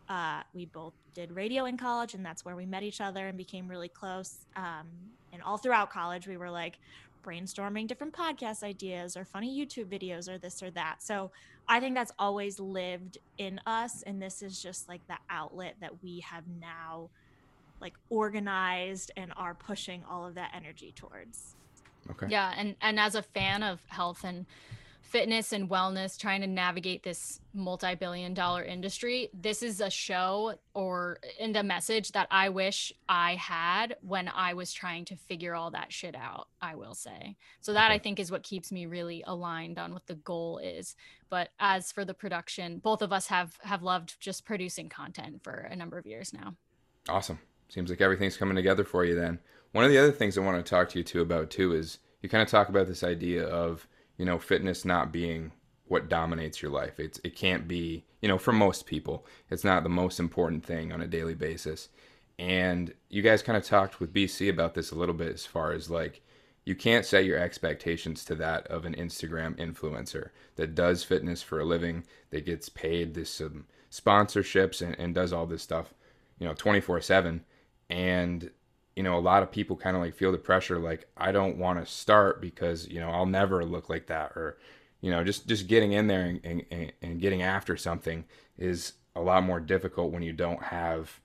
uh, 0.08 0.43
we 0.54 0.65
both 0.65 0.93
did 1.13 1.32
radio 1.32 1.65
in 1.65 1.78
college, 1.78 2.13
and 2.13 2.26
that's 2.26 2.45
where 2.45 2.56
we 2.56 2.65
met 2.65 2.84
each 2.84 3.02
other 3.02 3.28
and 3.28 3.38
became 3.38 3.67
really 3.67 3.89
close. 3.89 4.45
Um, 4.56 4.88
and 5.34 5.41
all 5.41 5.58
throughout 5.58 5.89
college, 5.91 6.28
we 6.28 6.38
were 6.38 6.50
like 6.50 6.80
brainstorming 7.24 7.88
different 7.88 8.13
podcast 8.13 8.63
ideas 8.63 9.15
or 9.15 9.24
funny 9.24 9.56
YouTube 9.56 9.86
videos 9.86 10.28
or 10.28 10.38
this 10.38 10.63
or 10.63 10.71
that. 10.71 11.04
So 11.04 11.32
I 11.67 11.80
think 11.80 11.95
that's 11.95 12.12
always 12.17 12.60
lived 12.60 13.17
in 13.38 13.60
us, 13.65 14.04
and 14.04 14.21
this 14.21 14.41
is 14.41 14.62
just 14.62 14.89
like 14.89 15.06
the 15.08 15.17
outlet 15.30 15.76
that 15.82 16.04
we 16.04 16.19
have 16.21 16.43
now 16.60 17.10
like 17.80 17.93
organized 18.10 19.12
and 19.17 19.34
are 19.36 19.56
pushing 19.56 20.04
all 20.10 20.26
of 20.26 20.36
that 20.36 20.52
energy 20.56 20.93
towards. 20.95 21.56
Okay. 22.10 22.28
Yeah, 22.30 22.54
and 22.58 22.76
and 22.82 23.00
as 23.00 23.15
a 23.15 23.21
fan 23.21 23.63
of 23.63 23.80
health 23.88 24.24
and 24.24 24.45
fitness 25.12 25.52
and 25.52 25.69
wellness, 25.69 26.17
trying 26.17 26.39
to 26.39 26.47
navigate 26.47 27.04
this 27.04 27.41
multi-billion 27.54 28.34
dollar 28.34 28.63
industry, 28.63 29.30
this 29.34 29.62
is 29.62 29.82
a 29.82 29.89
show 29.89 30.56
or 30.74 31.19
and 31.39 31.56
a 31.58 31.63
message 31.63 32.13
that 32.13 32.28
I 32.32 32.47
wish 32.47 32.93
I 33.10 33.36
had 33.36 33.97
when 34.02 34.30
I 34.30 34.54
was 34.54 34.71
trying 34.71 35.04
to 35.06 35.17
figure 35.17 35.54
all 35.54 35.71
that 35.71 35.91
shit 35.91 36.15
out, 36.15 36.47
I 36.62 36.76
will 36.76 36.93
say. 36.93 37.36
So 37.60 37.74
that 37.74 37.91
I 37.91 37.97
think 37.97 38.19
is 38.19 38.32
what 38.32 38.43
keeps 38.43 38.71
me 38.71 38.86
really 38.86 39.21
aligned 39.28 39.78
on 39.78 39.93
what 39.93 40.08
the 40.08 40.15
goal 40.15 40.60
is. 40.60 40.95
But 41.30 41.50
as 41.60 41.91
for 41.91 42.06
the 42.06 42.13
production, 42.13 42.80
both 42.80 43.02
of 43.02 43.12
us 43.12 43.28
have 43.28 43.58
have 43.63 43.84
loved 43.84 44.15
just 44.21 44.45
producing 44.45 44.88
content 44.88 45.43
for 45.43 45.67
a 45.69 45.76
number 45.76 45.97
of 45.97 46.06
years 46.06 46.34
now. 46.34 46.56
Awesome. 47.10 47.39
Seems 47.67 47.89
like 47.89 48.02
everything's 48.02 48.38
coming 48.38 48.56
together 48.56 48.86
for 48.86 49.04
you 49.04 49.15
then. 49.15 49.39
One 49.74 49.84
of 49.84 49.91
the 49.91 49.97
other 49.97 50.12
things 50.12 50.38
I 50.38 50.41
want 50.41 50.63
to 50.63 50.69
talk 50.69 50.88
to 50.89 51.00
you 51.00 51.04
too 51.04 51.21
about 51.21 51.50
too 51.50 51.74
is 51.74 52.00
you 52.21 52.30
kind 52.30 52.41
of 52.43 52.50
talk 52.50 52.69
about 52.69 52.88
this 52.88 53.04
idea 53.04 53.45
of, 53.45 53.88
you 54.17 54.26
know, 54.26 54.38
fitness 54.39 54.86
not 54.86 55.12
being 55.12 55.52
what 55.88 56.10
dominates 56.10 56.62
your 56.62 56.71
life. 56.71 57.00
It's 57.00 57.19
it 57.24 57.36
can't 57.36 57.67
be, 57.67 58.06
you 58.21 58.30
know, 58.30 58.38
for 58.38 58.54
most 58.54 58.86
people, 58.86 59.26
it's 59.50 59.63
not 59.63 59.84
the 59.84 59.89
most 59.89 60.19
important 60.19 60.65
thing 60.65 60.91
on 60.91 61.02
a 61.02 61.08
daily 61.08 61.36
basis. 61.36 61.89
And 62.39 62.93
you 63.10 63.21
guys 63.21 63.43
kind 63.43 63.58
of 63.58 63.65
talked 63.65 64.00
with 64.00 64.13
BC 64.13 64.50
about 64.50 64.74
this 64.74 64.91
a 64.91 64.95
little 64.95 65.13
bit 65.13 65.34
as 65.34 65.45
far 65.45 65.74
as 65.74 65.89
like 65.89 66.21
you 66.65 66.76
can't 66.76 67.06
set 67.06 67.26
your 67.26 67.38
expectations 67.38 68.24
to 68.26 68.36
that 68.36 68.67
of 68.67 68.86
an 68.86 68.95
Instagram 68.95 69.56
influencer 69.58 70.30
that 70.56 70.76
does 70.76 71.04
fitness 71.04 71.41
for 71.41 71.60
a 71.60 71.65
living, 71.65 72.04
that 72.30 72.45
gets 72.45 72.69
paid 72.69 73.13
this 73.13 73.41
um, 73.41 73.65
sponsorships 73.91 74.82
and, 74.82 74.97
and 75.00 75.13
does 75.13 75.34
all 75.34 75.45
this 75.45 75.63
stuff, 75.63 75.93
you 76.39 76.47
know, 76.47 76.54
24 76.54 77.02
7 77.02 77.43
and 77.89 78.52
you 78.95 79.04
know 79.04 79.17
a 79.17 79.19
lot 79.19 79.43
of 79.43 79.51
people 79.51 79.75
kind 79.75 79.95
of 79.95 80.01
like 80.01 80.15
feel 80.15 80.32
the 80.32 80.38
pressure 80.38 80.77
like 80.77 81.08
i 81.17 81.32
don't 81.32 81.58
want 81.58 81.80
to 81.80 81.91
start 81.91 82.41
because 82.41 82.88
you 82.88 82.99
know 82.99 83.10
i'll 83.10 83.25
never 83.25 83.63
look 83.63 83.89
like 83.89 84.08
that 84.08 84.32
or 84.36 84.58
you 84.99 85.10
know 85.10 85.23
just 85.23 85.47
just 85.47 85.67
getting 85.67 85.93
in 85.93 86.08
there 86.08 86.23
and, 86.43 86.63
and, 86.71 86.91
and 87.01 87.21
getting 87.21 87.41
after 87.41 87.77
something 87.77 88.25
is 88.58 88.93
a 89.15 89.21
lot 89.21 89.43
more 89.43 89.60
difficult 89.60 90.12
when 90.12 90.23
you 90.23 90.34
don't 90.34 90.63
have 90.63 91.19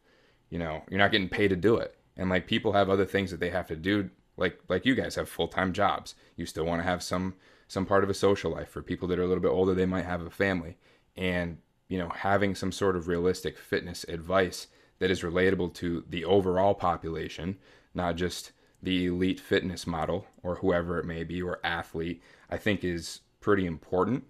you 0.51 0.59
know 0.59 0.83
you're 0.91 0.99
not 0.99 1.13
getting 1.13 1.29
paid 1.29 1.49
to 1.49 1.57
do 1.57 1.77
it. 1.77 1.95
And 2.17 2.31
like 2.31 2.47
people 2.47 2.73
have 2.73 2.89
other 2.89 3.05
things 3.05 3.31
that 3.31 3.41
they 3.41 3.51
have 3.51 3.67
to 3.69 3.77
do 3.77 4.11
like 4.37 4.59
like 4.69 4.87
you 4.87 4.95
guys 4.95 5.15
have 5.15 5.29
full-time 5.29 5.73
jobs. 5.73 6.15
You 6.37 6.47
still 6.47 6.65
want 6.65 6.81
to 6.81 6.89
have 6.89 7.03
some 7.03 7.35
some 7.69 7.87
part 7.87 8.05
of 8.05 8.11
a 8.11 8.15
social 8.15 8.53
life 8.53 8.69
for 8.69 8.83
people 8.83 9.09
that 9.09 9.19
are 9.19 9.23
a 9.23 9.27
little 9.27 9.43
bit 9.43 9.51
older 9.51 9.75
they 9.75 9.87
might 9.87 10.05
have 10.05 10.23
a 10.23 10.31
family. 10.31 10.77
And 11.17 11.59
you 11.89 11.99
know 11.99 12.09
having 12.09 12.55
some 12.55 12.73
sort 12.73 12.97
of 12.97 13.09
realistic 13.09 13.59
fitness 13.59 14.05
advice 14.09 14.67
that 14.99 15.11
is 15.11 15.23
relatable 15.23 15.75
to 15.75 16.05
the 16.09 16.25
overall 16.25 16.75
population, 16.75 17.57
not 17.95 18.17
just 18.17 18.53
the 18.83 19.07
elite 19.07 19.41
fitness 19.41 19.87
model 19.87 20.27
or 20.43 20.57
whoever 20.57 20.99
it 20.99 21.05
may 21.05 21.25
be 21.25 21.43
or 21.43 21.61
athlete, 21.65 22.23
I 22.51 22.57
think 22.57 22.85
is 22.85 23.21
pretty 23.41 23.67
important. 23.67 24.25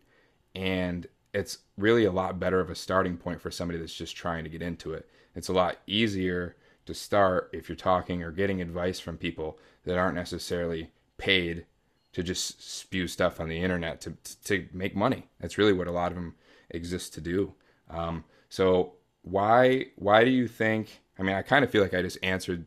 And 0.55 1.07
it's 1.35 1.59
really 1.76 2.05
a 2.05 2.12
lot 2.12 2.40
better 2.40 2.61
of 2.61 2.70
a 2.70 2.74
starting 2.74 3.16
point 3.16 3.40
for 3.40 3.50
somebody 3.50 3.79
that's 3.79 3.94
just 3.94 4.16
trying 4.16 4.44
to 4.44 4.50
get 4.50 4.62
into 4.62 4.92
it. 4.94 5.09
It's 5.35 5.48
a 5.48 5.52
lot 5.52 5.79
easier 5.87 6.57
to 6.87 6.94
start 6.94 7.50
if 7.52 7.68
you're 7.68 7.76
talking 7.76 8.22
or 8.22 8.31
getting 8.31 8.62
advice 8.62 8.98
from 8.98 9.18
people 9.18 9.59
that 9.85 9.98
aren't 9.98 10.14
necessarily 10.14 10.90
paid 11.18 11.66
to 12.12 12.22
just 12.22 12.62
spew 12.62 13.07
stuff 13.07 13.40
on 13.40 13.48
the 13.48 13.59
internet 13.59 14.00
to, 14.00 14.16
to 14.44 14.66
make 14.72 14.96
money. 14.96 15.26
That's 15.40 15.59
really 15.59 15.74
what 15.74 15.88
a 15.88 15.92
lot 15.92 16.12
of 16.12 16.16
them 16.16 16.35
exist 16.70 17.12
to 17.14 17.20
do. 17.20 17.52
Um, 17.90 18.24
so 18.48 18.94
why 19.27 19.87
why 19.97 20.25
do 20.25 20.31
you 20.31 20.47
think? 20.47 21.01
I 21.19 21.23
mean, 21.23 21.35
I 21.35 21.43
kind 21.43 21.65
of 21.65 21.71
feel 21.71 21.83
like 21.83 21.95
I 21.95 22.03
just 22.03 22.19
answered 22.23 22.65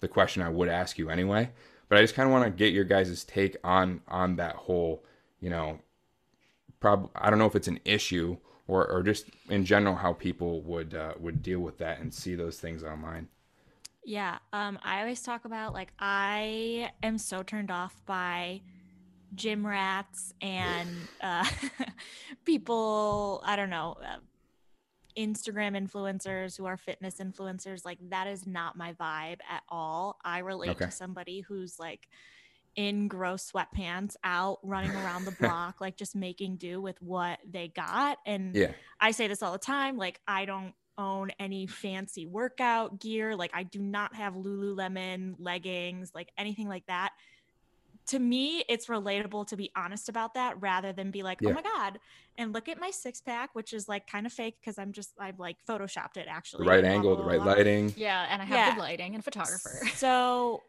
the 0.00 0.08
question 0.08 0.42
I 0.42 0.48
would 0.48 0.68
ask 0.68 0.98
you 0.98 1.10
anyway, 1.10 1.50
but 1.88 1.96
I 1.96 2.00
just 2.00 2.14
kind 2.14 2.26
of 2.26 2.32
want 2.32 2.44
to 2.44 2.50
get 2.50 2.72
your 2.72 2.84
guys' 2.84 3.22
take 3.24 3.56
on 3.62 4.00
on 4.08 4.36
that 4.36 4.56
whole, 4.56 5.04
you 5.40 5.48
know, 5.48 5.78
prob 6.80 7.08
I 7.14 7.30
don't 7.30 7.38
know 7.38 7.46
if 7.46 7.54
it's 7.54 7.68
an 7.68 7.78
issue 7.84 8.36
or 8.66 8.86
or 8.86 9.02
just 9.04 9.26
in 9.48 9.64
general 9.64 9.94
how 9.94 10.12
people 10.12 10.60
would 10.62 10.94
uh, 10.94 11.14
would 11.20 11.40
deal 11.40 11.60
with 11.60 11.78
that 11.78 12.00
and 12.00 12.12
see 12.12 12.34
those 12.34 12.58
things 12.58 12.82
online. 12.82 13.28
Yeah, 14.04 14.38
um, 14.52 14.80
I 14.82 15.00
always 15.02 15.22
talk 15.22 15.44
about 15.44 15.72
like 15.72 15.92
I 16.00 16.90
am 17.04 17.16
so 17.16 17.44
turned 17.44 17.70
off 17.70 17.94
by 18.06 18.60
gym 19.36 19.64
rats 19.64 20.34
and 20.40 20.88
uh, 21.20 21.46
people. 22.44 23.40
I 23.44 23.54
don't 23.54 23.70
know. 23.70 23.96
Instagram 25.16 25.76
influencers 25.76 26.56
who 26.56 26.66
are 26.66 26.76
fitness 26.76 27.16
influencers, 27.16 27.84
like 27.84 27.98
that 28.10 28.26
is 28.26 28.46
not 28.46 28.76
my 28.76 28.92
vibe 28.94 29.40
at 29.50 29.62
all. 29.68 30.18
I 30.24 30.38
relate 30.38 30.70
Okay. 30.70 30.86
to 30.86 30.90
somebody 30.90 31.40
who's 31.40 31.78
like 31.78 32.08
in 32.74 33.06
gross 33.08 33.50
sweatpants 33.52 34.16
out 34.24 34.58
running 34.62 34.90
around 34.92 35.24
the 35.26 35.32
block, 35.40 35.80
like 35.80 35.96
just 35.96 36.16
making 36.16 36.56
do 36.56 36.80
with 36.80 37.00
what 37.02 37.38
they 37.48 37.68
got. 37.68 38.18
And 38.26 38.54
Yeah. 38.56 38.72
I 39.00 39.10
say 39.10 39.28
this 39.28 39.42
all 39.42 39.52
the 39.52 39.58
time. 39.58 39.96
Like, 39.96 40.20
I 40.26 40.44
don't 40.46 40.72
own 40.98 41.30
any 41.38 41.66
fancy 41.66 42.26
workout 42.26 42.98
gear. 43.00 43.34
Like, 43.36 43.50
I 43.54 43.62
do 43.62 43.80
not 43.80 44.14
have 44.14 44.34
Lululemon 44.34 45.34
leggings, 45.38 46.12
like 46.14 46.30
anything 46.38 46.68
like 46.68 46.86
that. 46.86 47.12
To 48.08 48.18
me, 48.18 48.64
it's 48.68 48.86
relatable 48.86 49.46
to 49.48 49.56
be 49.56 49.70
honest 49.76 50.08
about 50.08 50.34
that 50.34 50.60
rather 50.60 50.92
than 50.92 51.10
be 51.10 51.22
like, 51.22 51.38
oh 51.42 51.48
Yeah. 51.48 51.52
oh 51.52 51.54
my 51.54 51.62
God, 51.62 51.98
and 52.36 52.52
look 52.52 52.68
at 52.68 52.80
my 52.80 52.90
six 52.90 53.20
pack, 53.20 53.54
which 53.54 53.72
is 53.72 53.88
like 53.88 54.06
kind 54.06 54.26
of 54.26 54.32
fake 54.32 54.56
because 54.60 54.78
I'm 54.78 54.92
just, 54.92 55.12
I've 55.18 55.38
like 55.38 55.56
photoshopped 55.68 56.16
it 56.16 56.26
actually. 56.28 56.64
The 56.64 56.64
actually. 56.64 56.68
right 56.68 56.80
blah, 56.82 56.90
angle, 56.90 57.14
blah, 57.16 57.24
the 57.24 57.28
right 57.28 57.36
blah, 57.36 57.44
blah. 57.44 57.54
lighting. 57.54 57.94
Yeah, 57.96 58.26
and 58.28 58.42
I 58.42 58.44
have 58.44 58.56
Yeah. 58.56 58.70
good 58.74 58.80
lighting 58.80 59.14
and 59.14 59.24
photographer. 59.24 59.80
So 59.96 60.62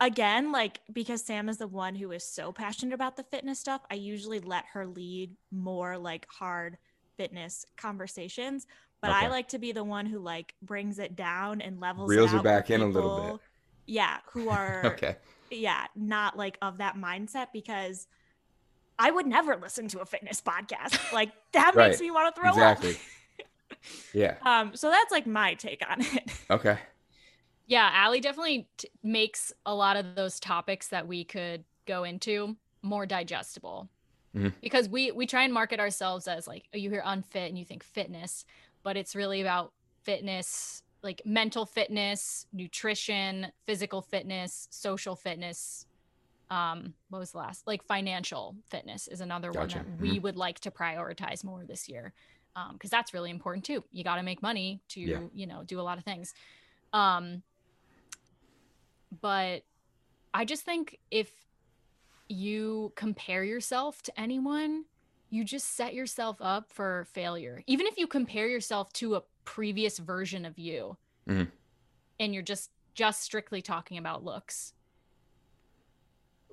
again, 0.00 0.52
like 0.52 0.80
because 0.92 1.24
Sam 1.24 1.48
is 1.48 1.58
the 1.58 1.68
one 1.68 1.94
who 1.94 2.10
is 2.12 2.24
so 2.24 2.52
passionate 2.52 2.94
about 2.94 3.16
the 3.16 3.24
fitness 3.24 3.60
stuff, 3.60 3.82
I 3.90 3.94
usually 3.94 4.40
let 4.40 4.64
her 4.72 4.86
lead 4.86 5.36
more 5.50 5.98
like 5.98 6.26
hard 6.30 6.78
fitness 7.16 7.64
conversations. 7.76 8.66
But 9.00 9.10
I 9.10 9.28
like 9.28 9.48
to 9.48 9.58
be 9.58 9.72
the 9.72 9.82
one 9.84 10.06
who 10.06 10.20
like 10.20 10.54
brings 10.62 10.98
it 11.00 11.16
down 11.16 11.60
and 11.60 11.80
levels 11.80 12.08
Reels 12.08 12.32
it 12.32 12.36
her 12.36 12.42
back 12.42 12.68
for 12.68 12.74
in 12.74 12.82
a 12.82 12.86
little 12.86 13.16
bit. 13.16 13.40
Yeah, 13.86 14.18
who 14.32 14.48
are 14.48 14.82
Okay. 14.84 15.16
Yeah, 15.58 15.86
not 15.94 16.36
like 16.36 16.58
of 16.62 16.78
that 16.78 16.96
mindset 16.96 17.48
because 17.52 18.06
I 18.98 19.10
would 19.10 19.26
never 19.26 19.56
listen 19.56 19.88
to 19.88 20.00
a 20.00 20.06
fitness 20.06 20.40
podcast. 20.40 20.98
Like 21.12 21.32
that 21.52 21.74
makes 21.76 22.00
me 22.00 22.10
want 22.10 22.34
to 22.34 22.40
throw 22.40 22.62
up. 22.62 22.78
Yeah. 24.12 24.36
Um, 24.42 24.76
so 24.76 24.90
that's 24.90 25.10
like 25.10 25.26
my 25.26 25.54
take 25.54 25.82
on 25.88 26.00
it. 26.02 26.30
Okay. 26.50 26.78
Yeah, 27.66 27.90
Allie 27.92 28.20
definitely 28.20 28.68
t- 28.76 28.88
makes 29.02 29.52
a 29.64 29.74
lot 29.74 29.96
of 29.96 30.14
those 30.14 30.38
topics 30.38 30.88
that 30.88 31.08
we 31.08 31.24
could 31.24 31.64
go 31.86 32.04
into 32.04 32.56
more 32.82 33.06
digestible. 33.06 33.88
Mhm. 34.36 34.52
Because 34.60 34.88
we 34.88 35.10
we 35.10 35.26
try 35.26 35.42
and 35.42 35.52
market 35.52 35.80
ourselves 35.80 36.28
as 36.28 36.46
like 36.46 36.64
oh, 36.74 36.76
you 36.76 36.90
hear 36.90 37.02
unfit 37.04 37.48
and 37.48 37.58
you 37.58 37.64
think 37.64 37.82
fitness, 37.82 38.44
but 38.82 38.96
it's 38.96 39.16
really 39.16 39.40
about 39.40 39.72
fitness, 40.02 40.82
like 41.02 41.22
mental 41.24 41.66
fitness, 41.66 42.46
nutrition, 42.52 43.48
physical 43.66 44.02
fitness, 44.02 44.68
social 44.70 45.16
fitness. 45.16 45.86
Um, 46.50 46.94
what 47.08 47.18
was 47.18 47.32
the 47.32 47.38
last? 47.38 47.66
Like 47.66 47.82
financial 47.84 48.56
fitness 48.70 49.08
is 49.08 49.20
another 49.20 49.50
Gotcha. 49.50 49.78
one 49.78 49.86
that 49.86 50.00
we 50.00 50.18
would 50.18 50.36
like 50.36 50.60
to 50.60 50.70
prioritize 50.70 51.44
more 51.44 51.64
this 51.64 51.88
year. 51.88 52.12
Um, 52.54 52.74
because 52.74 52.90
that's 52.90 53.14
really 53.14 53.30
important 53.30 53.64
too. 53.64 53.82
You 53.92 54.04
got 54.04 54.16
to 54.16 54.22
make 54.22 54.42
money 54.42 54.82
to, 54.90 55.00
Yeah. 55.00 55.18
you 55.34 55.46
know, 55.46 55.62
do 55.64 55.80
a 55.80 55.82
lot 55.82 55.98
of 55.98 56.04
things. 56.04 56.34
Um, 56.92 57.42
but 59.20 59.62
I 60.34 60.44
just 60.44 60.64
think 60.64 60.98
if 61.10 61.30
you 62.28 62.92
compare 62.96 63.44
yourself 63.44 64.02
to 64.02 64.20
anyone, 64.20 64.84
you 65.30 65.44
just 65.44 65.76
set 65.76 65.94
yourself 65.94 66.36
up 66.40 66.70
for 66.70 67.06
failure. 67.12 67.62
Even 67.66 67.86
if 67.86 67.96
you 67.96 68.06
compare 68.06 68.46
yourself 68.46 68.92
to 68.94 69.14
a 69.14 69.22
previous 69.44 69.98
version 69.98 70.44
of 70.44 70.58
you 70.58 70.96
Mhm. 71.28 71.50
and 72.20 72.34
you're 72.34 72.42
just 72.42 72.70
just 72.94 73.22
strictly 73.22 73.62
talking 73.62 73.96
about 73.96 74.22
looks. 74.22 74.74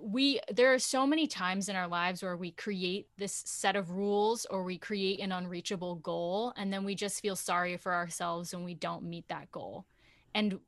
We 0.01 0.39
there 0.49 0.73
are 0.73 0.79
so 0.79 1.05
many 1.05 1.27
times 1.27 1.67
in 1.67 1.75
our 1.75 1.87
lives 1.87 2.23
where 2.23 2.37
we 2.37 2.51
create 2.51 3.09
this 3.17 3.33
set 3.45 3.75
of 3.75 3.91
rules 3.91 4.45
or 4.45 4.63
we 4.63 4.77
create 4.77 5.19
an 5.19 5.33
unreachable 5.33 5.95
goal 5.95 6.53
and 6.55 6.71
then 6.71 6.85
we 6.85 6.95
just 6.95 7.21
feel 7.21 7.35
sorry 7.35 7.75
for 7.75 7.93
ourselves 7.93 8.53
when 8.53 8.63
we 8.63 8.75
don't 8.75 9.03
meet 9.03 9.27
that 9.27 9.51
goal. 9.51 9.85
And 10.33 10.61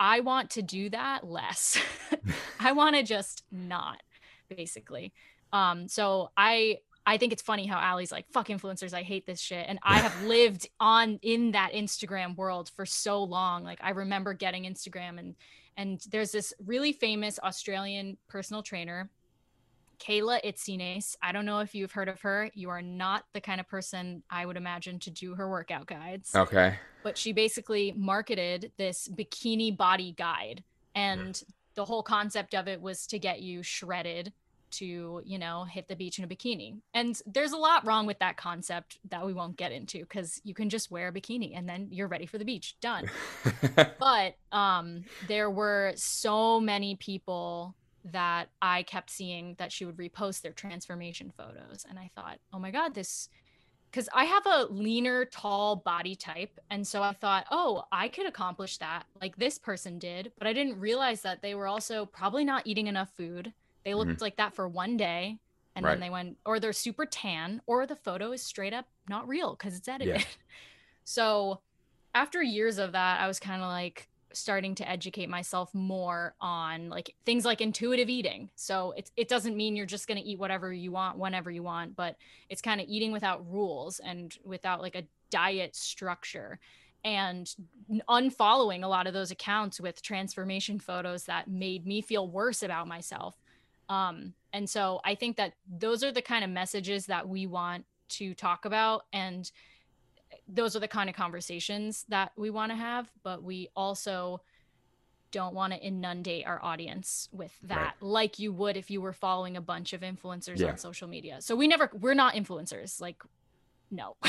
I 0.00 0.20
want 0.20 0.50
to 0.50 0.62
do 0.62 0.90
that 0.90 1.24
less. 1.24 1.78
I 2.58 2.72
want 2.72 2.96
to 2.96 3.04
just 3.04 3.44
not, 3.52 4.02
basically. 4.48 5.12
Um, 5.52 5.86
so 5.86 6.32
I 6.36 6.78
I 7.06 7.18
think 7.18 7.32
it's 7.32 7.42
funny 7.42 7.66
how 7.66 7.78
Allie's 7.78 8.10
like, 8.10 8.26
fuck 8.30 8.48
influencers, 8.48 8.94
I 8.94 9.02
hate 9.02 9.26
this 9.26 9.40
shit. 9.40 9.66
And 9.68 9.78
I 9.82 9.98
have 9.98 10.24
lived 10.24 10.68
on 10.80 11.18
in 11.22 11.52
that 11.52 11.72
Instagram 11.72 12.36
world 12.36 12.70
for 12.74 12.86
so 12.86 13.22
long. 13.22 13.62
Like 13.62 13.80
I 13.82 13.90
remember 13.90 14.32
getting 14.32 14.64
Instagram 14.64 15.18
and 15.18 15.34
and 15.76 16.00
there's 16.10 16.30
this 16.30 16.54
really 16.64 16.92
famous 16.92 17.40
Australian 17.42 18.16
personal 18.28 18.62
trainer, 18.62 19.10
Kayla 19.98 20.40
Itsines. 20.44 21.16
I 21.20 21.32
don't 21.32 21.44
know 21.44 21.58
if 21.58 21.74
you've 21.74 21.90
heard 21.90 22.08
of 22.08 22.20
her. 22.20 22.48
You 22.54 22.70
are 22.70 22.80
not 22.80 23.24
the 23.32 23.40
kind 23.40 23.60
of 23.60 23.68
person 23.68 24.22
I 24.30 24.46
would 24.46 24.56
imagine 24.56 25.00
to 25.00 25.10
do 25.10 25.34
her 25.34 25.50
workout 25.50 25.86
guides 25.86 26.34
Okay. 26.34 26.78
but 27.02 27.18
she 27.18 27.32
basically 27.32 27.92
marketed 27.96 28.70
this 28.76 29.08
bikini 29.08 29.76
body 29.76 30.14
guide 30.16 30.62
and 30.94 31.36
hmm. 31.36 31.52
the 31.74 31.84
whole 31.84 32.04
concept 32.04 32.54
of 32.54 32.68
it 32.68 32.80
was 32.80 33.06
to 33.08 33.18
get 33.18 33.42
you 33.42 33.62
shredded 33.62 34.32
to 34.78 35.22
you 35.24 35.38
know 35.38 35.64
hit 35.64 35.88
the 35.88 35.96
beach 35.96 36.18
in 36.18 36.24
a 36.24 36.28
bikini. 36.28 36.80
And 36.92 37.20
there's 37.26 37.52
a 37.52 37.56
lot 37.56 37.86
wrong 37.86 38.06
with 38.06 38.18
that 38.20 38.36
concept 38.36 38.98
that 39.10 39.24
we 39.24 39.32
won't 39.32 39.56
get 39.56 39.72
into 39.72 40.00
because 40.00 40.40
you 40.44 40.54
can 40.54 40.68
just 40.68 40.90
wear 40.90 41.08
a 41.08 41.12
bikini 41.12 41.56
and 41.56 41.68
then 41.68 41.88
you're 41.90 42.08
ready 42.08 42.26
for 42.26 42.38
the 42.38 42.44
beach. 42.44 42.76
Done. 42.80 43.10
But 43.98 44.36
um 44.52 45.04
there 45.28 45.50
were 45.50 45.92
so 45.96 46.60
many 46.60 46.96
people 46.96 47.74
that 48.04 48.50
I 48.60 48.82
kept 48.82 49.10
seeing 49.10 49.54
that 49.58 49.72
she 49.72 49.84
would 49.86 49.96
repost 49.96 50.42
their 50.42 50.52
transformation 50.52 51.32
photos. 51.36 51.86
And 51.88 51.98
I 51.98 52.10
thought, 52.14 52.38
"Oh 52.52 52.58
my 52.58 52.70
god, 52.70 52.94
this 52.94 53.28
cuz 53.92 54.08
I 54.12 54.24
have 54.24 54.44
a 54.46 54.66
leaner, 54.66 55.24
tall 55.24 55.76
body 55.76 56.16
type. 56.16 56.58
And 56.68 56.86
so 56.86 57.02
I 57.02 57.12
thought, 57.12 57.46
"Oh, 57.50 57.84
I 57.92 58.08
could 58.08 58.26
accomplish 58.26 58.78
that 58.78 59.06
like 59.20 59.36
this 59.36 59.58
person 59.58 59.98
did." 59.98 60.32
But 60.38 60.46
I 60.48 60.52
didn't 60.52 60.80
realize 60.80 61.22
that 61.22 61.42
they 61.42 61.54
were 61.54 61.66
also 61.68 62.04
probably 62.06 62.44
not 62.44 62.66
eating 62.66 62.88
enough 62.88 63.10
food. 63.10 63.52
They 63.84 63.94
looked 63.94 64.12
mm-hmm. 64.12 64.22
like 64.22 64.36
that 64.36 64.54
for 64.54 64.68
one 64.68 64.96
day 64.96 65.38
and 65.76 65.84
Right. 65.84 65.92
then 65.92 66.00
they 66.00 66.10
went 66.10 66.38
or 66.46 66.60
they're 66.60 66.72
super 66.72 67.06
tan 67.06 67.60
or 67.66 67.86
the 67.86 67.96
photo 67.96 68.32
is 68.32 68.42
straight 68.42 68.72
up 68.72 68.86
not 69.08 69.26
real 69.28 69.56
cuz 69.56 69.76
it's 69.76 69.88
edited. 69.88 70.24
So 71.04 71.60
after 72.14 72.42
years 72.42 72.78
of 72.78 72.92
that, 72.92 73.20
I 73.20 73.26
was 73.26 73.38
kind 73.38 73.62
of 73.62 73.68
like 73.68 74.08
starting 74.32 74.74
to 74.74 74.88
educate 74.88 75.28
myself 75.28 75.72
more 75.74 76.34
on 76.40 76.88
like 76.88 77.14
things 77.24 77.44
like 77.44 77.60
intuitive 77.60 78.08
eating. 78.08 78.50
So 78.56 78.92
it 78.96 79.10
it 79.16 79.28
doesn't 79.28 79.56
mean 79.56 79.76
you're 79.76 79.86
just 79.86 80.08
going 80.08 80.20
to 80.20 80.26
eat 80.26 80.38
whatever 80.38 80.72
you 80.72 80.90
want 80.90 81.18
whenever 81.18 81.50
you 81.50 81.62
want, 81.62 81.94
but 81.94 82.16
it's 82.48 82.62
kind 82.62 82.80
of 82.80 82.88
eating 82.88 83.12
without 83.12 83.48
rules 83.48 84.00
and 84.00 84.36
without 84.44 84.80
like 84.80 84.96
a 84.96 85.04
diet 85.30 85.76
structure 85.76 86.58
and 87.04 87.54
unfollowing 88.08 88.82
a 88.82 88.88
lot 88.88 89.06
of 89.06 89.12
those 89.12 89.30
accounts 89.30 89.78
with 89.78 90.00
transformation 90.02 90.78
photos 90.78 91.24
that 91.24 91.48
made 91.48 91.86
me 91.86 92.00
feel 92.00 92.28
worse 92.28 92.62
about 92.62 92.88
myself. 92.88 93.36
Um, 93.88 94.34
and 94.52 94.68
so 94.68 95.00
I 95.04 95.14
think 95.14 95.36
that 95.36 95.54
those 95.68 96.02
are 96.04 96.12
the 96.12 96.22
kind 96.22 96.44
of 96.44 96.50
messages 96.50 97.06
that 97.06 97.28
we 97.28 97.46
want 97.46 97.84
to 98.10 98.34
talk 98.34 98.64
about 98.64 99.04
and 99.12 99.50
those 100.48 100.74
are 100.74 100.80
the 100.80 100.88
kind 100.88 101.08
of 101.08 101.16
conversations 101.16 102.04
that 102.08 102.32
we 102.36 102.50
want 102.50 102.70
to 102.72 102.76
have, 102.76 103.10
but 103.22 103.42
we 103.42 103.68
also 103.76 104.40
don't 105.30 105.54
want 105.54 105.72
to 105.72 105.78
inundate 105.80 106.46
our 106.46 106.62
audience 106.64 107.28
with 107.32 107.52
that 107.64 107.94
like 108.00 108.38
you 108.38 108.52
would 108.52 108.76
if 108.76 108.88
you 108.90 109.00
were 109.00 109.12
following 109.12 109.56
a 109.56 109.60
bunch 109.60 109.92
of 109.92 110.00
influencers 110.02 110.60
Yeah. 110.60 110.68
on 110.70 110.78
social 110.78 111.08
media. 111.08 111.40
So 111.40 111.56
we 111.56 111.66
never 111.66 111.90
we're 111.92 112.14
not 112.14 112.34
influencers. 112.34 113.00
Like 113.00 113.22
no. 113.94 114.16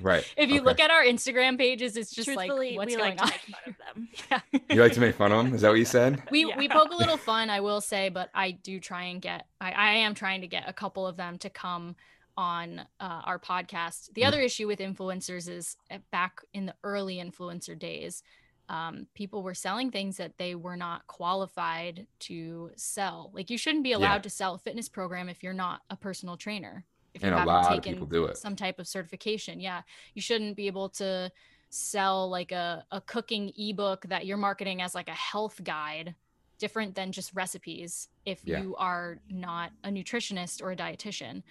Right. 0.00 0.24
if 0.36 0.48
you 0.48 0.56
Okay. 0.60 0.64
look 0.64 0.78
at 0.80 0.92
our 0.92 1.02
Instagram 1.04 1.58
pages, 1.58 1.96
it's 1.96 2.12
just 2.14 2.28
like 2.28 2.48
what's 2.48 2.60
we 2.60 2.96
going 2.96 3.16
like 3.16 3.16
to 3.16 3.22
on. 3.24 3.28
make 3.30 3.40
fun 3.40 3.60
of 3.66 3.74
them. 3.96 4.08
yeah. 4.30 4.60
You 4.76 4.80
like 4.80 4.92
to 4.92 5.00
make 5.00 5.16
fun 5.16 5.32
of 5.32 5.44
them? 5.44 5.54
Is 5.54 5.62
that 5.62 5.70
what 5.70 5.78
you 5.80 5.84
said? 5.84 6.22
we 6.30 6.46
Yeah. 6.46 6.56
we 6.56 6.68
poke 6.68 6.92
a 6.92 6.96
little 6.96 7.16
fun 7.16 7.50
i 7.50 7.58
will 7.60 7.80
say 7.80 8.08
but 8.08 8.30
i 8.32 8.52
do 8.52 8.78
try 8.78 9.02
and 9.04 9.20
get 9.20 9.46
i, 9.60 9.72
I 9.72 9.90
am 9.94 10.14
trying 10.14 10.42
to 10.42 10.46
get 10.46 10.68
a 10.68 10.72
couple 10.72 11.04
of 11.04 11.16
them 11.16 11.36
to 11.38 11.50
come 11.50 11.96
on 12.36 12.78
uh, 13.00 13.20
our 13.24 13.40
podcast 13.40 14.12
the 14.14 14.22
Mm. 14.22 14.28
other 14.28 14.40
issue 14.40 14.68
with 14.68 14.78
influencers 14.78 15.48
is 15.48 15.76
uh, 15.90 15.98
back 16.12 16.40
in 16.54 16.66
the 16.66 16.74
early 16.84 17.16
influencer 17.16 17.76
days 17.76 18.22
um, 18.68 19.08
people 19.14 19.42
were 19.42 19.52
selling 19.54 19.90
things 19.90 20.16
that 20.18 20.38
they 20.38 20.54
were 20.54 20.76
not 20.76 21.06
qualified 21.08 22.06
to 22.20 22.70
sell 22.76 23.30
like 23.34 23.50
you 23.50 23.58
shouldn't 23.58 23.82
be 23.82 23.90
Yeah. 23.90 23.96
allowed 23.98 24.22
to 24.22 24.30
sell 24.30 24.54
a 24.54 24.58
fitness 24.58 24.88
program 24.88 25.28
if 25.28 25.42
you're 25.42 25.52
not 25.52 25.80
a 25.90 25.96
personal 25.96 26.36
trainer 26.36 26.84
if 27.14 27.22
And 27.22 27.34
a 27.34 27.38
haven't 27.38 27.52
lot 27.54 27.78
of 27.78 27.84
people 27.84 28.06
do 28.06 28.24
it. 28.24 28.36
some 28.36 28.56
type 28.56 28.78
of 28.78 28.86
certification 28.88 29.60
yeah 29.60 29.82
you 30.14 30.22
shouldn't 30.22 30.56
be 30.56 30.66
able 30.66 30.88
to 30.90 31.30
sell 31.70 32.28
like 32.28 32.52
a, 32.52 32.84
a 32.90 33.00
cooking 33.00 33.52
ebook 33.56 34.02
that 34.08 34.26
you're 34.26 34.36
marketing 34.36 34.82
as 34.82 34.94
like 34.94 35.08
a 35.08 35.12
health 35.14 35.60
guide 35.64 36.14
different 36.58 36.94
than 36.94 37.10
just 37.12 37.34
recipes 37.34 38.08
if 38.24 38.40
Yeah. 38.44 38.60
you 38.62 38.76
are 38.76 39.18
not 39.28 39.72
a 39.84 39.88
nutritionist 39.88 40.62
or 40.62 40.70
a 40.72 40.76
dietitian 40.76 41.42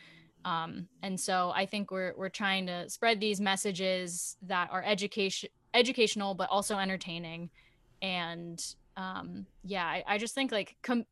um, 0.46 0.88
and 1.04 1.20
so 1.20 1.52
i 1.56 1.66
think 1.66 1.92
we're, 1.92 2.14
we're 2.18 2.30
trying 2.30 2.66
to 2.68 2.90
spread 2.90 3.20
these 3.20 3.40
messages 3.42 4.38
that 4.44 4.70
are 4.72 4.84
education 4.84 5.50
educational 5.74 6.34
but 6.34 6.50
also 6.50 6.78
entertaining 6.78 7.50
and 8.02 8.76
um, 8.98 9.46
yeah 9.64 9.86
I, 9.86 10.04
I 10.06 10.18
just 10.18 10.36
think 10.36 10.52
like 10.52 10.76
com- 10.82 11.06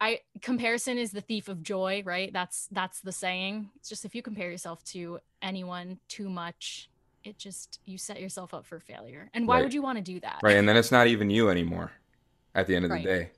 I 0.00 0.20
comparison 0.42 0.98
is 0.98 1.10
the 1.12 1.20
thief 1.20 1.48
of 1.48 1.62
joy, 1.62 2.02
right? 2.04 2.32
That's 2.32 2.68
that's 2.70 3.00
the 3.00 3.12
saying. 3.12 3.70
It's 3.76 3.88
just 3.88 4.04
if 4.04 4.14
you 4.14 4.22
compare 4.22 4.50
yourself 4.50 4.82
to 4.86 5.18
anyone 5.42 5.98
too 6.08 6.28
much, 6.30 6.88
it 7.24 7.38
just 7.38 7.80
you 7.84 7.98
set 7.98 8.20
yourself 8.20 8.54
up 8.54 8.64
for 8.66 8.78
failure. 8.80 9.28
And 9.34 9.48
why 9.48 9.56
Right. 9.56 9.64
would 9.64 9.74
you 9.74 9.82
want 9.82 9.98
to 9.98 10.02
do 10.04 10.20
that? 10.20 10.38
Right. 10.42 10.56
And 10.56 10.68
then 10.68 10.76
it's 10.76 10.92
not 10.92 11.08
even 11.08 11.30
you 11.30 11.50
anymore 11.50 11.92
at 12.54 12.66
the 12.66 12.76
end 12.76 12.84
of 12.84 12.90
Right. 12.90 13.02
the 13.02 13.08
day. 13.08 13.30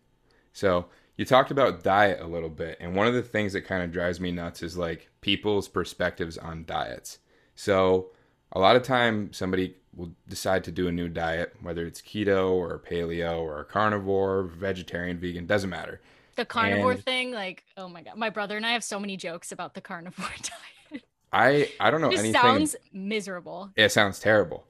So 0.52 0.86
you 1.16 1.24
talked 1.24 1.50
about 1.50 1.82
diet 1.82 2.20
a 2.20 2.26
little 2.26 2.48
bit. 2.50 2.76
And 2.80 2.94
one 2.96 3.06
of 3.06 3.14
the 3.14 3.22
things 3.22 3.52
that 3.54 3.62
kind 3.62 3.82
of 3.82 3.92
drives 3.92 4.20
me 4.20 4.30
nuts 4.32 4.62
is 4.62 4.76
like 4.76 5.08
people's 5.20 5.68
perspectives 5.68 6.38
on 6.38 6.64
diets. 6.64 7.18
So 7.54 8.10
a 8.52 8.58
lot 8.60 8.76
of 8.76 8.82
time 8.82 9.32
somebody 9.32 9.76
will 9.94 10.12
decide 10.28 10.64
to 10.64 10.72
do 10.72 10.88
a 10.88 10.92
new 10.92 11.08
diet, 11.08 11.54
whether 11.62 11.86
it's 11.86 12.02
keto 12.02 12.50
or 12.52 12.78
paleo 12.78 13.40
or 13.40 13.64
carnivore, 13.64 14.44
vegetarian, 14.44 15.18
vegan, 15.18 15.46
doesn't 15.46 15.70
matter. 15.70 16.00
The 16.40 16.46
carnivore 16.46 16.92
And- 16.92 17.04
thing, 17.04 17.32
like, 17.32 17.64
oh 17.76 17.86
my 17.88 18.00
god, 18.02 18.16
my 18.16 18.30
brother 18.30 18.56
and 18.56 18.64
I 18.64 18.72
have 18.72 18.82
so 18.82 18.98
many 18.98 19.18
jokes 19.18 19.52
about 19.52 19.74
the 19.74 19.82
carnivore 19.82 20.26
diet. 20.92 21.04
I 21.32 21.70
I 21.78 21.90
don't 21.90 22.00
know 22.00 22.08
it 22.10 22.18
anything. 22.18 22.32
sounds 22.32 22.76
miserable. 22.94 23.70
it 23.76 23.92
sounds 23.92 24.18
terrible. 24.20 24.64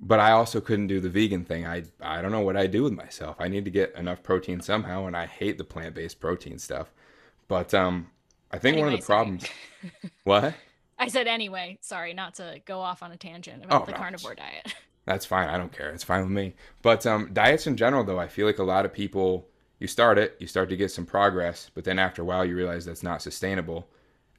But 0.00 0.18
I 0.20 0.32
also 0.32 0.60
couldn't 0.62 0.86
do 0.86 1.00
the 1.00 1.10
vegan 1.10 1.44
thing. 1.44 1.66
I 1.66 1.84
I 2.00 2.22
don't 2.22 2.32
know 2.32 2.40
what 2.40 2.56
I 2.56 2.66
do 2.66 2.82
with 2.84 2.94
myself. 2.94 3.36
I 3.38 3.48
need 3.48 3.66
to 3.66 3.70
get 3.70 3.94
enough 3.94 4.22
protein 4.22 4.60
somehow, 4.62 5.04
and 5.06 5.14
I 5.14 5.26
hate 5.26 5.58
the 5.58 5.64
plant 5.64 5.94
based 5.94 6.18
protein 6.18 6.58
stuff. 6.58 6.90
But 7.46 7.74
um, 7.74 8.08
I 8.50 8.58
think 8.58 8.78
one 8.78 8.88
of 8.88 8.98
the 8.98 9.04
sorry. 9.04 9.16
problems. 9.16 9.44
What? 10.24 10.54
I 10.98 11.08
said 11.08 11.26
anyway. 11.28 11.76
Sorry, 11.82 12.14
not 12.14 12.36
to 12.36 12.60
go 12.64 12.80
off 12.80 13.02
on 13.02 13.12
a 13.12 13.16
tangent 13.18 13.64
about 13.66 13.82
Oh, 13.82 13.84
the 13.84 13.92
no. 13.92 13.98
carnivore 13.98 14.34
diet. 14.34 14.74
That's 15.04 15.26
fine. 15.26 15.48
I 15.50 15.58
don't 15.58 15.72
care. 15.72 15.90
It's 15.90 16.04
fine 16.04 16.22
with 16.22 16.30
me. 16.30 16.54
But 16.80 17.04
um, 17.06 17.28
diets 17.34 17.66
in 17.66 17.76
general, 17.76 18.02
though, 18.02 18.18
I 18.18 18.28
feel 18.28 18.46
like 18.46 18.58
a 18.60 18.64
lot 18.64 18.84
of 18.86 18.92
people, 18.94 19.46
you 19.82 19.88
start 19.88 20.16
it, 20.16 20.36
you 20.38 20.46
start 20.46 20.68
to 20.68 20.76
get 20.76 20.92
some 20.92 21.04
progress, 21.04 21.68
but 21.74 21.82
then 21.82 21.98
after 21.98 22.22
a 22.22 22.24
while, 22.24 22.44
you 22.44 22.54
realize 22.54 22.84
that's 22.84 23.02
not 23.02 23.20
sustainable. 23.20 23.88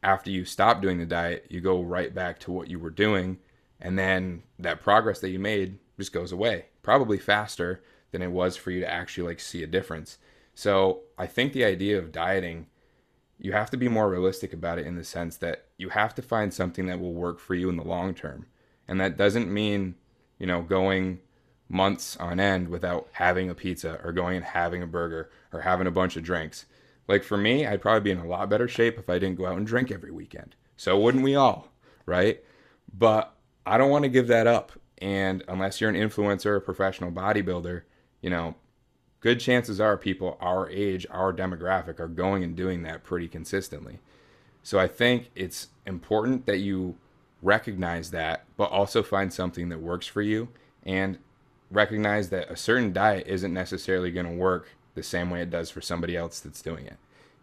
After 0.02 0.32
you 0.32 0.46
stop 0.46 0.82
doing 0.82 1.00
the 1.00 1.06
diet, 1.06 1.48
you 1.50 1.60
go 1.60 1.82
right 1.82 2.16
back 2.16 2.39
to 2.39 2.52
what 2.52 2.70
you 2.70 2.80
were 2.80 2.89
doing, 2.89 3.39
and 3.82 4.00
then 4.00 4.44
that 4.58 4.80
progress 4.80 5.20
that 5.20 5.32
you 5.32 5.39
made 5.39 5.80
just 6.00 6.14
goes 6.14 6.32
away, 6.32 6.68
probably 6.82 7.18
faster 7.18 7.84
than 8.12 8.22
it 8.22 8.32
was 8.32 8.56
for 8.56 8.72
you 8.72 8.80
to 8.80 8.89
actually 8.89 9.28
like 9.28 9.41
see 9.41 9.62
a 9.64 9.68
difference. 9.68 10.18
So 10.56 11.02
I 11.18 11.28
think 11.28 11.52
the 11.52 11.66
idea 11.66 12.00
of 12.00 12.14
dieting, 12.14 12.68
you 13.38 13.52
have 13.52 13.70
to 13.72 13.78
be 13.78 13.89
more 13.89 14.10
realistic 14.10 14.54
about 14.54 14.80
it 14.80 14.88
in 14.88 14.96
the 14.96 15.04
sense 15.04 15.36
that 15.38 15.66
you 15.78 15.89
have 15.89 16.16
to 16.16 16.22
find 16.22 16.54
something 16.54 16.86
that 16.86 17.02
will 17.02 17.14
work 17.14 17.38
for 17.38 17.54
you 17.54 17.68
in 17.68 17.76
the 17.76 17.84
long 17.84 18.14
term. 18.14 18.46
And 18.88 18.98
that 19.02 19.18
doesn't 19.18 19.52
mean, 19.52 19.96
you 20.39 20.48
know, 20.48 20.62
going 20.62 21.20
months 21.70 22.18
on 22.18 22.39
end 22.39 22.68
without 22.68 23.07
having 23.14 23.49
a 23.49 23.55
pizza 23.55 23.99
or 24.03 24.11
going 24.11 24.38
and 24.38 24.45
having 24.45 24.84
a 24.84 24.88
burger 24.88 25.30
or 25.51 25.61
having 25.61 25.88
a 25.88 25.91
bunch 25.91 26.16
of 26.16 26.24
drinks. 26.24 26.66
Like 27.07 27.24
for 27.24 27.38
me, 27.38 27.66
I'd 27.66 27.82
probably 27.82 28.01
be 28.01 28.11
in 28.11 28.26
a 28.26 28.28
lot 28.28 28.49
better 28.49 28.68
shape 28.68 28.97
if 28.97 29.09
I 29.09 29.20
didn't 29.20 29.38
go 29.38 29.45
out 29.45 29.57
and 29.57 29.68
drink 29.68 29.91
every 29.91 30.11
weekend. 30.11 30.55
So 30.78 30.97
wouldn't 30.99 31.24
we 31.24 31.36
all, 31.36 31.70
right? 32.05 32.43
But 32.97 33.34
I 33.66 33.78
don't 33.78 33.89
want 33.89 34.03
to 34.03 34.09
give 34.09 34.28
that 34.28 34.47
up. 34.47 34.72
And 34.99 35.43
unless 35.47 35.82
you're 35.82 35.89
an 35.89 35.95
influencer 35.95 36.47
or 36.47 36.59
professional 36.59 37.11
bodybuilder, 37.11 37.82
you 38.22 38.30
know, 38.30 38.55
good 39.20 39.39
chances 39.39 39.80
are 39.82 39.97
people 39.97 40.38
our 40.39 40.70
age, 40.70 41.05
our 41.09 41.34
demographic 41.34 41.99
are 41.99 42.07
going 42.07 42.43
and 42.43 42.55
doing 42.55 42.84
that 42.84 43.03
pretty 43.03 43.28
consistently. 43.28 43.99
So 44.61 44.80
I 44.80 44.88
think 44.88 45.30
it's 45.36 45.68
important 45.86 46.45
that 46.45 46.59
you 46.59 46.95
recognize 47.41 48.11
that, 48.11 48.45
but 48.55 48.72
also 48.72 49.03
find 49.03 49.34
something 49.34 49.70
that 49.70 49.82
works 49.82 50.07
for 50.07 50.22
you 50.22 50.47
and 50.84 51.18
recognize 51.74 52.30
that 52.30 52.49
a 52.49 52.55
certain 52.55 52.93
diet 52.93 53.28
isn't 53.28 53.53
necessarily 53.53 54.11
going 54.11 54.26
to 54.26 54.32
work 54.32 54.69
the 54.95 55.03
same 55.03 55.30
way 55.30 55.41
it 55.41 55.49
does 55.49 55.69
for 55.69 55.82
somebody 55.82 56.15
else 56.15 56.39
that's 56.39 56.61
doing 56.61 56.86
it. 56.86 56.97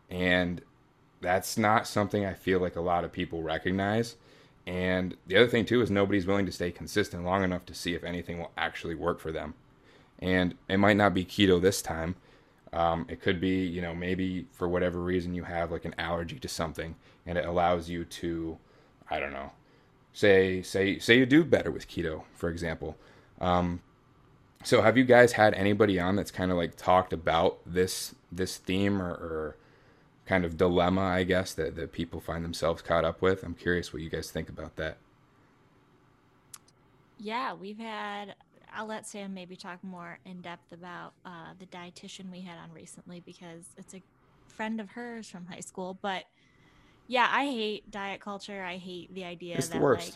And 0.09 0.63
that's 1.21 1.59
not 1.59 1.87
something 1.87 2.25
I 2.25 2.35
feel 2.35 2.61
like 2.61 2.77
a 2.77 2.81
lot 2.81 3.05
of 3.05 3.13
people 3.13 3.43
recognize. 3.43 4.17
And 4.67 5.17
the 5.27 5.37
other 5.37 5.49
thing 5.49 5.65
too 5.65 5.83
is 5.83 5.91
nobody's 5.91 6.27
willing 6.27 6.47
to 6.47 6.53
stay 6.53 6.71
consistent 6.71 7.25
long 7.25 7.43
enough 7.43 7.67
to 7.67 7.75
see 7.75 7.95
if 7.95 8.05
anything 8.05 8.39
will 8.39 8.53
actually 8.57 8.95
work 8.95 9.19
for 9.21 9.33
them. 9.33 9.55
And 10.19 10.55
it 10.69 10.77
might 10.77 10.97
not 10.97 11.15
be 11.15 11.25
keto 11.25 11.61
this 11.61 11.83
time. 11.83 12.15
Um, 12.73 13.07
it 13.09 13.21
could 13.21 13.41
be, 13.41 13.65
you 13.67 13.83
know, 13.83 13.95
maybe 13.95 14.47
for 14.53 14.69
whatever 14.69 15.01
reason 15.01 15.35
you 15.35 15.45
have 15.45 15.73
like 15.73 15.85
an 15.85 15.95
allergy 15.99 16.39
to 16.39 16.49
something, 16.49 16.95
and 17.27 17.37
it 17.37 17.45
allows 17.45 17.91
you 17.91 18.05
to, 18.05 18.59
I 19.11 19.19
don't 19.19 19.33
know, 19.33 19.51
say 20.13 20.63
say 20.63 20.99
say 20.99 21.19
you 21.19 21.27
do 21.27 21.43
better 21.43 21.71
with 21.73 21.89
keto, 21.89 22.23
for 22.35 22.49
example. 22.49 22.97
Um, 23.41 23.81
so 24.63 24.83
have 24.83 24.97
you 24.97 25.05
guys 25.05 25.33
had 25.33 25.55
anybody 25.55 25.99
on 25.99 26.17
that's 26.17 26.31
kind 26.31 26.51
of 26.51 26.57
like 26.57 26.77
talked 26.77 27.13
about 27.13 27.59
this 27.65 28.15
this 28.31 28.59
theme 28.59 29.01
or, 29.01 29.11
or 29.11 29.57
kind 30.27 30.45
of 30.45 30.57
dilemma, 30.57 31.01
I 31.01 31.25
guess, 31.25 31.55
that, 31.55 31.75
that 31.77 31.93
people 31.93 32.21
find 32.21 32.45
themselves 32.45 32.83
caught 32.83 33.05
up 33.05 33.23
with? 33.23 33.43
I'm 33.43 33.55
curious 33.55 33.93
what 33.93 34.03
you 34.03 34.11
guys 34.11 34.31
think 34.31 34.49
about 34.49 34.77
that. 34.77 34.99
Yeah, 37.19 37.55
we've 37.55 37.79
had. 37.79 38.35
I'll 38.73 38.87
let 38.87 39.05
Sam 39.07 39.35
maybe 39.35 39.57
talk 39.57 39.83
more 39.83 40.21
in 40.25 40.43
depth 40.43 40.73
about 40.73 41.13
uh, 41.25 41.55
the 41.59 41.67
dietitian 41.67 42.31
we 42.31 42.43
had 42.43 42.57
on 42.57 42.73
recently 42.73 43.21
because 43.21 43.65
it's 43.77 43.95
a 43.95 44.03
friend 44.47 44.81
of 44.81 44.91
hers 44.91 45.29
from 45.29 45.47
high 45.47 45.61
school. 45.61 45.99
But 46.01 46.25
yeah, 47.09 47.29
I 47.29 47.47
hate 47.47 47.91
diet 47.91 48.21
culture. 48.21 48.63
I 48.63 48.77
hate 48.77 49.13
the 49.13 49.25
idea 49.25 49.57
It's 49.57 49.69
that 49.69 49.83
like 49.83 50.15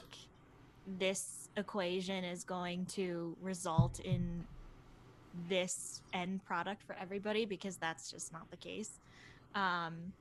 this 0.87 1.44
equation 1.57 2.25
is 2.25 2.45
going 2.45 2.87
to 2.87 3.37
result 3.41 4.01
in 4.01 4.45
this 5.49 6.01
end 6.13 6.45
product 6.45 6.83
for 6.83 6.97
everybody 7.01 7.45
because 7.45 7.77
that's 7.77 8.11
just 8.11 8.33
not 8.33 8.51
the 8.51 8.57
case. 8.57 8.99
Um, 9.55 10.13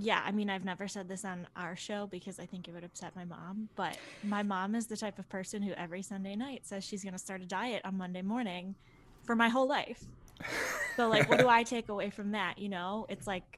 yeah, 0.00 0.22
I 0.24 0.30
mean, 0.30 0.48
I've 0.48 0.64
never 0.64 0.86
said 0.86 1.08
this 1.08 1.24
on 1.24 1.48
our 1.56 1.74
show 1.74 2.06
because 2.06 2.38
I 2.38 2.46
think 2.46 2.68
it 2.68 2.74
would 2.74 2.84
upset 2.84 3.16
my 3.16 3.24
mom, 3.24 3.68
but 3.74 3.98
my 4.22 4.44
mom 4.44 4.76
is 4.76 4.86
the 4.86 4.96
type 4.96 5.18
of 5.18 5.28
person 5.28 5.60
who 5.60 5.72
every 5.72 6.02
Sunday 6.02 6.36
night 6.36 6.60
says 6.64 6.84
she's 6.84 7.02
going 7.02 7.14
to 7.14 7.18
start 7.18 7.42
a 7.42 7.46
diet 7.46 7.82
on 7.84 7.98
Monday 7.98 8.22
morning 8.22 8.76
for 9.24 9.34
my 9.34 9.48
whole 9.48 9.66
life. 9.66 10.04
So, 10.94 11.08
like, 11.08 11.28
what 11.28 11.40
do 11.40 11.48
I 11.48 11.64
take 11.64 11.88
away 11.88 12.10
from 12.10 12.30
that? 12.30 12.58
You 12.58 12.68
know, 12.68 13.06
it's 13.08 13.26
like 13.26 13.57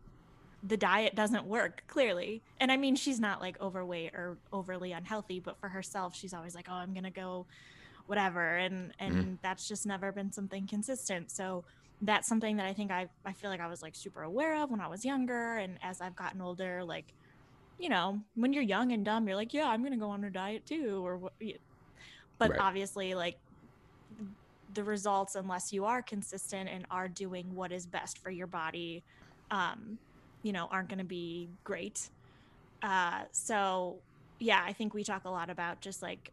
the 0.62 0.76
diet 0.76 1.14
doesn't 1.14 1.46
work 1.46 1.84
clearly. 1.88 2.44
And 2.58 2.70
I 2.70 2.76
mean, 2.76 2.96
she's 2.96 3.20
not 3.20 3.40
like 3.40 3.61
overweight 3.61 4.14
or 4.14 4.40
overly 4.52 4.92
unhealthy, 4.92 5.40
but 5.40 5.58
for 5.61 5.68
herself, 5.70 6.14
she's 6.14 6.34
always 6.34 6.54
like, 6.54 6.66
oh, 6.68 6.74
I'm 6.74 6.92
going 6.92 7.04
to 7.04 7.11
go 7.11 7.46
whatever. 8.06 8.56
And, 8.56 8.94
and 8.98 9.38
that's 9.42 9.68
just 9.68 9.86
never 9.86 10.12
been 10.12 10.32
something 10.32 10.66
consistent. 10.66 11.30
So, 11.30 11.64
that's 12.02 12.28
something 12.28 12.56
that 12.56 12.66
I 12.66 12.72
think 12.74 12.90
I 12.90 13.08
I 13.26 13.32
feel 13.34 13.50
like 13.50 13.61
I 13.61 13.68
was 13.68 13.82
like 13.82 13.94
super 13.94 14.22
aware 14.22 14.62
of 14.62 14.70
when 14.70 14.80
I 14.80 14.88
was 14.88 15.04
younger 15.04 15.56
and 15.56 15.78
as 15.82 16.00
I've 16.00 16.16
gotten 16.16 16.40
older 16.40 16.82
like 16.84 17.14
you 17.78 17.88
know 17.88 18.22
when 18.34 18.52
you're 18.52 18.62
young 18.62 18.92
and 18.92 19.04
dumb 19.04 19.26
you're 19.26 19.36
like 19.36 19.54
yeah 19.54 19.68
I'm 19.68 19.80
going 19.82 19.92
to 19.92 19.98
go 19.98 20.11
on 20.11 20.24
a 20.24 20.30
diet 20.30 20.66
too 20.66 21.04
or 21.06 21.18
what 21.18 21.34
but 22.38 22.52
Right. 22.52 22.58
obviously 22.58 23.14
like 23.14 23.36
the 24.68 24.84
results 24.84 25.34
unless 25.34 25.72
you 25.72 25.84
are 25.84 26.02
consistent 26.02 26.68
and 26.68 26.86
are 26.90 27.08
doing 27.08 27.54
what 27.54 27.72
is 27.72 27.86
best 27.86 28.18
for 28.18 28.30
your 28.30 28.46
body 28.46 29.04
um 29.50 29.98
you 30.43 30.53
know 30.53 30.66
aren't 30.70 30.88
going 30.88 30.99
to 30.99 31.05
be 31.05 31.51
great 31.64 32.09
uh 32.82 33.24
so 33.32 34.01
yeah 34.38 34.62
I 34.66 34.72
think 34.72 34.95
we 34.95 35.05
talk 35.05 35.24
a 35.24 35.30
lot 35.30 35.51
about 35.51 35.80
just 35.82 36.03
like 36.03 36.30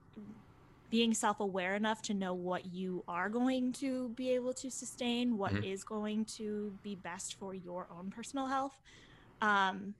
being 0.89 1.13
self-aware 1.13 1.75
enough 1.75 2.01
to 2.03 2.13
know 2.13 2.33
what 2.33 2.65
you 2.65 3.03
are 3.09 3.29
going 3.29 3.73
to 3.73 4.09
be 4.09 4.31
able 4.31 4.53
to 4.53 4.71
sustain 4.71 5.37
what 5.37 5.51
is 5.63 5.83
Mhm. 5.83 5.87
going 5.87 6.25
to 6.37 6.79
be 6.81 6.95
best 6.95 7.35
for 7.37 7.53
your 7.53 7.87
own 7.91 8.09
personal 8.09 8.47
health 8.47 8.79
um 9.41 9.95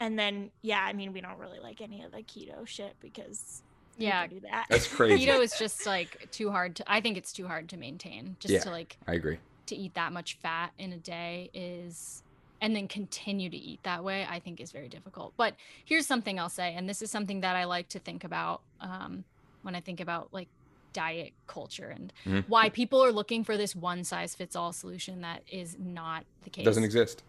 And 0.00 0.18
then 0.18 0.50
yeah, 0.62 0.82
I 0.84 0.92
mean 0.92 1.12
we 1.14 1.20
don't 1.22 1.38
really 1.38 1.60
like 1.60 1.80
any 1.80 2.02
of 2.02 2.12
the 2.12 2.22
keto 2.22 2.66
shit 2.66 2.96
because 3.00 3.62
Yeah, 3.96 4.26
can 4.26 4.36
do 4.36 4.40
that. 4.40 4.66
That's 4.68 4.86
crazy. 4.94 5.26
keto 5.26 5.42
is 5.42 5.56
just 5.58 5.86
like 5.86 6.28
too 6.32 6.50
hard 6.50 6.76
to. 6.76 6.84
I 6.86 7.00
think 7.00 7.16
it's 7.16 7.32
too 7.32 7.46
hard 7.46 7.70
to 7.70 7.78
maintain. 7.78 8.36
Just 8.40 8.54
Yeah. 8.54 8.60
to 8.64 8.70
like 8.70 8.98
I 9.06 9.14
agree. 9.14 9.38
to 9.68 9.74
eat 9.76 9.94
that 9.94 10.12
much 10.12 10.36
fat 10.42 10.72
in 10.76 10.92
a 10.92 10.98
day 10.98 11.50
is 11.54 12.22
and 12.60 12.74
then 12.74 12.88
continue 12.88 13.48
to 13.50 13.56
eat 13.56 13.80
that 13.82 14.02
way 14.04 14.26
i 14.28 14.38
think 14.38 14.60
is 14.60 14.72
very 14.72 14.88
difficult 14.88 15.34
but 15.36 15.54
here's 15.84 16.06
something 16.06 16.38
i'll 16.38 16.48
say 16.48 16.74
and 16.74 16.88
this 16.88 17.02
is 17.02 17.10
something 17.10 17.40
that 17.40 17.56
i 17.56 17.64
like 17.64 17.88
to 17.88 17.98
think 17.98 18.24
about 18.24 18.62
um, 18.80 19.24
when 19.62 19.74
i 19.74 19.80
think 19.80 20.00
about 20.00 20.32
like 20.32 20.48
diet 20.92 21.32
culture 21.46 21.88
and 21.88 22.12
Mhm. 22.24 22.44
why 22.48 22.70
people 22.70 23.04
are 23.04 23.12
looking 23.12 23.44
for 23.44 23.56
this 23.58 23.76
one 23.76 24.02
size 24.04 24.34
fits 24.34 24.56
all 24.56 24.72
solution 24.72 25.20
that 25.20 25.42
is 25.50 25.76
not 25.78 26.24
the 26.44 26.50
case 26.50 26.62
It 26.62 26.64
doesn't 26.64 26.84
exist. 26.84 27.22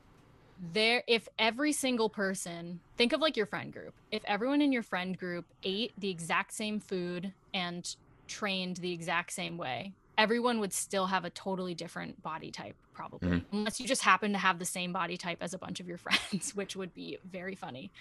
there 0.73 1.03
if 1.07 1.27
every 1.37 1.71
single 1.73 2.09
person 2.09 2.79
think 2.97 3.13
of 3.13 3.19
like 3.21 3.35
your 3.37 3.45
friend 3.45 3.71
group 3.73 3.93
if 4.11 4.23
everyone 4.25 4.61
in 4.61 4.71
your 4.71 4.83
friend 4.83 5.17
group 5.17 5.45
ate 5.63 5.91
the 5.97 6.09
exact 6.09 6.53
same 6.53 6.79
food 6.79 7.33
and 7.53 7.95
trained 8.27 8.77
the 8.77 8.91
exact 8.93 9.31
same 9.33 9.57
way 9.57 9.93
everyone 10.17 10.59
would 10.59 10.73
still 10.73 11.05
have 11.07 11.25
a 11.25 11.29
totally 11.29 11.75
different 11.75 12.21
body 12.21 12.51
type 12.51 12.75
probably 12.93 13.29
Mhm. 13.29 13.45
unless 13.51 13.79
you 13.79 13.85
just 13.87 14.01
happen 14.01 14.31
to 14.33 14.37
have 14.39 14.57
the 14.59 14.65
same 14.65 14.91
body 14.91 15.17
type 15.17 15.37
as 15.41 15.53
a 15.53 15.57
bunch 15.59 15.79
of 15.79 15.87
your 15.87 15.97
friends 16.07 16.55
which 16.55 16.75
would 16.75 16.93
be 16.93 17.17
very 17.23 17.55
funny 17.55 17.91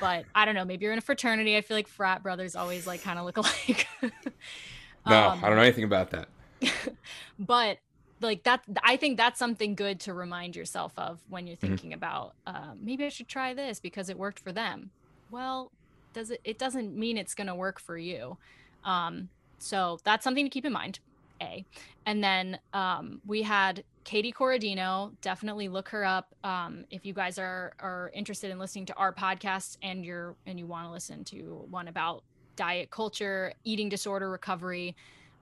but 0.00 0.26
i 0.34 0.44
don't 0.44 0.54
know 0.54 0.64
maybe 0.64 0.84
you're 0.84 0.92
in 0.92 0.98
a 0.98 1.02
fraternity 1.02 1.56
i 1.56 1.60
feel 1.60 1.76
like 1.76 1.88
frat 1.88 2.22
brothers 2.22 2.54
always 2.54 2.86
like 2.86 3.02
kind 3.02 3.18
of 3.18 3.24
look 3.24 3.36
alike 3.42 3.86
No, 5.06 5.28
Um, 5.28 5.44
I 5.44 5.48
don't 5.48 5.56
know 5.56 5.62
anything 5.62 5.84
about 5.84 6.10
that. 6.12 6.28
but 7.38 7.78
like 8.20 8.44
that 8.44 8.62
i 8.82 8.96
think 8.96 9.16
that's 9.16 9.38
something 9.38 9.74
good 9.74 10.00
to 10.00 10.14
remind 10.14 10.56
yourself 10.56 10.92
of 10.96 11.20
when 11.28 11.46
you're 11.46 11.56
Mhm. 11.56 11.60
thinking 11.60 11.92
about 11.92 12.34
uh, 12.46 12.72
maybe 12.80 13.04
i 13.04 13.08
should 13.08 13.28
try 13.28 13.52
this 13.54 13.80
because 13.80 14.08
it 14.08 14.18
worked 14.18 14.38
for 14.40 14.52
them 14.52 14.92
well 15.30 15.72
does 16.14 16.30
it 16.30 16.40
it 16.44 16.58
doesn't 16.58 16.96
mean 16.96 17.18
it's 17.18 17.34
going 17.34 17.48
to 17.48 17.54
work 17.54 17.80
for 17.80 17.98
you 17.98 18.38
um, 18.84 19.30
so 19.58 19.98
that's 20.04 20.22
something 20.24 20.44
to 20.46 20.50
keep 20.50 20.64
in 20.64 20.72
mind 20.72 21.00
a 21.44 21.64
and 22.06 22.22
then 22.22 22.58
um, 22.72 23.20
we 23.26 23.42
had 23.42 23.84
katie 24.04 24.32
corradino 24.32 25.12
definitely 25.20 25.68
look 25.68 25.88
her 25.88 26.04
up 26.04 26.34
um, 26.44 26.84
if 26.90 27.06
you 27.06 27.14
guys 27.14 27.38
are 27.38 27.72
are 27.78 28.10
interested 28.14 28.50
in 28.50 28.58
listening 28.58 28.86
to 28.86 28.94
our 28.94 29.12
podcast 29.12 29.76
and 29.82 30.04
you're 30.04 30.34
and 30.46 30.58
you 30.58 30.66
want 30.66 30.86
to 30.86 30.90
listen 30.90 31.24
to 31.24 31.64
one 31.70 31.88
about 31.88 32.22
diet 32.56 32.90
culture 32.90 33.52
eating 33.64 33.88
disorder 33.88 34.30
recovery 34.30 34.94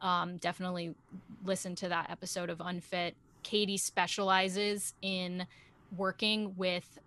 um, 0.02 0.36
definitely 0.38 0.94
listen 1.44 1.74
to 1.76 1.88
that 1.88 2.10
episode 2.10 2.50
of 2.50 2.60
Unfit. 2.60 3.14
Katie 3.42 3.76
specializes 3.76 4.94
in 5.00 5.46
working 5.96 6.54
with 6.56 6.98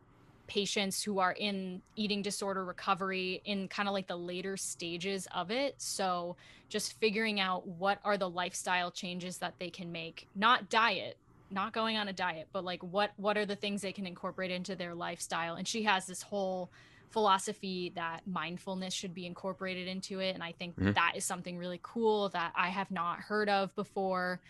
patients 0.48 1.04
who 1.04 1.20
are 1.20 1.32
in 1.32 1.82
eating 1.96 2.22
disorder 2.22 2.64
recovery 2.64 3.41
in 3.46 3.68
kind 3.68 3.88
of 3.88 3.93
like 3.93 4.08
the 4.08 4.18
later 4.18 4.58
stages 4.58 5.28
of 5.34 5.52
it. 5.52 5.76
So 5.78 6.36
just 6.70 7.00
figuring 7.00 7.39
out 7.39 7.68
what 7.68 8.00
are 8.04 8.18
the 8.18 8.30
lifestyle 8.30 8.91
changes 8.91 9.38
that 9.39 9.56
they 9.60 9.70
can 9.70 9.91
make, 9.91 10.28
not 10.36 10.70
diet, 10.70 11.18
not 11.50 11.74
going 11.74 11.98
on 11.98 12.08
a 12.08 12.14
diet, 12.14 12.48
but 12.52 12.64
like 12.64 12.84
what 12.84 13.12
what 13.18 13.38
are 13.38 13.46
the 13.46 13.56
things 13.56 13.82
they 13.82 13.91
can 13.93 14.06
incorporate 14.08 14.52
into 14.52 14.76
their 14.76 14.96
lifestyle. 14.96 15.56
And 15.56 15.68
she 15.68 15.84
has 15.84 16.06
this 16.06 16.22
whole 16.22 16.72
philosophy 17.12 17.93
that 17.96 18.22
mindfulness 18.28 18.93
should 18.93 19.14
be 19.14 19.26
incorporated 19.26 19.88
into 19.88 20.20
it 20.20 20.34
and 20.34 20.43
i 20.43 20.52
think 20.52 20.76
Mhm. 20.76 20.93
that 20.96 21.14
is 21.16 21.24
something 21.24 21.58
really 21.58 21.80
cool 21.82 22.28
that 22.30 22.52
i 22.58 22.68
have 22.68 22.91
not 22.91 23.20
heard 23.20 23.48
of 23.48 23.74
before 23.76 24.41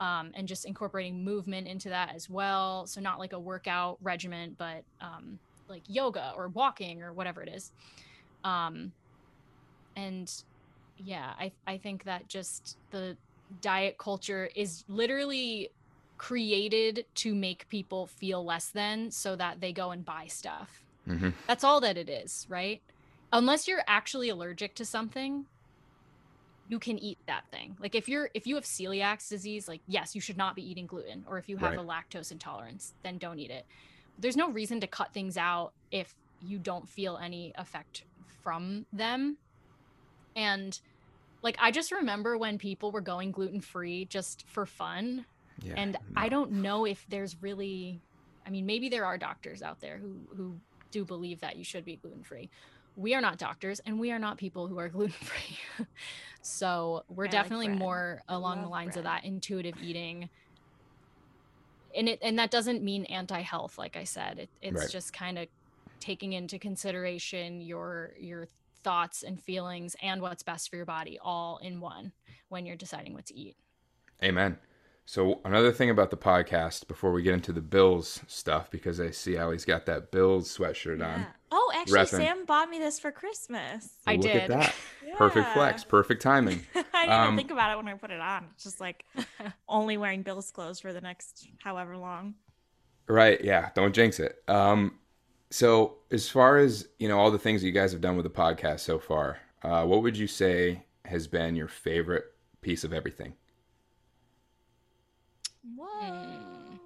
um, 0.00 0.32
and 0.34 0.48
just 0.48 0.64
incorporating 0.64 1.22
movement 1.22 1.68
into 1.68 1.90
that 1.90 2.14
as 2.14 2.28
well. 2.28 2.86
So 2.86 3.00
not 3.00 3.18
like 3.18 3.32
a 3.32 3.38
workout 3.38 3.98
regimen 4.02 4.56
but 4.58 4.82
um, 5.00 5.38
like 5.68 5.82
yoga 5.86 6.32
or 6.36 6.48
walking 6.48 7.02
or 7.02 7.12
whatever 7.12 7.42
it 7.42 7.48
is. 7.48 7.70
Um, 8.44 8.92
and 9.96 10.32
yeah 10.98 11.32
I, 11.38 11.52
I 11.66 11.78
think 11.78 12.04
that 12.04 12.28
just 12.28 12.76
the 12.90 13.16
diet 13.60 13.98
culture 13.98 14.48
is 14.54 14.84
literally 14.88 15.70
created 16.18 17.06
to 17.14 17.34
make 17.34 17.68
people 17.68 18.06
feel 18.06 18.44
less 18.44 18.68
than 18.68 19.10
so 19.10 19.36
that 19.36 19.60
they 19.60 19.72
go 19.72 19.90
and 19.90 20.04
buy 20.04 20.26
stuff. 20.26 20.82
Hmm 21.06 21.30
that's 21.46 21.64
all 21.64 21.80
that 21.80 21.96
it 21.96 22.08
is, 22.08 22.46
right? 22.48 22.80
Unless 23.32 23.68
you're 23.68 23.82
actually 23.86 24.28
allergic 24.28 24.74
to 24.76 24.84
something, 24.84 25.46
you 26.70 26.78
can 26.78 26.98
eat 27.00 27.18
that 27.26 27.44
thing. 27.50 27.76
Like 27.80 27.96
if 27.96 28.08
you're 28.08 28.30
if 28.32 28.46
you 28.46 28.54
have 28.54 28.64
celiac 28.64 29.28
disease, 29.28 29.66
like 29.66 29.80
yes, 29.88 30.14
you 30.14 30.20
should 30.20 30.36
not 30.36 30.54
be 30.54 30.62
eating 30.62 30.86
gluten 30.86 31.24
or 31.28 31.36
if 31.36 31.48
you 31.48 31.56
have 31.56 31.72
Right. 31.72 31.80
a 31.80 31.82
lactose 31.82 32.30
intolerance, 32.30 32.94
then 33.02 33.18
don't 33.18 33.40
eat 33.40 33.50
it. 33.50 33.66
There's 34.20 34.36
no 34.36 34.50
reason 34.50 34.78
to 34.80 34.86
cut 34.86 35.12
things 35.12 35.36
out 35.36 35.72
if 35.90 36.14
you 36.40 36.58
don't 36.58 36.88
feel 36.88 37.18
any 37.18 37.52
effect 37.58 38.04
from 38.42 38.86
them. 38.92 39.36
And 40.36 40.78
like 41.42 41.56
I 41.58 41.72
just 41.72 41.90
remember 41.90 42.38
when 42.38 42.56
people 42.56 42.92
were 42.92 43.00
going 43.00 43.32
gluten 43.32 43.60
free 43.60 44.04
just 44.04 44.44
for 44.46 44.64
fun 44.64 45.26
Yeah. 45.60 45.74
and 45.76 45.92
no. 45.94 45.98
I 46.16 46.28
mm. 46.28 46.30
don't 46.30 46.52
know 46.52 46.84
if 46.84 47.04
there's 47.08 47.34
really 47.42 48.00
I 48.46 48.50
mean 48.50 48.64
maybe 48.64 48.88
there 48.88 49.04
are 49.04 49.18
doctors 49.18 49.60
out 49.60 49.80
there 49.80 49.98
who 49.98 50.14
who 50.36 50.60
do 50.92 51.04
believe 51.04 51.40
that 51.40 51.56
you 51.56 51.64
should 51.64 51.84
be 51.84 51.96
gluten 51.96 52.22
free. 52.22 52.48
We 52.96 53.14
are 53.14 53.20
not 53.20 53.38
doctors 53.38 53.80
and 53.80 53.98
we 53.98 54.10
are 54.12 54.18
not 54.18 54.36
people 54.38 54.66
who 54.68 54.78
are 54.78 54.88
gluten 54.96 55.12
free. 55.12 55.58
so, 56.42 57.04
we're 57.08 57.26
I 57.26 57.28
definitely 57.28 57.68
bread. 57.68 57.78
more 57.78 58.22
along 58.28 58.56
the 58.58 58.62
love 58.62 58.70
lines 58.70 58.96
of 58.96 59.04
that 59.04 59.24
intuitive 59.24 59.76
eating. 59.82 60.28
And 61.94 62.08
it 62.08 62.18
and 62.22 62.38
that 62.38 62.50
doesn't 62.50 62.82
mean 62.84 63.04
anti-health 63.06 63.76
like 63.78 63.96
I 63.96 64.04
said. 64.04 64.38
It, 64.38 64.50
it's 64.62 64.76
Right. 64.80 64.90
just 64.90 65.12
kind 65.12 65.38
of 65.38 65.48
taking 66.00 66.32
into 66.34 66.58
consideration 66.58 67.60
your 67.60 68.12
your 68.18 68.48
thoughts 68.84 69.22
and 69.22 69.40
feelings 69.42 69.96
and 70.00 70.22
what's 70.22 70.42
best 70.42 70.70
for 70.70 70.76
your 70.76 70.86
body 70.86 71.18
all 71.20 71.58
in 71.58 71.80
one 71.80 72.12
when 72.48 72.64
you're 72.64 72.76
deciding 72.76 73.12
what 73.12 73.26
to 73.26 73.34
eat. 73.36 73.56
Amen. 74.22 74.58
So 75.04 75.40
another 75.44 75.72
thing 75.72 75.90
about 75.90 76.10
the 76.10 76.16
podcast 76.16 76.86
before 76.86 77.10
we 77.10 77.22
get 77.22 77.34
into 77.34 77.52
the 77.52 77.60
Bills 77.60 78.20
stuff, 78.28 78.70
because 78.70 79.00
I 79.00 79.10
see 79.10 79.36
Allie's 79.36 79.64
got 79.64 79.84
that 79.86 80.12
Bills 80.12 80.56
sweatshirt 80.56 81.04
on. 81.04 81.26
Yeah. 81.50 81.58
Oh, 81.58 81.72
actually, 81.74 81.98
Reppin'. 81.98 82.08
Sam 82.08 82.44
bought 82.44 82.70
me 82.70 82.78
this 82.78 82.98
for 83.00 83.10
Christmas. 83.10 83.88
I 84.06 84.16
Look 84.16 84.26
at 84.26 84.48
did. 84.48 84.50
that. 84.50 84.74
Perfect 85.16 85.48
flex. 85.52 85.82
Perfect 85.84 86.22
timing. 86.22 86.64
I 86.74 86.82
didn't 87.06 87.12
Um, 87.12 87.24
even 87.26 87.36
think 87.36 87.50
about 87.50 87.72
it 87.72 87.76
when 87.76 87.88
I 87.88 87.94
put 87.94 88.10
it 88.10 88.20
on. 88.20 88.46
It's 88.54 88.64
just 88.64 88.80
like 88.80 89.04
only 89.68 89.96
wearing 89.96 90.22
Bill's 90.22 90.50
clothes 90.50 90.78
for 90.80 90.92
the 90.92 91.00
next 91.00 91.48
however 91.62 91.96
long. 91.96 92.34
Right. 93.08 93.42
Yeah. 93.42 93.70
Don't 93.74 93.92
jinx 93.94 94.20
it. 94.20 94.42
Um, 94.46 94.94
so 95.50 95.96
as 96.12 96.28
far 96.28 96.58
as 96.58 96.86
you 97.00 97.08
know, 97.08 97.18
all 97.18 97.30
the 97.32 97.38
things 97.38 97.60
that 97.62 97.66
you 97.66 97.72
guys 97.72 97.90
have 97.92 98.00
done 98.00 98.16
with 98.16 98.24
the 98.24 98.30
podcast 98.30 98.80
so 98.80 98.98
far, 99.00 99.38
uh, 99.64 99.84
what 99.84 100.02
would 100.02 100.16
you 100.16 100.28
say 100.28 100.84
has 101.04 101.26
been 101.26 101.56
your 101.56 101.66
favorite 101.68 102.26
piece 102.60 102.84
of 102.84 102.92
everything? 102.92 103.34
Whoa. 105.76 106.78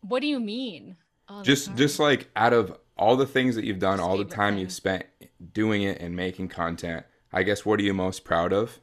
What 0.00 0.20
do 0.20 0.26
you 0.26 0.40
mean? 0.40 0.96
Oh, 1.28 1.42
just 1.42 1.66
hard. 1.66 1.78
just 1.78 1.98
like 2.00 2.30
out 2.34 2.52
of 2.52 2.76
all 2.96 3.16
the 3.16 3.26
things 3.26 3.54
that 3.56 3.64
you've 3.64 3.78
done, 3.78 4.00
all 4.00 4.16
the 4.16 4.24
time 4.24 4.56
thing. 4.56 4.60
you've 4.60 4.72
spent 4.72 5.04
doing 5.52 5.82
it 5.82 6.00
and 6.00 6.14
making 6.16 6.48
content, 6.48 7.06
I 7.32 7.42
guess 7.42 7.64
what 7.64 7.80
are 7.80 7.82
you 7.82 7.94
most 7.94 8.24
proud 8.24 8.52
of? 8.52 8.80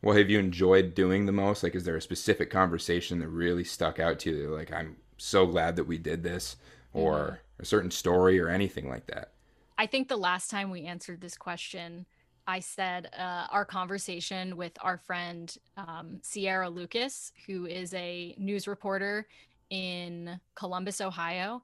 What 0.00 0.16
have 0.18 0.28
you 0.30 0.38
enjoyed 0.38 0.94
doing 0.94 1.26
the 1.26 1.32
most? 1.32 1.62
Like, 1.62 1.74
is 1.74 1.84
there 1.84 1.96
a 1.96 2.00
specific 2.02 2.50
conversation 2.50 3.18
that 3.20 3.28
really 3.28 3.64
stuck 3.64 3.98
out 3.98 4.18
to 4.20 4.30
you? 4.30 4.54
Like, 4.54 4.72
I'm 4.72 4.96
so 5.16 5.46
glad 5.46 5.76
that 5.76 5.84
we 5.86 5.98
did 5.98 6.22
this, 6.22 6.56
or 6.92 7.40
Mm-hmm. 7.40 7.40
a 7.58 7.64
certain 7.64 7.90
story, 7.90 8.38
or 8.38 8.48
anything 8.48 8.88
like 8.88 9.06
that. 9.06 9.32
I 9.76 9.86
think 9.86 10.08
the 10.08 10.16
last 10.16 10.50
time 10.50 10.70
we 10.70 10.84
answered 10.86 11.20
this 11.20 11.36
question, 11.36 12.06
I 12.46 12.60
said 12.60 13.08
uh, 13.18 13.46
our 13.50 13.64
conversation 13.64 14.56
with 14.56 14.72
our 14.82 14.98
friend 14.98 15.54
um, 15.76 16.18
Sierra 16.22 16.68
Lucas, 16.70 17.32
who 17.46 17.66
is 17.66 17.92
a 17.94 18.34
news 18.38 18.68
reporter 18.68 19.26
in 19.70 20.38
Columbus, 20.54 21.00
Ohio, 21.00 21.62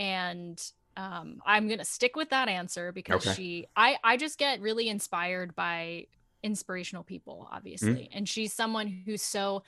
and 0.00 0.60
um, 0.96 1.40
I'm 1.46 1.68
gonna 1.68 1.84
stick 1.84 2.16
with 2.16 2.30
that 2.30 2.48
answer 2.48 2.90
because 2.90 3.22
Okay. 3.22 3.34
she, 3.34 3.66
I, 3.76 3.98
I 4.02 4.16
just 4.16 4.38
get 4.38 4.60
really 4.60 4.88
inspired 4.88 5.54
by 5.54 6.06
inspirational 6.42 7.04
people, 7.04 7.48
obviously, 7.52 8.10
and 8.12 8.28
she's 8.28 8.52
someone 8.52 8.88
who's 8.88 9.22
so 9.22 9.62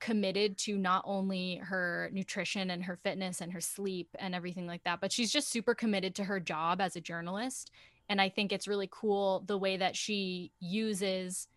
committed 0.00 0.56
to 0.58 0.78
not 0.78 1.02
only 1.06 1.56
her 1.56 2.08
nutrition 2.12 2.70
and 2.70 2.84
her 2.84 2.96
fitness 3.02 3.40
and 3.40 3.52
her 3.52 3.60
sleep 3.60 4.08
and 4.20 4.34
everything 4.34 4.66
like 4.66 4.84
that, 4.84 5.00
but 5.00 5.10
she's 5.10 5.32
just 5.32 5.48
super 5.48 5.74
committed 5.74 6.14
to 6.14 6.24
her 6.24 6.38
job 6.38 6.80
as 6.80 6.94
a 6.94 7.00
journalist. 7.00 7.72
And 8.08 8.20
I 8.20 8.28
think 8.28 8.52
it's 8.52 8.68
really 8.68 8.88
cool 8.92 9.42
the 9.46 9.58
way 9.58 9.76
that 9.78 9.96
she 9.96 10.52
uses 10.60 11.48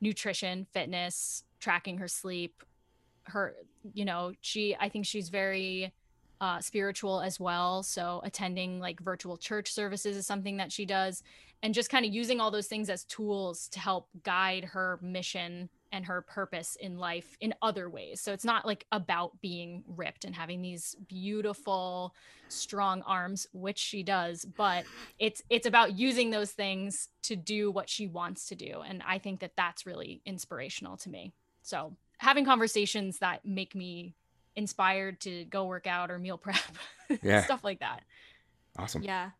nutrition, 0.00 0.66
fitness, 0.72 1.44
tracking 1.60 1.98
her 1.98 2.08
sleep, 2.08 2.62
her, 3.24 3.54
you 3.92 4.04
know, 4.04 4.32
she, 4.40 4.76
I 4.80 4.88
think 4.88 5.06
she's 5.06 5.28
very 5.28 5.92
uh, 6.42 6.60
spiritual 6.60 7.20
as 7.20 7.38
well. 7.38 7.84
So 7.84 8.20
attending 8.24 8.80
like 8.80 9.00
virtual 9.00 9.36
church 9.36 9.72
services 9.72 10.16
is 10.16 10.26
something 10.26 10.56
that 10.56 10.72
she 10.72 10.84
does. 10.84 11.22
And 11.62 11.72
just 11.72 11.88
kind 11.88 12.04
of 12.04 12.12
using 12.12 12.40
all 12.40 12.50
those 12.50 12.66
things 12.66 12.90
as 12.90 13.04
tools 13.04 13.68
to 13.68 13.78
help 13.78 14.08
guide 14.24 14.64
her 14.64 14.98
mission 15.00 15.68
and 15.92 16.04
her 16.04 16.20
purpose 16.20 16.76
in 16.80 16.98
life 16.98 17.36
in 17.40 17.54
other 17.62 17.88
ways. 17.88 18.20
So 18.20 18.32
it's 18.32 18.44
not 18.44 18.66
like 18.66 18.84
about 18.90 19.40
being 19.40 19.84
ripped 19.86 20.24
and 20.24 20.34
having 20.34 20.60
these 20.60 20.96
beautiful 21.06 22.12
strong 22.48 23.02
arms 23.02 23.46
which 23.52 23.78
she 23.78 24.02
does, 24.02 24.44
but 24.44 24.84
it's 25.20 25.42
it's 25.48 25.66
about 25.66 25.96
using 25.96 26.30
those 26.30 26.50
things 26.50 27.08
to 27.22 27.36
do 27.36 27.70
what 27.70 27.88
she 27.88 28.08
wants 28.08 28.48
to 28.48 28.56
do 28.56 28.82
and 28.84 29.00
I 29.06 29.18
think 29.18 29.40
that 29.40 29.52
that's 29.56 29.86
really 29.86 30.20
inspirational 30.26 30.96
to 30.98 31.08
me. 31.08 31.32
So 31.62 31.94
having 32.18 32.44
conversations 32.44 33.20
that 33.20 33.44
make 33.44 33.76
me 33.76 34.16
inspired 34.56 35.20
to 35.20 35.44
go 35.46 35.64
work 35.64 35.86
out 35.86 36.10
or 36.10 36.18
meal 36.18 36.38
prep, 36.46 36.56
Yeah. 37.22 37.42
stuff 37.44 37.64
like 37.64 37.80
that. 37.80 38.02
Awesome. 38.78 39.02
Yeah. 39.02 39.30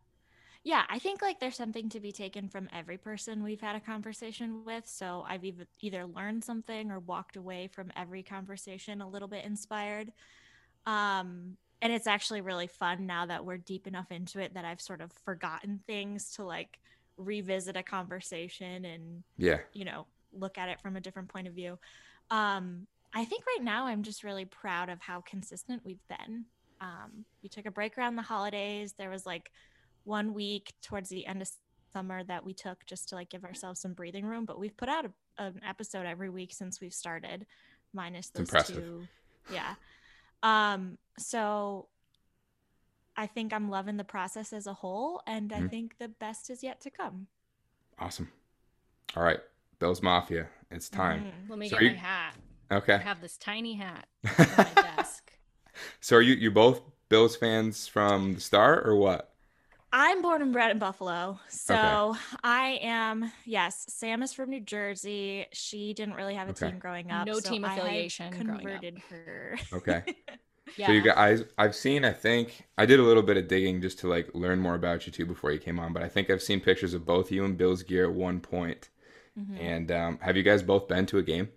Yeah, 0.65 0.85
I 0.89 1.01
think 1.01 1.23
like 1.23 1.41
there's 1.41 1.57
something 1.57 1.89
to 1.89 1.99
be 1.99 2.13
taken 2.13 2.49
from 2.49 2.69
every 2.73 2.97
person 2.97 3.43
we've 3.43 3.61
had 3.61 3.75
a 3.75 3.81
conversation 3.81 4.65
with. 4.65 4.87
So 4.87 5.25
I've 5.29 5.45
either 5.45 5.67
either 5.81 6.07
learned 6.07 6.45
something 6.45 6.91
or 6.93 7.01
walked 7.01 7.37
away 7.37 7.67
from 7.67 7.91
every 7.97 8.23
conversation 8.23 9.01
a 9.01 9.09
little 9.09 9.27
bit 9.27 9.45
inspired. 9.45 10.13
Um 10.87 11.57
and 11.81 11.93
it's 11.93 12.07
actually 12.07 12.43
really 12.43 12.69
fun 12.69 13.07
now 13.07 13.27
that 13.27 13.45
we're 13.45 13.57
deep 13.59 13.89
enough 13.89 14.13
into 14.13 14.39
it 14.39 14.55
that 14.55 14.65
I've 14.65 14.81
sort 14.81 15.01
of 15.01 15.11
forgotten 15.25 15.81
things 15.85 16.31
to 16.37 16.45
like 16.45 16.79
revisit 17.17 17.77
a 17.77 17.83
conversation 17.83 18.85
and 18.85 19.25
Yeah. 19.37 19.59
you 19.73 19.85
know 19.85 20.07
look 20.33 20.59
at 20.59 20.69
it 20.69 20.81
from 20.81 20.97
a 20.97 21.01
different 21.01 21.29
point 21.29 21.47
of 21.49 21.55
view 21.55 21.79
um 22.31 22.87
i 23.15 23.25
think 23.25 23.45
right 23.47 23.63
now 23.65 23.87
i'm 23.87 24.03
just 24.03 24.25
really 24.25 24.45
proud 24.45 24.89
of 24.89 25.01
how 25.01 25.21
consistent 25.23 25.83
we've 25.85 26.07
been 26.09 26.45
um 26.81 27.25
we 27.43 27.49
took 27.49 27.67
a 27.67 27.71
break 27.71 27.97
around 27.99 28.17
the 28.17 28.23
holidays 28.23 28.95
there 28.99 29.11
was 29.11 29.27
like 29.27 29.51
one 30.05 30.35
week 30.35 30.73
towards 30.83 31.09
the 31.09 31.27
end 31.27 31.43
of 31.43 31.49
summer 31.93 32.25
that 32.25 32.45
we 32.45 32.55
took 32.55 32.85
just 32.87 33.09
to 33.09 33.15
like 33.15 33.29
give 33.29 33.45
ourselves 33.45 33.81
some 33.81 33.93
breathing 33.93 34.25
room 34.25 34.45
but 34.45 34.59
we've 34.59 34.77
put 34.77 34.89
out 34.89 35.05
a, 35.39 35.45
an 35.45 35.61
episode 35.67 36.07
every 36.07 36.31
week 36.31 36.53
since 36.53 36.81
we've 36.81 36.95
started 36.95 37.47
minus 37.93 38.31
those 38.31 38.41
impressive. 38.49 38.77
two 38.77 39.07
yeah 39.53 39.75
um 40.43 40.97
so 41.19 41.87
i 43.17 43.27
think 43.27 43.53
i'm 43.53 43.69
loving 43.69 43.99
the 43.99 44.05
process 44.05 44.53
as 44.55 44.67
a 44.67 44.73
whole 44.73 45.21
and 45.27 45.53
i 45.53 45.61
Mhm. 45.61 45.71
think 45.71 45.99
the 45.99 46.09
best 46.09 46.49
is 46.51 46.63
yet 46.63 46.81
to 46.81 46.91
come 46.91 47.27
Awesome. 47.99 48.33
All 49.15 49.23
right. 49.23 49.39
Bills 49.79 50.03
Mafia. 50.03 50.49
It's 50.73 50.89
time. 50.89 51.25
Mhm. 51.25 51.51
Let 51.51 51.59
me 51.59 51.69
So 51.69 51.77
get 51.77 51.83
you- 51.85 51.91
my 51.91 51.97
hat. 51.97 52.35
I 52.71 52.75
Okay. 52.77 53.03
have 53.03 53.21
this 53.21 53.37
tiny 53.39 53.75
hat 53.75 54.07
on 54.39 54.61
my 54.61 54.75
desk. 54.75 55.33
so 56.01 56.17
are 56.17 56.23
you 56.23 56.35
you 56.35 56.51
both 56.51 56.83
Bills 57.09 57.37
fans 57.37 57.87
from 57.87 58.35
the 58.35 58.41
start 58.41 58.87
or 58.87 58.97
what? 58.97 59.35
I'm 59.95 60.23
born 60.23 60.41
and 60.41 60.53
bred 60.53 60.71
in 60.71 60.79
Buffalo. 60.79 61.39
So 61.49 62.17
I 62.43 62.79
am, 62.83 63.31
yes, 63.45 63.85
Sam 63.89 64.23
is 64.23 64.33
from 64.33 64.49
New 64.49 64.61
Jersey. 64.61 65.47
She 65.53 65.93
didn't 65.93 66.15
really 66.15 66.35
have 66.35 66.49
a 66.49 66.53
Okay. 66.53 66.67
team 66.67 66.79
growing 66.79 67.11
up. 67.11 67.27
No 67.27 67.35
so 67.35 67.51
team 67.51 67.65
I 67.65 67.75
have 67.75 67.83
affiliation 67.83 68.43
growing 68.43 68.71
up. 68.71 68.71
Converted 68.71 68.99
her. 69.11 69.59
Okay. 69.73 70.03
Yeah. 70.77 70.87
So 70.87 70.93
you 70.93 71.03
guys, 71.03 71.45
I've 71.59 71.75
seen. 71.75 72.05
I 72.05 72.13
think 72.13 72.67
I 72.79 72.87
did 72.87 72.99
a 72.99 73.03
little 73.03 73.23
bit 73.23 73.37
of 73.37 73.47
digging 73.49 73.83
just 73.83 73.99
to 74.01 74.09
like 74.09 74.35
learn 74.35 74.59
more 74.59 74.75
about 74.75 75.07
you 75.07 75.13
two 75.13 75.27
before 75.27 75.53
you 75.53 75.59
came 75.59 75.79
on. 75.79 75.93
But 75.93 76.03
I 76.03 76.09
think 76.09 76.31
I've 76.31 76.43
seen 76.43 76.61
pictures 76.61 76.95
of 76.95 77.05
both 77.05 77.31
you 77.31 77.45
and 77.45 77.59
Bills 77.59 77.83
gear 77.83 78.07
at 78.07 78.13
one 78.15 78.41
point. 78.41 78.89
Mhm. 79.37 79.57
And 79.57 79.93
um, 79.93 80.19
have 80.23 80.37
you 80.37 80.43
guys 80.43 80.63
both 80.63 80.89
been 80.89 81.07
to 81.07 81.19
a 81.19 81.23
game? 81.23 81.51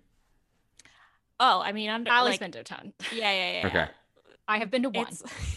Oh, 1.38 1.60
I 1.60 1.72
mean, 1.72 1.90
I'm 1.90 2.06
Allie's 2.06 2.32
like, 2.34 2.40
been 2.40 2.52
to 2.52 2.60
a 2.60 2.64
ton. 2.64 2.92
yeah, 3.12 3.32
yeah, 3.32 3.52
yeah. 3.60 3.66
Okay. 3.66 3.86
I 4.48 4.58
have 4.58 4.70
been 4.70 4.82
to 4.84 4.90
one. 4.90 5.08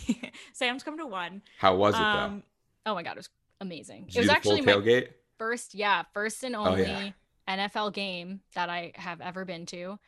Sam's 0.54 0.84
come 0.84 0.98
to 0.98 1.06
one. 1.06 1.42
How 1.60 1.76
was 1.76 1.96
it 1.96 2.00
though? 2.00 2.04
Um, 2.04 2.44
Oh 2.86 2.96
my 2.96 3.04
god, 3.04 3.12
it 3.12 3.18
was 3.18 3.30
amazing. 3.62 4.06
Did 4.08 4.16
it 4.18 4.20
was 4.22 4.30
actually 4.30 4.62
full 4.64 4.82
my 4.82 5.08
first, 5.38 5.76
yeah, 5.76 6.04
first 6.14 6.44
and 6.44 6.56
Oh, 6.56 6.66
only 6.66 6.84
yeah. 6.84 7.12
NFL 7.48 7.94
game 7.94 8.42
that 8.56 8.70
I 8.70 8.92
have 8.96 9.22
ever 9.22 9.46
been 9.46 9.66
to. 9.68 10.00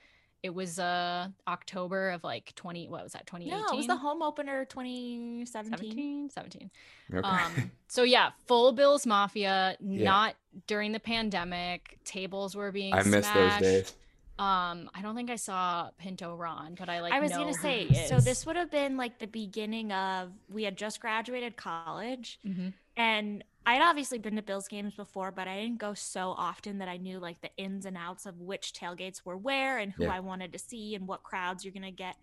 It 0.44 0.56
was 0.56 0.80
uh 0.80 1.28
October 1.48 2.10
of 2.10 2.24
like 2.24 2.56
20 2.56 2.88
what 2.90 3.04
was 3.04 3.12
that? 3.14 3.28
2018. 3.28 3.62
no, 3.62 3.74
it 3.74 3.78
was 3.78 3.86
the 3.88 3.96
home 3.98 4.24
opener 4.24 4.66
2017. 4.66 6.30
17, 6.30 6.30
17. 6.32 6.72
Okay. 7.14 7.28
Um, 7.28 7.72
so 7.88 8.02
yeah, 8.04 8.32
full 8.48 8.72
Bills 8.72 9.06
Mafia, 9.06 9.78
Yeah. 9.80 10.04
not 10.04 10.36
during 10.68 10.92
the 10.94 11.00
pandemic. 11.00 12.00
Tables 12.04 12.56
were 12.56 12.72
being 12.72 12.94
I 12.94 13.04
miss 13.04 13.12
those 13.12 13.26
smashed. 13.26 13.62
days. 13.62 13.96
Um, 14.42 14.90
I 14.96 15.04
don't 15.04 15.16
think 15.16 15.30
I 15.30 15.36
saw 15.36 15.92
Pinto 16.00 16.36
Ron, 16.36 16.74
but 16.74 16.90
I 16.90 17.02
like 17.02 17.14
I 17.14 17.20
was 17.20 17.30
know 17.30 17.38
gonna 17.38 17.54
say, 17.54 17.94
so 18.08 18.20
this 18.20 18.44
would 18.48 18.56
have 18.56 18.72
been 18.72 18.98
like 18.98 19.20
the 19.20 19.28
beginning 19.28 19.92
of 19.92 20.32
we 20.50 20.64
had 20.64 20.76
just 20.76 21.00
graduated 21.00 21.58
college. 21.58 22.40
Mhm. 22.44 22.74
And 22.98 23.44
I'd 23.68 23.84
obviously 23.84 24.18
been 24.18 24.36
to 24.38 24.42
Bills 24.42 24.68
games 24.68 24.96
before, 24.96 25.30
but 25.32 25.48
I 25.48 25.62
didn't 25.62 25.78
go 25.78 25.94
so 25.94 26.32
often 26.32 26.80
that 26.80 26.88
I 26.88 26.98
knew 26.98 27.20
like 27.20 27.42
the 27.42 27.56
ins 27.56 27.86
and 27.86 27.96
outs 27.96 28.26
of 28.26 28.40
which 28.42 28.74
tailgates 28.74 29.24
were 29.24 29.38
where 29.38 29.78
and 29.78 29.92
who 29.92 30.06
Yeah. 30.06 30.16
I 30.16 30.22
wanted 30.22 30.52
to 30.54 30.60
see 30.60 30.96
and 30.96 31.08
what 31.08 31.22
crowds 31.22 31.64
you're 31.64 31.74
gonna 31.74 31.92
get. 31.92 32.18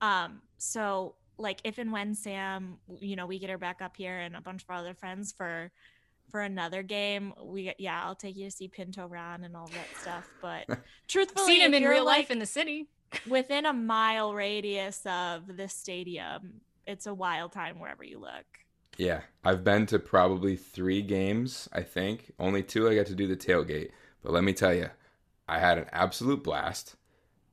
Um, 0.00 0.42
so 0.58 1.14
like 1.38 1.60
if 1.62 1.78
and 1.78 1.92
when 1.92 2.16
Sam, 2.16 2.80
you 2.98 3.14
know, 3.14 3.26
we 3.26 3.38
get 3.38 3.50
her 3.50 3.58
back 3.58 3.80
up 3.80 3.96
here 3.96 4.18
and 4.18 4.34
a 4.34 4.40
bunch 4.40 4.64
of 4.64 4.70
our 4.70 4.76
other 4.76 4.94
friends 4.94 5.30
for 5.30 5.70
for 6.32 6.40
another 6.40 6.82
game, 6.82 7.32
we 7.40 7.72
yeah, 7.78 8.02
I'll 8.02 8.16
take 8.16 8.36
you 8.36 8.46
to 8.46 8.50
see 8.50 8.66
Pinto 8.66 9.06
Ron 9.06 9.44
and 9.44 9.56
all 9.56 9.68
that 9.68 10.00
stuff. 10.00 10.28
But 10.40 10.66
truthfully, 11.08 11.46
seen 11.46 11.60
him 11.60 11.74
in 11.74 11.84
real 11.84 12.04
like, 12.04 12.18
life 12.18 12.30
in 12.32 12.40
the 12.40 12.46
city. 12.46 12.88
within 13.28 13.66
a 13.66 13.72
mile 13.72 14.34
radius 14.34 15.04
of 15.06 15.56
the 15.56 15.68
stadium, 15.68 16.62
it's 16.86 17.06
a 17.06 17.14
wild 17.14 17.52
time 17.52 17.78
wherever 17.78 18.02
you 18.02 18.18
look. 18.18 18.44
Yeah, 18.96 19.20
I've 19.44 19.64
been 19.64 19.86
to 19.86 19.98
probably 19.98 20.56
three 20.56 21.02
games. 21.02 21.68
I 21.72 21.82
think 21.82 22.32
only 22.38 22.62
two 22.62 22.88
I 22.88 22.94
got 22.94 23.06
to 23.06 23.14
do 23.14 23.26
the 23.26 23.36
tailgate. 23.36 23.90
But 24.22 24.32
let 24.32 24.44
me 24.44 24.52
tell 24.52 24.74
you, 24.74 24.90
I 25.48 25.58
had 25.58 25.78
an 25.78 25.86
absolute 25.92 26.42
blast. 26.42 26.96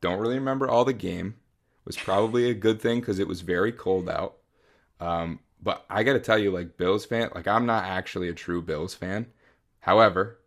Don't 0.01 0.19
really 0.19 0.35
remember 0.35 0.67
all 0.67 0.85
the 0.85 0.93
game. 0.93 1.35
Was 1.85 1.97
probably 1.97 2.49
a 2.49 2.53
good 2.53 2.79
thing 2.81 2.99
because 2.99 3.19
it 3.19 3.27
was 3.27 3.41
very 3.41 3.71
cold 3.71 4.09
out. 4.09 4.37
Um, 4.99 5.39
but 5.61 5.85
I 5.89 6.03
got 6.03 6.13
to 6.13 6.19
tell 6.19 6.37
you, 6.37 6.51
like 6.51 6.77
Bills 6.77 7.05
fan, 7.05 7.29
like 7.35 7.47
I'm 7.47 7.65
not 7.65 7.85
actually 7.85 8.29
a 8.29 8.33
true 8.33 8.61
Bills 8.61 8.93
fan. 8.95 9.27
However, 9.81 10.39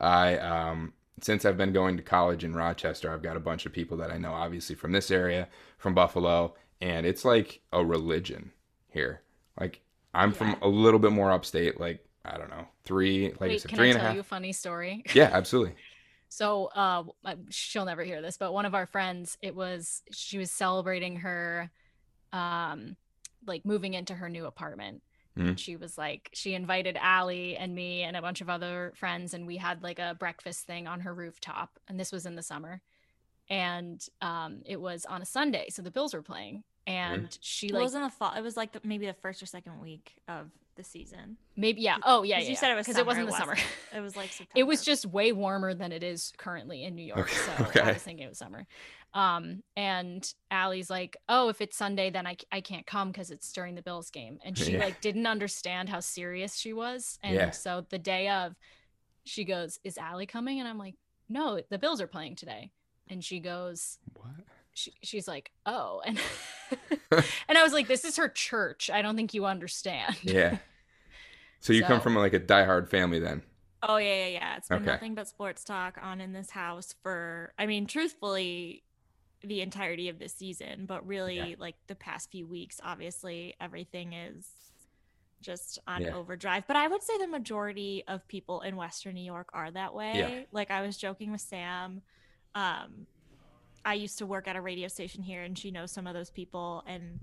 I 0.00 0.38
um, 0.38 0.94
since 1.22 1.44
I've 1.44 1.56
been 1.58 1.72
going 1.72 1.96
to 1.96 2.02
college 2.02 2.44
in 2.44 2.54
Rochester, 2.54 3.12
I've 3.12 3.22
got 3.22 3.36
a 3.36 3.40
bunch 3.40 3.66
of 3.66 3.72
people 3.72 3.96
that 3.98 4.10
I 4.10 4.18
know, 4.18 4.32
obviously 4.32 4.74
from 4.76 4.92
this 4.92 5.10
area, 5.10 5.48
from 5.78 5.94
Buffalo, 5.94 6.54
and 6.80 7.06
it's 7.06 7.24
like 7.24 7.62
a 7.72 7.84
religion 7.84 8.52
here. 8.88 9.22
Like 9.58 9.82
I'm 10.14 10.32
from 10.32 10.56
a 10.62 10.68
little 10.68 11.00
bit 11.00 11.12
more 11.12 11.30
upstate, 11.32 11.80
like 11.80 12.04
I 12.24 12.38
don't 12.38 12.50
know, 12.50 12.66
three, 12.84 13.32
like 13.40 13.52
I 13.52 13.54
Wait, 13.54 13.56
said, 13.56 13.70
can 13.70 13.76
three 13.76 13.88
I 13.88 13.90
and 13.90 13.98
a 13.98 14.00
tell 14.00 14.08
half. 14.08 14.14
you 14.14 14.20
a 14.20 14.24
funny 14.24 14.52
story? 14.52 15.04
Yeah, 15.14 15.30
absolutely. 15.32 15.74
So, 16.28 16.66
uh, 16.66 17.04
she'll 17.48 17.84
never 17.84 18.04
hear 18.04 18.22
this, 18.22 18.36
but 18.36 18.52
one 18.52 18.64
of 18.64 18.74
our 18.74 18.86
friends, 18.86 19.36
it 19.42 19.54
was 19.54 20.02
she 20.12 20.38
was 20.38 20.50
celebrating 20.50 21.16
her, 21.16 21.70
um, 22.32 22.96
like 23.46 23.64
moving 23.64 23.94
into 23.94 24.14
her 24.14 24.28
new 24.28 24.46
apartment. 24.46 25.02
Mhm. 25.36 25.48
And 25.50 25.60
she 25.60 25.76
was 25.76 25.96
like, 25.96 26.30
she 26.32 26.54
invited 26.54 26.96
Allie 27.00 27.56
and 27.56 27.74
me 27.74 28.02
and 28.02 28.16
a 28.16 28.22
bunch 28.22 28.40
of 28.40 28.50
other 28.50 28.92
friends, 28.96 29.32
and 29.32 29.46
we 29.46 29.56
had 29.56 29.82
like 29.82 29.98
a 29.98 30.16
breakfast 30.18 30.66
thing 30.66 30.86
on 30.86 31.00
her 31.00 31.14
rooftop. 31.14 31.78
And 31.88 31.98
this 31.98 32.10
was 32.12 32.26
in 32.26 32.34
the 32.34 32.42
summer, 32.42 32.82
and 33.48 34.04
um, 34.20 34.62
it 34.66 34.80
was 34.80 35.06
on 35.06 35.22
a 35.22 35.26
Sunday, 35.26 35.68
so 35.70 35.82
the 35.82 35.90
Bills 35.90 36.14
were 36.14 36.22
playing, 36.22 36.64
and 36.86 37.36
she 37.40 37.68
like 37.68 37.80
it 37.80 37.82
wasn't 37.82 38.04
a 38.04 38.10
fall. 38.10 38.34
It 38.34 38.42
was 38.42 38.56
like 38.56 38.72
the, 38.72 38.80
maybe 38.84 39.06
the 39.06 39.14
first 39.14 39.42
or 39.42 39.46
second 39.46 39.80
week 39.80 40.20
of 40.28 40.50
the 40.80 40.88
season. 40.88 41.36
maybe 41.56 41.82
yeah, 41.82 41.96
oh 42.04 42.22
yeah, 42.22 42.38
yeah, 42.40 42.48
you 42.48 42.56
said 42.56 42.70
it 42.70 42.74
was 42.74 42.86
because 42.86 42.98
it 42.98 43.06
wasn't 43.06 43.26
the 43.26 43.32
summer, 43.32 43.56
summer. 43.56 43.68
it 43.92 43.98
It 43.98 44.00
was 44.00 44.16
like 44.16 44.32
September. 44.32 44.52
it 44.60 44.62
was 44.64 44.82
just 44.82 45.04
way 45.04 45.32
warmer 45.32 45.74
than 45.74 45.92
it 45.92 46.02
is 46.02 46.32
currently 46.38 46.84
in 46.84 46.94
New 46.94 47.04
York. 47.04 47.20
Okay, 47.20 47.34
So 47.34 47.52
okay. 47.66 47.80
I 47.80 47.92
was 47.92 48.02
thinking 48.02 48.24
it 48.26 48.28
was 48.30 48.38
summer. 48.38 48.66
Um, 49.12 49.62
and 49.76 50.32
Allie's 50.50 50.88
like, 50.88 51.16
oh, 51.28 51.48
if 51.48 51.60
it's 51.60 51.76
Sunday, 51.76 52.10
then 52.10 52.26
I 52.26 52.36
I 52.50 52.60
can't 52.60 52.86
come 52.86 53.08
because 53.10 53.30
it's 53.30 53.52
during 53.52 53.74
the 53.74 53.82
Bills 53.82 54.10
game. 54.10 54.38
And 54.44 54.56
she 54.56 54.72
Yeah. 54.72 54.84
like 54.84 55.00
didn't 55.00 55.26
understand 55.26 55.88
how 55.88 56.00
serious 56.00 56.56
she 56.56 56.72
was. 56.72 57.18
And 57.22 57.34
Yeah. 57.34 57.50
so 57.50 57.84
the 57.90 57.98
day 57.98 58.28
of, 58.28 58.54
she 59.24 59.44
goes, 59.44 59.78
is 59.84 59.98
Allie 59.98 60.26
coming? 60.26 60.60
And 60.60 60.68
I'm 60.68 60.78
like, 60.78 60.94
no, 61.28 61.60
the 61.68 61.78
Bills 61.78 62.00
are 62.00 62.06
playing 62.06 62.36
today. 62.36 62.70
And 63.08 63.22
she 63.24 63.40
goes, 63.40 63.98
What? 64.14 64.30
she, 64.72 64.92
she's 65.02 65.26
like, 65.28 65.50
oh, 65.66 66.00
and 66.06 66.18
and 67.48 67.58
I 67.58 67.62
was 67.64 67.72
like, 67.72 67.88
this 67.88 68.04
is 68.04 68.16
her 68.16 68.28
church. 68.28 68.88
I 68.88 69.02
don't 69.02 69.16
think 69.16 69.34
you 69.34 69.44
understand. 69.44 70.16
Yeah. 70.22 70.58
So 71.60 71.72
you 71.72 71.82
come 71.82 72.00
from 72.00 72.14
like 72.16 72.32
a 72.34 72.40
diehard 72.40 72.88
family 72.88 73.20
then? 73.20 73.42
Oh 73.82 73.96
yeah, 73.96 74.14
yeah, 74.14 74.26
yeah. 74.26 74.56
It's 74.56 74.68
been 74.68 74.82
Okay. 74.82 74.90
nothing 74.92 75.14
but 75.14 75.28
sports 75.28 75.64
talk 75.64 75.98
on 76.02 76.20
in 76.20 76.32
this 76.32 76.50
house 76.50 76.94
for. 77.02 77.52
I 77.58 77.66
mean, 77.66 77.86
truthfully, 77.86 78.84
the 79.42 79.60
entirety 79.62 80.08
of 80.08 80.18
this 80.18 80.34
season, 80.34 80.84
but 80.86 81.06
really, 81.06 81.50
Yeah. 81.50 81.56
like 81.58 81.76
the 81.86 81.94
past 81.94 82.30
few 82.30 82.46
weeks. 82.46 82.80
Obviously, 82.82 83.54
everything 83.60 84.12
is 84.12 84.46
just 85.40 85.78
on 85.86 86.02
Yeah. 86.02 86.14
overdrive. 86.14 86.66
But 86.66 86.76
I 86.76 86.88
would 86.88 87.02
say 87.02 87.16
the 87.18 87.26
majority 87.26 88.04
of 88.06 88.26
people 88.28 88.60
in 88.60 88.76
Western 88.76 89.14
New 89.14 89.24
York 89.24 89.48
are 89.54 89.70
that 89.70 89.94
way. 89.94 90.46
Like 90.52 90.70
I 90.70 90.82
was 90.82 90.98
joking 90.98 91.32
with 91.32 91.40
Sam. 91.40 92.02
Um, 92.54 93.06
I 93.82 93.94
used 93.94 94.18
to 94.18 94.26
work 94.26 94.46
at 94.46 94.56
a 94.56 94.60
radio 94.60 94.88
station 94.88 95.22
here, 95.22 95.42
and 95.42 95.56
she 95.58 95.70
knows 95.70 95.92
some 95.92 96.06
of 96.06 96.14
those 96.14 96.30
people, 96.30 96.82
and. 96.86 97.20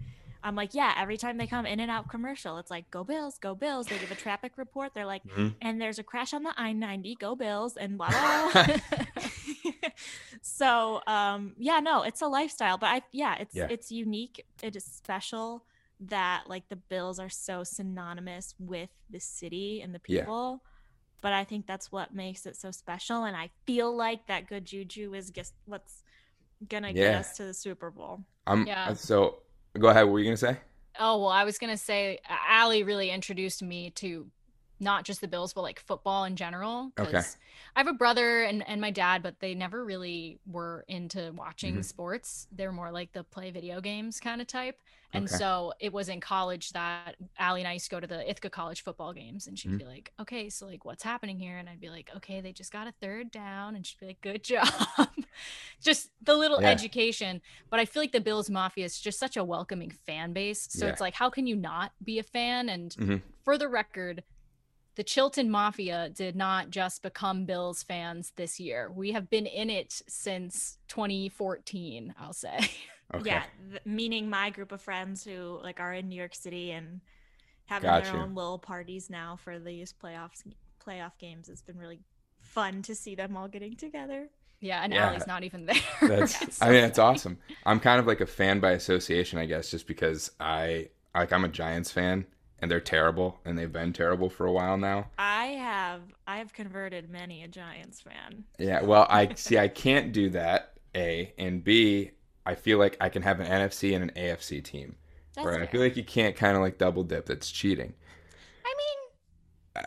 I'm 0.47 0.55
like, 0.55 0.73
yeah, 0.73 0.93
every 0.97 1.17
time 1.17 1.37
they 1.37 1.45
come 1.47 1.65
in 1.65 1.79
and 1.79 1.91
out 1.91 2.09
commercial, 2.09 2.57
it's 2.57 2.71
like, 2.71 2.89
go 2.89 3.03
Bills, 3.03 3.37
go 3.37 3.53
Bills. 3.53 3.87
They 3.87 3.97
give 3.97 4.11
a 4.11 4.15
traffic 4.15 4.53
report. 4.57 4.93
They're 4.93 5.05
like, 5.05 5.23
Mhm. 5.27 5.55
and 5.61 5.81
there's 5.81 5.99
a 5.99 6.03
crash 6.03 6.33
on 6.33 6.43
the 6.43 6.53
I 6.57 6.71
90, 6.73 7.15
go 7.15 7.35
Bills, 7.35 7.75
and 7.75 7.97
blah, 7.97 8.09
blah, 8.09 8.51
blah. 8.65 8.77
so 10.41 11.01
um 11.07 11.53
yeah 11.57 11.79
no 11.79 12.03
it's 12.03 12.21
a 12.21 12.27
lifestyle 12.27 12.77
but 12.77 12.87
i 12.87 13.01
yeah 13.11 13.35
it's 13.39 13.55
Yeah. 13.55 13.67
it's 13.69 13.91
unique 13.91 14.45
it 14.61 14.75
is 14.75 14.83
special 14.85 15.65
that 15.99 16.43
like 16.47 16.69
the 16.69 16.75
bills 16.75 17.19
are 17.19 17.29
so 17.29 17.63
synonymous 17.63 18.53
with 18.59 18.89
the 19.09 19.19
city 19.19 19.81
and 19.81 19.93
the 19.93 19.99
people. 19.99 20.15
Yeah. 20.15 20.21
people 20.21 20.63
but 21.21 21.33
i 21.33 21.43
think 21.43 21.65
that's 21.67 21.91
what 21.91 22.13
makes 22.13 22.45
it 22.45 22.55
so 22.55 22.71
special 22.71 23.23
and 23.23 23.35
i 23.35 23.49
feel 23.65 23.93
like 23.95 24.27
that 24.27 24.47
good 24.47 24.65
juju 24.65 25.13
is 25.13 25.31
just 25.31 25.53
what's 25.65 26.03
gonna 26.69 26.93
get 26.93 27.15
us 27.15 27.35
to 27.37 27.43
the 27.43 27.53
super 27.53 27.91
bowl 27.91 28.23
I'm 28.45 28.65
Yeah. 28.65 28.93
so 28.93 29.39
go 29.77 29.89
ahead. 29.89 30.05
What 30.05 30.13
were 30.13 30.19
you 30.19 30.25
gonna 30.25 30.37
say? 30.37 30.57
Oh, 30.99 31.19
well, 31.19 31.29
I 31.29 31.43
was 31.43 31.57
going 31.59 31.71
to 31.71 31.77
say 31.77 32.19
Allie 32.49 32.83
really 32.83 33.11
introduced 33.11 33.61
me 33.61 33.91
to 33.91 34.27
not 34.79 35.03
just 35.05 35.21
the 35.21 35.27
Bills, 35.27 35.53
but 35.53 35.61
like 35.61 35.79
football 35.79 36.23
in 36.25 36.35
general. 36.35 36.91
Okay. 36.99 37.17
I 37.75 37.79
have 37.79 37.87
a 37.87 37.93
brother 37.93 38.43
and, 38.43 38.67
and 38.67 38.79
my 38.79 38.91
dad, 38.91 39.23
but 39.23 39.39
they 39.39 39.55
never 39.55 39.83
really 39.83 40.39
were 40.45 40.85
into 40.87 41.31
watching 41.33 41.77
Mhm. 41.77 41.85
sports. 41.85 42.47
They're 42.51 42.71
more 42.71 42.91
like 42.91 43.11
the 43.11 43.23
play 43.23 43.49
video 43.51 43.81
games 43.81 44.19
kind 44.19 44.39
of 44.41 44.47
type. 44.47 44.79
And 45.13 45.25
Okay. 45.25 45.35
so 45.35 45.73
it 45.79 45.91
was 45.93 46.09
in 46.09 46.19
college 46.19 46.71
that 46.73 47.15
Allie 47.39 47.61
and 47.61 47.67
I 47.67 47.73
used 47.73 47.85
to 47.85 47.91
go 47.91 47.99
to 47.99 48.07
the 48.07 48.29
Ithaca 48.29 48.49
College 48.49 48.83
football 48.83 49.13
games 49.13 49.47
and 49.47 49.57
she'd 49.57 49.71
Mhm. 49.71 49.77
be 49.79 49.85
like, 49.85 50.13
okay, 50.19 50.49
so 50.49 50.67
like 50.67 50.85
what's 50.85 51.03
happening 51.03 51.39
here? 51.39 51.57
And 51.57 51.67
I'd 51.69 51.79
be 51.79 51.89
like, 51.89 52.11
okay, 52.17 52.41
they 52.41 52.51
just 52.53 52.71
got 52.71 52.87
a 52.87 52.91
third 53.01 53.31
down. 53.31 53.75
And 53.75 53.85
she'd 53.85 53.99
be 53.99 54.07
like, 54.07 54.21
good 54.21 54.43
job. 54.43 54.69
just 55.81 56.09
the 56.21 56.35
little 56.35 56.61
Yeah. 56.61 56.69
education. 56.69 57.41
But 57.69 57.79
I 57.79 57.85
feel 57.85 58.03
like 58.03 58.11
the 58.11 58.21
Bills 58.21 58.49
Mafia 58.49 58.85
is 58.85 58.99
just 58.99 59.17
such 59.19 59.37
a 59.37 59.43
welcoming 59.43 59.91
fan 59.91 60.33
base. 60.33 60.67
So 60.69 60.85
Yeah. 60.85 60.91
it's 60.91 61.01
like, 61.01 61.13
how 61.15 61.29
can 61.29 61.47
you 61.47 61.55
not 61.55 61.93
be 62.03 62.19
a 62.19 62.23
fan? 62.23 62.69
And 62.69 62.91
Mhm. 62.95 63.21
for 63.43 63.57
the 63.57 63.67
record, 63.67 64.23
the 64.97 65.03
Chilton 65.03 65.49
Mafia 65.49 66.09
did 66.09 66.35
not 66.35 66.69
just 66.69 67.01
become 67.01 67.45
Bills 67.45 67.83
fans 67.83 68.33
this 68.35 68.59
year. 68.59 68.91
We 68.91 69.13
have 69.13 69.29
been 69.29 69.45
in 69.45 69.69
it 69.69 70.01
since 70.09 70.77
2014, 70.89 72.13
I'll 72.19 72.33
say. 72.33 72.59
Okay. 73.15 73.29
yeah 73.29 73.43
th- 73.69 73.81
meaning 73.85 74.29
my 74.29 74.49
group 74.49 74.73
of 74.73 74.81
friends 74.81 75.23
who 75.23 75.61
like 75.63 75.79
are 75.79 75.93
in 75.93 76.09
new 76.09 76.17
york 76.19 76.35
city 76.35 76.71
and 76.71 76.99
having 77.65 77.89
Gotcha. 77.89 78.11
their 78.11 78.21
own 78.21 78.35
little 78.35 78.59
parties 78.59 79.09
now 79.09 79.37
for 79.41 79.59
these 79.59 79.93
playoffs 79.93 80.43
playoff 80.85 81.13
games 81.17 81.47
it's 81.47 81.61
been 81.61 81.77
really 81.77 82.01
fun 82.41 82.81
to 82.81 82.93
see 82.93 83.15
them 83.15 83.37
all 83.37 83.47
getting 83.47 83.77
together 83.77 84.27
Yeah, 84.59 84.83
and 84.83 84.91
Yeah. 84.93 85.07
Allie's 85.07 85.25
not 85.25 85.45
even 85.45 85.67
there. 85.67 85.75
That's 86.01 86.37
That's 86.37 86.61
I 86.61 86.69
mean 86.71 86.83
it's 86.83 86.99
awesome. 86.99 87.37
I'm 87.65 87.79
kind 87.79 88.01
of 88.01 88.07
like 88.07 88.19
a 88.19 88.25
fan 88.25 88.59
by 88.59 88.71
association, 88.71 89.39
I 89.39 89.45
guess, 89.45 89.71
just 89.71 89.87
because 89.87 90.31
I 90.41 90.89
like 91.15 91.31
I'm 91.31 91.45
a 91.45 91.47
Giants 91.47 91.91
fan 91.93 92.25
and 92.59 92.71
they're 92.71 92.79
terrible 92.79 93.39
and 93.45 93.57
they've 93.57 93.71
been 93.71 93.93
terrible 93.93 94.29
for 94.29 94.45
a 94.45 94.51
while 94.51 94.77
now. 94.77 95.07
i 95.17 95.45
have 95.47 96.01
i 96.25 96.37
have 96.37 96.53
converted 96.53 97.09
many 97.09 97.43
a 97.43 97.47
giants 97.47 98.01
fan 98.01 98.43
Yeah, 98.57 98.81
well, 98.81 99.05
I 99.09 99.33
see 99.35 99.57
I 99.57 99.67
can't 99.67 100.11
do 100.11 100.29
that. 100.31 100.73
A 100.95 101.31
and 101.37 101.63
B, 101.63 102.11
I 102.45 102.55
feel 102.55 102.79
like 102.79 102.97
I 102.99 103.09
can 103.09 103.21
have 103.21 103.39
an 103.39 103.45
NFC 103.45 103.93
and 103.95 104.03
an 104.09 104.11
AFC 104.15 104.63
team. 104.63 104.95
That's 105.35 105.45
right? 105.45 105.61
I 105.61 105.67
feel 105.67 105.81
like 105.81 105.95
you 105.95 106.03
can't 106.03 106.35
kind 106.35 106.55
of 106.55 106.63
like 106.63 106.77
double 106.79 107.03
dip. 107.03 107.27
That's 107.27 107.51
cheating. 107.51 107.93
I 108.65 108.73
mean, 108.77 109.83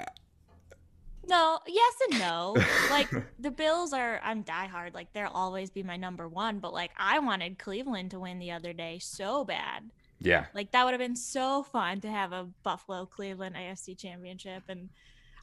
no, 1.28 1.58
yes 1.66 1.94
and 2.10 2.20
no. 2.20 2.56
like 2.90 3.08
the 3.38 3.50
Bills 3.50 3.92
are, 3.92 4.20
I'm 4.22 4.44
diehard. 4.44 4.94
Like 4.94 5.12
they'll 5.12 5.30
always 5.32 5.70
be 5.70 5.82
my 5.82 5.96
number 5.96 6.28
one. 6.28 6.58
But 6.60 6.72
like 6.72 6.92
I 6.96 7.18
wanted 7.18 7.58
Cleveland 7.58 8.12
to 8.12 8.20
win 8.20 8.38
the 8.38 8.52
other 8.52 8.72
day 8.72 8.98
so 9.00 9.44
bad. 9.44 9.90
Yeah. 10.20 10.46
Like 10.54 10.72
that 10.72 10.84
would 10.84 10.92
have 10.92 11.00
been 11.00 11.16
so 11.16 11.62
fun 11.62 12.00
to 12.02 12.10
have 12.10 12.32
a 12.32 12.46
Buffalo 12.62 13.06
Cleveland 13.06 13.56
AFC 13.56 13.96
championship. 13.98 14.64
And 14.68 14.90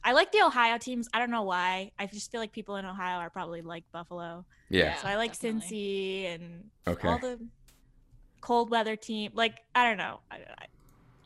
I 0.04 0.12
like 0.12 0.30
the 0.32 0.42
Ohio 0.42 0.78
teams. 0.78 1.08
I 1.12 1.18
don't 1.18 1.30
know 1.30 1.42
why. 1.42 1.90
I 1.98 2.06
just 2.06 2.30
feel 2.30 2.40
like 2.40 2.52
people 2.52 2.76
in 2.76 2.84
Ohio 2.86 3.18
are 3.18 3.30
probably 3.30 3.60
like 3.62 3.84
Buffalo. 3.92 4.44
Yeah. 4.68 4.84
Yeah. 4.84 4.96
So 5.02 5.08
I 5.08 5.16
like 5.16 5.32
definitely. 5.32 5.68
Cincy 5.68 6.34
and 6.34 6.70
Okay. 6.86 7.08
all 7.08 7.18
the 7.18 7.38
cold 8.40 8.70
weather 8.70 8.94
team. 8.96 9.32
Like 9.34 9.58
I 9.74 9.84
don't 9.84 9.98
know. 9.98 10.20
I, 10.30 10.36
I, 10.36 10.66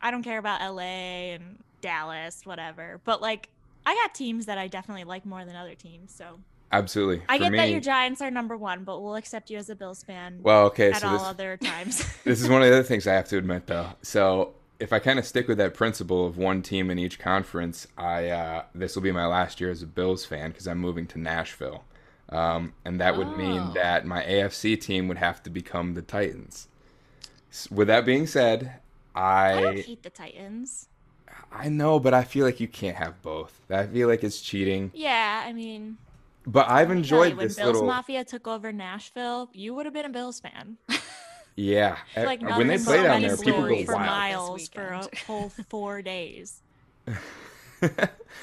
I 0.01 0.11
don't 0.11 0.23
care 0.23 0.39
about 0.39 0.61
LA 0.61 1.35
and 1.35 1.59
Dallas, 1.83 2.43
whatever. 2.45 3.01
But 3.05 3.21
like 3.21 3.49
I 3.85 3.95
got 3.95 4.15
teams 4.15 4.47
that 4.47 4.59
I 4.59 4.69
definitely 4.69 5.05
like 5.05 5.27
more 5.27 5.45
than 5.45 5.57
other 5.57 5.75
teams. 5.75 6.15
So 6.15 6.39
Absolutely. 6.73 7.23
I 7.29 7.37
For 7.37 7.45
get 7.45 7.53
me, 7.53 7.59
that 7.59 7.71
your 7.71 7.81
Giants 7.81 8.21
are 8.23 8.31
number 8.31 8.57
one, 8.57 8.85
but 8.85 9.01
we'll 9.03 9.17
accept 9.17 9.51
you 9.51 9.59
as 9.59 9.69
a 9.69 9.77
Bills 9.77 10.03
fan 10.03 10.39
Well, 10.43 10.65
okay, 10.67 10.91
at 10.93 11.03
so 11.03 11.09
all 11.09 11.13
this 11.19 11.23
other 11.23 11.57
times. 11.63 11.99
this 12.25 12.41
is 12.41 12.49
one 12.49 12.63
of 12.63 12.69
the 12.69 12.75
other 12.75 12.83
things 12.83 13.07
I 13.07 13.13
have 13.15 13.29
to 13.29 13.37
admit, 13.39 13.67
though. 13.67 13.91
So 14.03 14.55
if 14.81 14.93
I 14.93 14.99
kind 14.99 15.19
of 15.19 15.27
stick 15.27 15.49
with 15.49 15.59
that 15.59 15.75
principle 15.75 16.27
of 16.27 16.39
one 16.39 16.63
team 16.63 16.91
in 16.91 16.99
each 16.99 17.19
conference, 17.19 17.87
I 17.99 18.31
uh, 18.31 18.65
this 18.75 18.95
will 18.97 19.03
be 19.03 19.13
my 19.13 19.27
last 19.27 19.61
year 19.61 19.71
as 19.71 19.83
a 19.83 19.87
Bills 19.87 20.25
fan 20.25 20.51
because 20.51 20.67
I'm 20.67 20.79
moving 20.79 21.07
to 21.09 21.19
Nashville, 21.21 21.85
um, 22.31 22.73
and 22.85 23.01
that 23.01 23.17
would 23.19 23.37
mean 23.37 23.61
Oh. 23.61 23.73
that 23.75 24.07
my 24.07 24.23
AFC 24.25 24.81
team 24.81 25.09
would 25.09 25.19
have 25.19 25.43
to 25.43 25.51
become 25.51 25.93
the 25.95 26.03
Titans. 26.03 26.69
S- 27.51 27.71
With 27.71 27.89
that 27.89 28.07
being 28.07 28.27
said, 28.27 28.77
I 29.15 29.61
don't 29.61 29.77
I 29.79 29.81
hate 29.83 30.03
the 30.03 30.11
Titans. 30.11 30.89
I 31.53 31.69
know, 31.69 32.01
but 32.01 32.15
I 32.15 32.25
feel 32.25 32.47
like 32.47 32.61
you 32.61 32.69
can't 32.69 32.97
have 32.97 33.21
both. 33.21 33.61
I 33.71 33.87
feel 33.87 34.09
like 34.09 34.25
it's 34.25 34.41
cheating. 34.41 34.91
Yeah, 34.95 35.45
I 35.47 35.53
mean, 35.53 35.99
But 36.47 36.69
I've 36.69 36.89
let 36.89 36.97
me 36.99 37.03
tell 37.05 37.23
enjoyed 37.23 37.31
you, 37.33 37.37
when 37.37 37.47
Bills 37.47 37.59
little. 37.59 37.85
Mafia 37.87 38.25
took 38.25 38.47
over 38.49 38.73
Nashville, 38.73 39.51
you 39.53 39.75
would 39.75 39.87
have 39.87 39.95
been 39.95 40.07
a 40.07 40.11
Bills 40.11 40.41
fan. 40.41 40.77
Yeah, 41.55 41.99
Eh, 42.17 42.25
like 42.25 42.41
when 42.41 42.67
they 42.67 42.79
nothing 42.79 42.85
play 42.87 43.03
down 43.03 43.21
there, 43.21 43.37
people 43.37 43.61
Blue 43.61 43.81
go 43.81 43.85
for 43.85 43.95
wild. 43.97 44.07
miles 44.07 44.69
for 44.69 44.87
a 44.87 45.07
whole 45.27 45.51
four 45.69 46.01
days. 46.01 46.63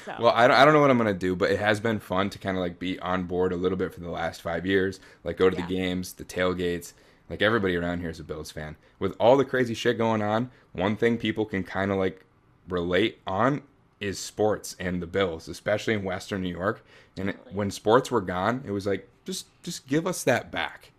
So 0.06 0.14
Well, 0.20 0.32
I 0.34 0.46
don't, 0.46 0.56
I 0.56 0.64
don't 0.64 0.74
know 0.74 0.80
what 0.80 0.90
I'm 0.90 0.98
gonna 0.98 1.12
do, 1.14 1.34
but 1.34 1.50
it 1.50 1.58
has 1.58 1.80
been 1.80 1.98
fun 1.98 2.30
to 2.30 2.38
kind 2.38 2.56
of 2.56 2.60
like 2.60 2.78
be 2.78 3.00
on 3.00 3.24
board 3.24 3.52
a 3.52 3.56
little 3.56 3.76
bit 3.76 3.92
for 3.92 3.98
the 4.00 4.10
last 4.10 4.40
five 4.42 4.64
years. 4.64 5.00
Like 5.24 5.36
go 5.38 5.50
to 5.50 5.56
Yeah. 5.56 5.66
the 5.66 5.74
games, 5.74 6.12
the 6.12 6.24
tailgates. 6.24 6.92
Like 7.28 7.42
everybody 7.42 7.74
around 7.76 7.98
here 8.00 8.10
is 8.10 8.20
a 8.20 8.24
Bills 8.24 8.50
fan. 8.52 8.76
With 9.00 9.16
all 9.18 9.36
the 9.36 9.44
crazy 9.44 9.74
shit 9.74 9.98
going 9.98 10.22
on, 10.22 10.50
one 10.72 10.94
thing 10.96 11.16
people 11.18 11.44
can 11.46 11.64
kind 11.64 11.90
of 11.90 11.96
like 11.96 12.24
relate 12.68 13.18
on 13.26 13.62
is 14.00 14.18
sports 14.18 14.74
and 14.80 15.02
the 15.02 15.06
Bills, 15.06 15.48
especially 15.48 15.94
in 15.94 16.02
Western 16.04 16.42
New 16.42 16.48
York. 16.50 16.84
And 17.16 17.30
it, 17.30 17.38
when 17.52 17.70
sports 17.70 18.10
were 18.10 18.20
gone, 18.22 18.62
it 18.66 18.70
was 18.70 18.86
like 18.86 19.08
just 19.24 19.46
just 19.62 19.86
give 19.86 20.06
us 20.06 20.24
that 20.24 20.50
back. 20.50 20.92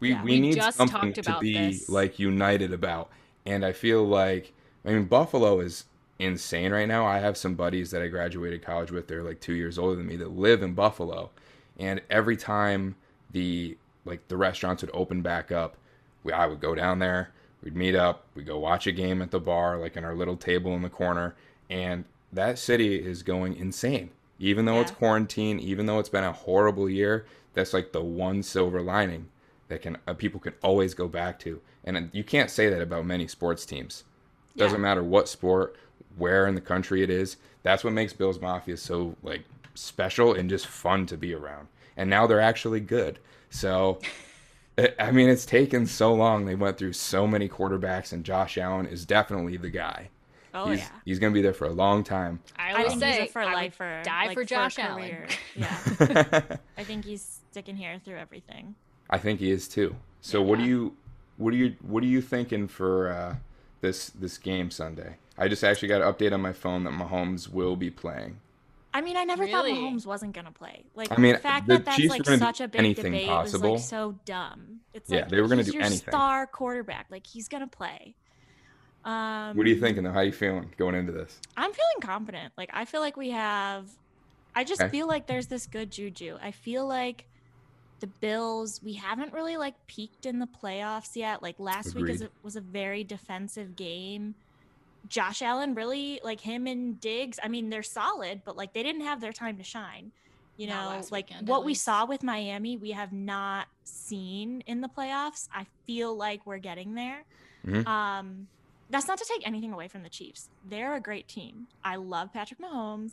We 0.00 0.10
Yeah. 0.10 0.22
we 0.22 0.32
We 0.32 0.40
need 0.40 0.62
something 0.72 1.12
to 1.14 1.38
be 1.40 1.54
this. 1.72 1.88
like 1.88 2.18
united 2.18 2.72
about. 2.72 3.10
And 3.46 3.64
I 3.64 3.72
feel 3.72 4.06
like 4.06 4.52
I 4.84 4.90
mean 4.92 5.04
Buffalo 5.06 5.60
is 5.60 5.84
insane 6.18 6.72
right 6.72 6.86
now. 6.86 7.06
I 7.06 7.18
have 7.18 7.36
some 7.36 7.54
buddies 7.54 7.90
that 7.90 8.02
I 8.02 8.08
graduated 8.08 8.62
college 8.62 8.90
with. 8.92 9.08
They're 9.08 9.22
like 9.22 9.40
two 9.40 9.54
years 9.54 9.78
older 9.78 9.96
than 9.96 10.06
me 10.06 10.16
that 10.16 10.36
live 10.36 10.62
in 10.62 10.74
Buffalo, 10.74 11.30
and 11.78 12.00
every 12.10 12.36
time 12.36 12.96
the 13.30 13.76
like 14.04 14.28
the 14.28 14.36
restaurants 14.36 14.82
would 14.82 14.90
open 14.92 15.22
back 15.22 15.50
up, 15.50 15.76
we 16.22 16.32
I 16.32 16.46
would 16.46 16.60
go 16.60 16.74
down 16.74 16.98
there. 16.98 17.30
We'd 17.62 17.76
meet 17.76 17.94
up. 17.94 18.26
We'd 18.34 18.46
go 18.46 18.58
watch 18.58 18.86
a 18.86 18.92
game 18.92 19.22
at 19.22 19.30
the 19.30 19.40
bar, 19.40 19.78
like 19.78 19.96
in 19.96 20.04
our 20.04 20.14
little 20.14 20.36
table 20.36 20.74
in 20.74 20.82
the 20.82 20.90
corner, 20.90 21.34
and 21.70 22.04
that 22.32 22.58
city 22.58 22.96
is 22.96 23.22
going 23.22 23.56
insane. 23.56 24.10
Even 24.38 24.64
though 24.64 24.80
it's 24.80 24.90
quarantine, 24.90 25.60
even 25.60 25.86
though 25.86 25.98
it's 25.98 26.08
been 26.08 26.24
a 26.24 26.32
horrible 26.32 26.88
year, 26.88 27.26
that's 27.54 27.72
like 27.72 27.92
the 27.92 28.02
one 28.02 28.42
silver 28.42 28.80
lining 28.80 29.28
that 29.68 29.82
can 29.82 29.98
uh, 30.06 30.14
people 30.14 30.40
can 30.40 30.54
always 30.62 30.94
go 30.94 31.08
back 31.08 31.38
to. 31.40 31.60
And 31.84 31.96
uh, 31.96 32.00
you 32.12 32.24
can't 32.24 32.50
say 32.50 32.68
that 32.68 32.82
about 32.82 33.06
many 33.06 33.28
sports 33.28 33.64
teams. 33.64 34.04
Doesn't 34.56 34.80
matter 34.80 35.02
what 35.02 35.28
sport, 35.28 35.76
where 36.16 36.46
in 36.46 36.54
the 36.54 36.60
country 36.60 37.02
it 37.02 37.10
is. 37.10 37.36
That's 37.62 37.84
what 37.84 37.92
makes 37.92 38.12
Bills 38.12 38.40
Mafia 38.40 38.76
so 38.76 39.16
like 39.22 39.44
special 39.74 40.34
and 40.34 40.50
just 40.50 40.66
fun 40.66 41.06
to 41.06 41.16
be 41.16 41.34
around. 41.34 41.68
And 41.96 42.10
now 42.10 42.26
they're 42.26 42.40
actually 42.40 42.80
good. 42.80 43.18
So 43.50 43.98
I 44.98 45.10
mean, 45.10 45.28
it's 45.28 45.46
taken 45.46 45.86
so 45.86 46.14
long. 46.14 46.46
They 46.46 46.54
went 46.54 46.78
through 46.78 46.94
so 46.94 47.26
many 47.26 47.48
quarterbacks, 47.48 48.12
and 48.12 48.24
Josh 48.24 48.56
Allen 48.56 48.86
is 48.86 49.04
definitely 49.04 49.56
the 49.56 49.70
guy. 49.70 50.08
Oh 50.54 50.70
he's, 50.70 50.80
yeah. 50.80 50.88
he's 51.04 51.18
going 51.18 51.32
to 51.32 51.34
be 51.34 51.42
there 51.42 51.52
for 51.54 51.66
a 51.66 51.72
long 51.72 52.04
time. 52.04 52.40
I 52.58 52.70
I 52.70 52.72
always 52.74 52.88
think 52.90 53.00
say 53.02 53.20
he's 53.20 53.30
a 53.30 53.32
for 53.32 53.42
I 53.42 53.62
would 53.62 54.02
die 54.02 54.26
like, 54.26 54.34
for 54.34 54.40
a 54.42 54.46
Josh 54.46 54.78
Allen. 54.78 55.26
Yeah. 55.56 55.76
I 56.78 56.84
think 56.84 57.04
he's 57.04 57.40
sticking 57.50 57.76
here 57.76 58.00
through 58.04 58.16
everything. 58.18 58.74
I 59.10 59.18
think 59.18 59.40
he 59.40 59.50
is 59.50 59.68
too. 59.68 59.94
So 60.20 60.40
what 60.42 60.58
do 60.58 60.64
you 60.64 60.96
what 61.36 61.50
do 61.50 61.56
you 61.56 61.74
what 61.82 62.02
are 62.02 62.06
you 62.06 62.20
thinking 62.22 62.68
for 62.68 63.10
uh, 63.10 63.36
this 63.80 64.10
this 64.10 64.38
game 64.38 64.70
Sunday? 64.70 65.16
I 65.38 65.48
just 65.48 65.64
actually 65.64 65.88
got 65.88 66.02
an 66.02 66.12
update 66.12 66.32
on 66.32 66.40
my 66.40 66.52
phone 66.52 66.84
that 66.84 66.92
Mahomes 66.92 67.48
will 67.48 67.76
be 67.76 67.90
playing. 67.90 68.38
I 68.94 69.00
mean, 69.00 69.16
I 69.16 69.24
never 69.24 69.44
Really? 69.44 69.72
thought 69.72 69.80
Mahomes 69.80 70.06
wasn't 70.06 70.34
gonna 70.34 70.52
play. 70.52 70.84
Like 70.94 71.10
I 71.10 71.16
mean, 71.16 71.32
the 71.32 71.38
fact 71.38 71.66
the 71.66 71.74
that 71.74 71.84
that's 71.86 71.96
Chiefs 71.96 72.10
like 72.10 72.20
were 72.20 72.24
gonna 72.24 72.36
do 72.36 72.44
such 72.44 72.60
a 72.60 72.68
big 72.68 72.78
anything 72.78 73.12
debate 73.12 73.26
possible. 73.26 73.72
was 73.72 73.80
like 73.80 73.88
so 73.88 74.18
dumb. 74.26 74.80
It's 74.92 75.10
Yeah, 75.10 75.20
like 75.20 75.28
they 75.30 75.40
were 75.40 75.48
gonna 75.48 75.62
he's 75.62 75.72
do 75.72 75.78
your 75.78 75.86
anything. 75.86 76.10
Star 76.12 76.46
quarterback, 76.46 77.06
like 77.10 77.26
he's 77.26 77.48
gonna 77.48 77.66
play. 77.66 78.14
Um, 79.04 79.56
What 79.56 79.66
are 79.66 79.70
you 79.70 79.80
thinking 79.80 80.04
though? 80.04 80.12
How 80.12 80.18
are 80.20 80.24
you 80.24 80.32
feeling 80.32 80.72
going 80.76 80.94
into 80.94 81.12
this? 81.12 81.38
I'm 81.56 81.72
feeling 81.72 82.00
confident. 82.00 82.52
Like 82.56 82.70
I 82.72 82.84
feel 82.84 83.00
like 83.00 83.16
we 83.16 83.30
have. 83.30 83.88
I 84.54 84.64
just 84.64 84.80
Okay. 84.82 84.90
feel 84.90 85.06
like 85.08 85.26
there's 85.26 85.46
this 85.46 85.66
good 85.66 85.90
juju. 85.90 86.38
I 86.42 86.50
feel 86.52 86.86
like 86.86 87.26
the 88.00 88.06
Bills. 88.06 88.80
We 88.82 88.94
haven't 88.94 89.32
really 89.32 89.56
like 89.56 89.74
peaked 89.86 90.26
in 90.26 90.38
the 90.38 90.46
playoffs 90.46 91.16
yet. 91.16 91.42
Like 91.42 91.58
last 91.58 91.94
week 91.94 92.08
is 92.08 92.20
Agreed. 92.20 92.30
a, 92.42 92.44
was 92.44 92.56
a 92.56 92.60
very 92.60 93.02
defensive 93.04 93.76
game. 93.76 94.34
Josh 95.08 95.42
Allen 95.42 95.74
really 95.74 96.20
like 96.22 96.40
him 96.40 96.66
and 96.68 97.00
Diggs. 97.00 97.40
I 97.42 97.48
mean, 97.48 97.70
they're 97.70 97.82
solid, 97.82 98.42
but 98.44 98.56
like 98.56 98.72
they 98.72 98.82
didn't 98.84 99.00
have 99.02 99.20
their 99.20 99.32
time 99.32 99.56
to 99.58 99.64
shine. 99.64 100.12
You 100.58 100.66
know, 100.68 100.74
last 100.74 101.10
like 101.10 101.28
weekend, 101.30 101.48
what 101.48 101.64
we 101.64 101.74
saw 101.74 102.04
with 102.06 102.22
Miami, 102.22 102.76
we 102.76 102.90
have 102.92 103.12
not 103.12 103.66
seen 103.84 104.62
in 104.66 104.80
the 104.80 104.88
playoffs. 104.88 105.48
I 105.52 105.66
feel 105.86 106.14
like 106.16 106.46
we're 106.46 106.58
getting 106.58 106.94
there. 106.94 107.24
Mhm. 107.66 107.86
Um, 107.86 108.46
that's 108.92 109.08
not 109.08 109.18
to 109.18 109.24
take 109.24 109.46
anything 109.46 109.72
away 109.72 109.88
from 109.88 110.02
the 110.02 110.08
Chiefs. 110.08 110.50
They're 110.68 110.94
a 110.94 111.00
great 111.00 111.26
team. 111.26 111.66
I 111.82 111.96
love 111.96 112.32
Patrick 112.32 112.60
Mahomes. 112.60 113.12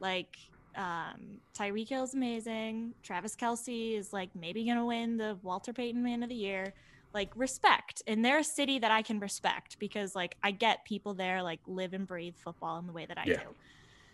Like 0.00 0.36
um, 0.76 1.40
Tyreek 1.58 1.88
Hill's 1.88 2.14
amazing. 2.14 2.94
Travis 3.02 3.34
Kelce 3.36 3.98
is 3.98 4.12
like 4.12 4.30
maybe 4.34 4.64
gonna 4.64 4.86
win 4.86 5.16
the 5.16 5.36
Walter 5.42 5.72
Payton 5.72 6.02
Man 6.02 6.22
of 6.22 6.28
the 6.28 6.34
Year. 6.34 6.72
Like 7.12 7.30
respect, 7.34 8.02
and 8.06 8.22
they're 8.24 8.38
a 8.38 8.44
city 8.44 8.78
that 8.78 8.90
I 8.90 9.00
can 9.02 9.18
respect 9.20 9.78
because 9.78 10.14
like 10.14 10.36
I 10.42 10.50
get 10.50 10.84
people 10.84 11.14
there 11.14 11.42
like 11.42 11.60
live 11.66 11.92
and 11.94 12.06
breathe 12.06 12.34
football 12.36 12.78
in 12.78 12.86
the 12.86 12.92
way 12.92 13.06
that 13.06 13.16
I 13.18 13.24
Yeah. 13.26 13.36
do. 13.40 13.46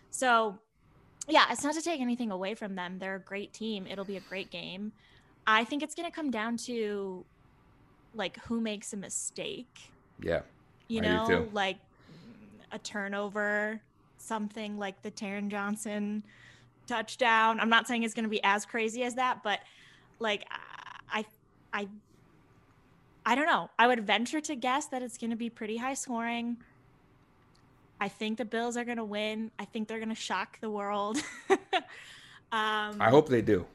So 0.09 0.57
yeah, 1.27 1.45
it's 1.51 1.63
not 1.63 1.73
to 1.75 1.81
take 1.81 2.01
anything 2.01 2.31
away 2.31 2.55
from 2.55 2.75
them. 2.75 2.99
They're 2.99 3.15
a 3.15 3.19
great 3.19 3.53
team. 3.53 3.87
It'll 3.87 4.05
be 4.05 4.17
a 4.17 4.21
great 4.21 4.51
game. 4.51 4.93
I 5.45 5.63
think 5.65 5.83
it's 5.83 5.95
gonna 5.95 6.11
come 6.11 6.31
down 6.31 6.55
to 6.65 7.25
like 8.15 8.37
who 8.45 8.61
makes 8.61 8.93
a 8.93 8.97
mistake 8.97 9.91
Yeah. 10.21 10.41
You 10.93 11.01
I 11.01 11.03
do 11.03 11.09
know, 11.09 11.27
too. 11.27 11.49
like 11.53 11.77
a 12.71 12.79
turnover, 12.79 13.81
something 14.17 14.77
like 14.77 15.01
the 15.01 15.11
Taron 15.11 15.49
Johnson 15.49 16.23
touchdown. 16.87 17.59
I'm 17.59 17.69
not 17.69 17.87
saying 17.87 18.03
it's 18.03 18.13
going 18.13 18.25
to 18.25 18.29
be 18.29 18.43
as 18.43 18.65
crazy 18.65 19.03
as 19.03 19.15
that, 19.15 19.43
but 19.43 19.59
like 20.19 20.45
I, 21.11 21.25
I, 21.73 21.87
I 23.25 23.35
don't 23.35 23.47
know. 23.47 23.69
I 23.79 23.87
would 23.87 24.05
venture 24.05 24.41
to 24.41 24.55
guess 24.55 24.85
that 24.87 25.01
it's 25.01 25.17
going 25.17 25.31
to 25.31 25.35
be 25.35 25.49
pretty 25.49 25.77
high 25.77 25.95
scoring. 25.95 26.57
I 27.99 28.07
think 28.09 28.37
the 28.37 28.45
Bills 28.45 28.75
are 28.77 28.83
going 28.83 28.97
to 28.97 29.03
win. 29.03 29.49
I 29.57 29.65
think 29.65 29.87
they're 29.87 29.99
going 29.99 30.09
to 30.09 30.15
shock 30.15 30.59
the 30.59 30.69
world. 30.69 31.17
um, 31.49 31.59
I 32.51 33.09
hope 33.09 33.29
they 33.29 33.41
do. 33.41 33.65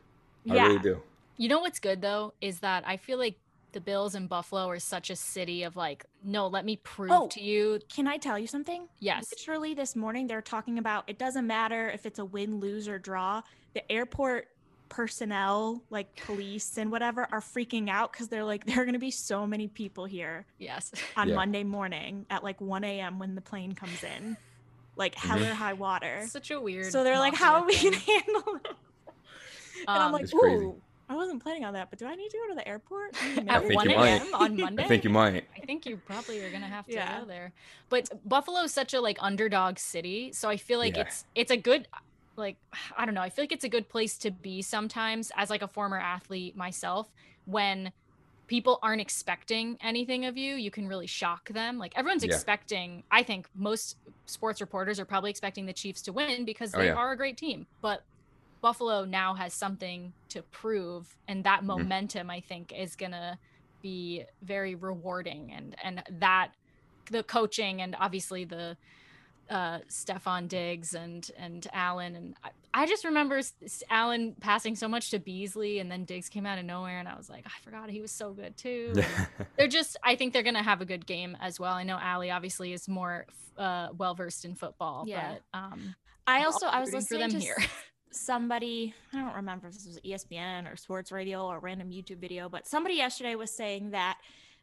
I 0.48 0.54
yeah, 0.54 0.66
really 0.66 0.78
do. 0.78 1.02
You 1.36 1.48
know 1.48 1.60
what's 1.60 1.78
good 1.78 2.00
though 2.00 2.34
is 2.40 2.60
that 2.60 2.84
I 2.86 2.96
feel 2.96 3.18
like 3.18 3.38
the 3.72 3.80
Bills 3.80 4.14
and 4.14 4.28
Buffalo 4.28 4.66
are 4.68 4.78
such 4.78 5.10
a 5.10 5.16
city 5.16 5.62
of 5.62 5.76
like, 5.76 6.04
no, 6.24 6.46
let 6.46 6.64
me 6.64 6.76
prove 6.76 7.10
Oh. 7.12 7.28
to 7.28 7.42
you. 7.42 7.80
Can 7.94 8.06
I 8.06 8.16
tell 8.16 8.38
you 8.38 8.46
something? 8.46 8.88
Yes. 8.98 9.26
Literally 9.30 9.74
this 9.74 9.94
morning, 9.94 10.26
they're 10.26 10.40
talking 10.42 10.78
about 10.78 11.04
it 11.06 11.18
doesn't 11.18 11.46
matter 11.46 11.88
if 11.90 12.06
it's 12.06 12.18
a 12.18 12.24
win, 12.24 12.60
lose, 12.60 12.88
or 12.88 12.98
draw. 12.98 13.42
The 13.74 13.90
airport 13.92 14.48
personnel, 14.88 15.82
like 15.90 16.16
police 16.24 16.78
and 16.78 16.90
whatever, 16.90 17.28
are 17.30 17.40
freaking 17.40 17.88
out 17.90 18.10
because 18.10 18.28
they're 18.28 18.44
like, 18.44 18.64
there 18.66 18.80
are 18.80 18.84
going 18.84 18.94
to 18.94 18.98
be 18.98 19.10
so 19.10 19.46
many 19.46 19.68
people 19.68 20.06
here 20.06 20.46
Yes. 20.58 20.90
on 21.16 21.28
Yeah. 21.28 21.34
Monday 21.34 21.62
morning 21.64 22.24
at 22.30 22.42
like 22.42 22.60
1 22.60 22.84
a.m. 22.84 23.18
when 23.18 23.34
the 23.34 23.42
plane 23.42 23.72
comes 23.74 24.02
in, 24.02 24.36
like 24.96 25.14
hell 25.14 25.38
Mhm. 25.38 25.50
or 25.50 25.54
high 25.54 25.74
water. 25.74 26.24
Such 26.26 26.50
a 26.50 26.58
weird. 26.60 26.90
So 26.90 27.04
they're 27.04 27.18
like, 27.18 27.34
how 27.34 27.56
are 27.56 27.66
we 27.66 27.74
thing. 27.76 27.90
going 27.92 28.00
to 28.02 28.10
handle 28.10 28.54
it? 28.64 28.66
and 29.86 29.88
I'm 29.88 30.06
Um, 30.06 30.12
like, 30.12 30.34
ooh, 30.34 30.38
crazy. 30.38 30.72
Ooh, 31.10 31.14
I 31.14 31.16
wasn't 31.16 31.42
planning 31.42 31.64
on 31.64 31.74
that, 31.74 31.90
but 31.90 31.98
do 31.98 32.06
I 32.06 32.14
need 32.14 32.30
to 32.30 32.38
go 32.38 32.48
to 32.48 32.54
the 32.56 32.66
airport? 32.68 33.14
You 33.22 33.44
At 33.48 33.64
know? 33.64 33.66
think 33.66 33.84
1 33.84 33.90
a.m. 33.90 34.34
on 34.34 34.58
Monday. 34.58 34.84
I 34.84 34.88
think 34.88 35.04
you 35.04 35.10
might. 35.10 35.48
I 35.56 35.60
think 35.66 35.86
you 35.86 35.98
probably 35.98 36.40
are 36.40 36.50
gonna 36.50 36.68
have 36.68 36.88
to 36.90 36.94
Yeah. 36.94 37.08
go 37.20 37.24
there. 37.26 37.54
But 37.90 38.08
Buffalo 38.24 38.60
is 38.62 38.72
such 38.74 38.94
a 38.94 39.00
like 39.00 39.18
underdog 39.20 39.78
city, 39.78 40.32
so 40.32 40.48
I 40.48 40.56
feel 40.56 40.78
like 40.78 40.96
Yeah. 40.96 41.02
it's 41.02 41.24
it's 41.34 41.50
a 41.50 41.56
good 41.56 41.88
like 42.36 42.58
I 42.96 43.04
don't 43.06 43.14
know. 43.14 43.22
I 43.22 43.30
feel 43.30 43.42
like 43.44 43.52
it's 43.52 43.64
a 43.64 43.68
good 43.68 43.88
place 43.88 44.18
to 44.18 44.30
be 44.30 44.62
sometimes 44.62 45.32
as 45.36 45.50
like 45.50 45.62
a 45.62 45.68
former 45.68 45.98
athlete 45.98 46.56
myself 46.56 47.10
when 47.44 47.92
people 48.48 48.78
aren't 48.82 49.00
expecting 49.02 49.76
anything 49.82 50.24
of 50.26 50.36
you, 50.36 50.56
you 50.56 50.70
can 50.70 50.88
really 50.88 51.06
shock 51.06 51.48
them. 51.50 51.78
Like 51.78 51.92
everyone's 51.96 52.24
Yeah. 52.24 52.24
expecting, 52.24 53.04
I 53.10 53.22
think 53.22 53.48
most 53.54 53.96
sports 54.26 54.60
reporters 54.60 55.00
are 55.00 55.04
probably 55.06 55.30
expecting 55.30 55.66
the 55.66 55.72
Chiefs 55.74 56.02
to 56.02 56.12
win 56.12 56.44
because 56.44 56.74
Oh, 56.74 56.80
they 56.80 56.86
yeah. 56.86 56.94
are 56.94 57.12
a 57.12 57.16
great 57.16 57.36
team. 57.36 57.66
But 57.82 58.02
Buffalo 58.60 59.04
now 59.04 59.34
has 59.34 59.54
something 59.54 60.12
to 60.30 60.42
prove 60.42 61.16
and 61.26 61.44
that 61.44 61.58
Mm-hmm. 61.60 61.66
momentum 61.66 62.30
I 62.30 62.40
think 62.40 62.72
is 62.76 62.96
going 62.96 63.12
to 63.12 63.38
be 63.82 64.24
very 64.42 64.74
rewarding 64.74 65.52
and 65.52 65.76
and 65.82 66.02
that 66.20 66.50
the 67.10 67.22
coaching 67.22 67.80
and 67.80 67.96
obviously 67.98 68.44
the 68.44 68.76
uh 69.50 69.78
Stefon 69.88 70.48
Diggs 70.48 70.94
and 70.94 71.30
and 71.38 71.66
Allen 71.72 72.14
and 72.16 72.36
I, 72.44 72.50
I 72.74 72.86
just 72.86 73.04
remember 73.04 73.38
S- 73.38 73.54
S- 73.64 73.82
Allen 73.88 74.34
passing 74.40 74.76
so 74.76 74.88
much 74.88 75.10
to 75.10 75.18
Beasley 75.18 75.78
and 75.78 75.90
then 75.90 76.04
Diggs 76.04 76.28
came 76.28 76.44
out 76.44 76.58
of 76.58 76.64
nowhere 76.66 76.98
and 76.98 77.08
I 77.08 77.16
was 77.16 77.30
like 77.30 77.46
I 77.46 77.62
forgot 77.64 77.88
he 77.88 78.00
was 78.00 78.10
so 78.12 78.32
good 78.32 78.56
too. 78.56 78.92
They're 79.56 79.68
just 79.68 79.96
I 80.04 80.16
think 80.16 80.32
they're 80.32 80.42
going 80.42 80.54
to 80.54 80.62
have 80.62 80.80
a 80.80 80.84
good 80.84 81.06
game 81.06 81.36
as 81.40 81.58
well. 81.58 81.72
I 81.72 81.82
know 81.84 81.98
Allie 82.00 82.30
obviously 82.30 82.72
is 82.72 82.88
more 82.88 83.26
uh 83.56 83.88
well 83.96 84.14
versed 84.14 84.44
in 84.44 84.54
football 84.54 85.04
Yeah. 85.06 85.34
but 85.52 85.58
um 85.58 85.94
I 86.26 86.44
also 86.44 86.66
I 86.66 86.80
was 86.80 86.88
rooting 86.92 87.06
for 87.06 87.14
listening 87.14 87.20
them 87.20 87.30
to 87.30 87.38
here. 87.40 87.56
S- 88.10 88.18
somebody 88.18 88.94
I 89.12 89.18
don't 89.20 89.34
remember 89.34 89.68
if 89.68 89.74
this 89.74 89.86
was 89.86 89.98
ESPN 90.00 90.70
or 90.72 90.76
sports 90.76 91.10
radio 91.12 91.46
or 91.46 91.58
random 91.60 91.90
YouTube 91.90 92.18
video, 92.18 92.48
but 92.48 92.66
somebody 92.66 92.94
yesterday 92.96 93.34
was 93.34 93.50
saying 93.50 93.90
that 93.90 94.18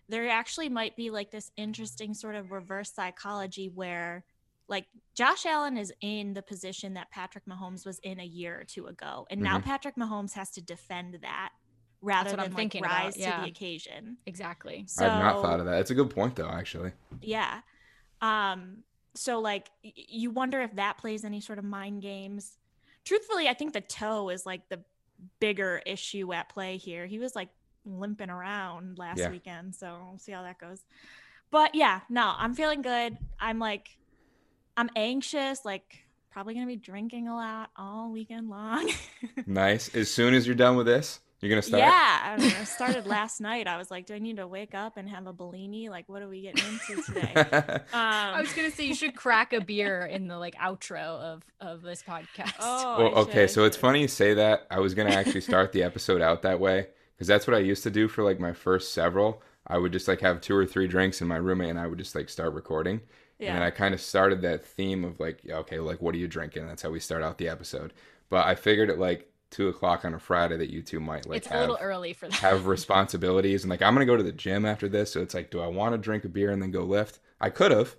there 0.09 0.29
actually 0.29 0.69
might 0.69 0.95
be 0.95 1.09
like 1.09 1.31
this 1.31 1.51
interesting 1.57 2.13
sort 2.13 2.35
of 2.35 2.51
reverse 2.51 2.91
psychology 2.93 3.69
where 3.73 4.23
like 4.67 4.85
Josh 5.13 5.45
Allen 5.45 5.77
is 5.77 5.93
in 6.01 6.33
the 6.33 6.41
position 6.41 6.93
that 6.95 7.09
Patrick 7.11 7.45
Mahomes 7.45 7.85
was 7.85 7.99
in 7.99 8.19
a 8.19 8.23
year 8.25 8.59
or 8.59 8.63
two 8.63 8.87
ago, 8.87 9.27
and 9.29 9.39
now 9.41 9.59
Mhm. 9.59 9.63
Patrick 9.63 9.95
Mahomes 9.95 10.33
has 10.33 10.49
to 10.51 10.61
defend 10.61 11.19
that 11.21 11.51
rather 12.01 12.31
what 12.31 12.39
I'm 12.39 12.45
than 12.45 12.51
like 12.53 12.57
thinking 12.57 12.83
about, 12.85 13.03
rise 13.05 13.13
to 13.15 13.21
the 13.21 13.45
occasion. 13.47 14.17
exactly. 14.25 14.85
So 14.87 15.05
I've 15.05 15.19
not 15.19 15.41
thought 15.41 15.59
of 15.59 15.65
that. 15.67 15.79
It's 15.81 15.91
a 15.91 15.95
good 15.95 16.09
point 16.09 16.35
though, 16.35 16.49
actually. 16.49 16.91
yeah. 17.21 17.61
Um 18.21 18.83
so 19.13 19.39
like 19.39 19.69
y- 19.83 19.93
you 19.95 20.29
wonder 20.31 20.61
if 20.61 20.75
that 20.75 20.97
plays 20.97 21.23
any 21.23 21.41
sort 21.41 21.57
of 21.59 21.65
mind 21.65 22.01
games. 22.01 22.57
Truthfully, 23.05 23.47
I 23.47 23.53
think 23.53 23.73
the 23.73 23.81
toe 23.81 24.29
is 24.29 24.45
like 24.45 24.67
the 24.69 24.81
bigger 25.39 25.81
issue 25.85 26.33
at 26.33 26.49
play 26.49 26.77
here. 26.77 27.05
He 27.05 27.19
was 27.19 27.35
like 27.35 27.49
limping 27.85 28.29
around 28.29 28.97
last 28.97 29.19
Yeah. 29.19 29.29
weekend, 29.29 29.75
so 29.75 30.05
we'll 30.09 30.19
see 30.19 30.31
how 30.31 30.41
that 30.43 30.59
goes. 30.59 30.81
But 31.51 31.75
yeah, 31.75 32.01
no, 32.09 32.33
I'm 32.37 32.53
feeling 32.53 32.81
good. 32.81 33.17
I'm 33.39 33.59
like 33.59 33.95
I'm 34.77 34.89
anxious, 34.95 35.63
like 35.63 36.03
probably 36.31 36.53
going 36.53 36.65
to 36.65 36.71
be 36.71 36.75
drinking 36.75 37.29
a 37.29 37.35
lot 37.35 37.69
all 37.77 38.11
weekend 38.11 38.49
long. 38.49 38.91
Nice. 39.45 39.93
As 39.95 40.11
soon 40.11 40.33
as 40.33 40.45
you're 40.45 40.55
done 40.55 40.75
with 40.75 40.85
this, 40.85 41.19
you're 41.41 41.49
gonna 41.49 41.61
start. 41.61 41.81
Yeah, 41.81 42.19
I, 42.23 42.37
don't 42.37 42.47
know, 42.47 42.55
I 42.59 42.63
started 42.63 43.05
last 43.05 43.41
night. 43.41 43.67
I 43.67 43.77
was 43.77 43.91
like, 43.91 44.05
do 44.05 44.13
I 44.15 44.19
need 44.19 44.37
to 44.37 44.47
wake 44.47 44.73
up 44.73 44.97
and 44.97 45.09
have 45.09 45.27
a 45.27 45.33
Bellini? 45.33 45.89
Like, 45.89 46.07
what 46.07 46.21
are 46.21 46.29
we 46.29 46.41
getting 46.41 46.63
into 46.65 47.03
today? 47.03 47.33
Um, 47.35 47.81
I 47.93 48.41
was 48.41 48.53
gonna 48.53 48.71
say 48.71 48.85
you 48.85 48.95
should 48.95 49.15
crack 49.15 49.53
a 49.53 49.61
beer 49.61 50.05
in 50.05 50.27
the 50.27 50.37
like 50.37 50.55
outro 50.55 51.03
of 51.03 51.43
of 51.59 51.81
this 51.81 52.03
podcast. 52.03 52.53
oh, 52.59 52.97
well, 52.97 53.15
I 53.15 53.19
okay, 53.21 53.47
so 53.47 53.65
it's 53.65 53.77
funny 53.77 54.01
you 54.01 54.07
say 54.07 54.33
that. 54.35 54.65
I 54.71 54.79
was 54.79 54.93
gonna 54.93 55.11
actually 55.11 55.41
start 55.41 55.71
the 55.71 55.83
episode 55.83 56.21
out 56.21 56.41
that 56.43 56.59
way 56.59 56.87
because 57.15 57.27
that's 57.27 57.47
what 57.47 57.55
I 57.55 57.59
used 57.59 57.83
to 57.83 57.91
do 57.91 58.07
for 58.07 58.23
like 58.23 58.39
my 58.39 58.53
first 58.53 58.93
several. 58.93 59.41
I 59.67 59.77
would 59.77 59.91
just 59.91 60.07
like 60.07 60.21
have 60.21 60.41
two 60.41 60.55
or 60.55 60.65
three 60.65 60.87
drinks, 60.87 61.21
and 61.21 61.27
my 61.27 61.37
roommate 61.37 61.69
and 61.69 61.79
I 61.79 61.87
would 61.87 61.97
just 61.97 62.15
like 62.15 62.29
start 62.29 62.53
recording. 62.53 63.01
Yeah. 63.39 63.55
And. 63.55 63.63
I 63.63 63.71
kind 63.71 63.93
of 63.93 63.99
started 63.99 64.41
that 64.43 64.63
theme 64.63 65.03
of 65.03 65.19
like, 65.19 65.41
okay, 65.49 65.79
like 65.79 66.01
what 66.01 66.15
are 66.15 66.17
you 66.17 66.27
drinking? 66.27 66.67
That's 66.67 66.81
how 66.81 66.89
we 66.89 66.99
start 67.01 67.21
out 67.21 67.37
the 67.37 67.49
episode. 67.49 67.93
But 68.29 68.45
I 68.47 68.55
figured 68.55 68.89
it 68.89 68.97
like 68.97 69.29
two 69.55 69.69
o'clock 69.69 70.03
on 70.03 70.13
a 70.13 70.19
Friday 70.19 70.57
that 70.57 70.69
you 70.69 70.81
two 70.81 70.99
might 70.99 71.25
like 71.25 71.37
it's 71.37 71.47
have 71.47 71.57
a 71.57 71.61
little 71.61 71.77
early 71.79 72.11
for 72.11 72.27
that. 72.27 72.35
have 72.39 72.65
responsibilities 72.67 73.63
and 73.63 73.69
like 73.69 73.81
I'm 73.81 73.93
gonna 73.93 74.05
go 74.05 74.17
to 74.17 74.23
the 74.23 74.33
gym 74.33 74.65
after 74.65 74.89
this. 74.89 75.13
So 75.13 75.21
it's 75.21 75.33
like, 75.33 75.49
do 75.49 75.61
I 75.61 75.67
want 75.67 75.93
to 75.93 75.97
drink 75.97 76.25
a 76.25 76.29
beer 76.29 76.51
and 76.51 76.61
then 76.61 76.71
go 76.71 76.83
lift? 76.83 77.19
I 77.39 77.49
could 77.49 77.71
have, 77.71 77.95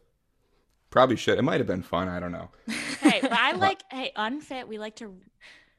probably 0.91 1.17
should. 1.17 1.39
It 1.39 1.43
might 1.43 1.59
have 1.59 1.67
been 1.67 1.83
fun. 1.83 2.09
I 2.09 2.21
don't 2.21 2.33
know. 2.33 2.51
hey, 3.01 3.21
but 3.23 3.33
I 3.33 3.53
like 3.57 3.83
hey 3.91 4.13
unfit. 4.17 4.69
We 4.69 4.77
like 4.77 4.97
to 4.97 5.17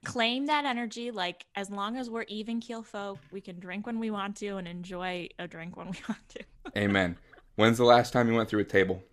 claim 0.04 0.48
that 0.48 0.66
energy. 0.66 1.12
Like 1.12 1.46
as 1.56 1.70
long 1.70 1.96
as 1.96 2.10
we're 2.10 2.24
even 2.24 2.60
keel 2.60 2.82
folk, 2.82 3.20
we 3.32 3.40
can 3.40 3.60
drink 3.60 3.86
when 3.86 4.00
we 4.00 4.10
want 4.10 4.36
to 4.38 4.58
and 4.58 4.68
enjoy 4.68 5.30
a 5.38 5.48
drink 5.48 5.78
when 5.78 5.92
we 5.92 5.98
want 6.10 6.30
to. 6.30 6.44
Amen. 6.76 7.18
When's 7.56 7.78
the 7.78 7.86
last 7.86 8.14
time 8.14 8.28
you 8.30 8.36
went 8.36 8.50
through 8.50 8.62
a 8.62 8.66
table? 8.66 9.04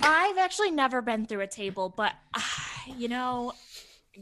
I've 0.00 0.38
actually 0.38 0.70
never 0.70 1.02
been 1.02 1.26
through 1.26 1.40
a 1.40 1.46
table, 1.48 1.88
but 1.88 2.12
ah, 2.36 2.82
you 2.96 3.08
know, 3.08 3.52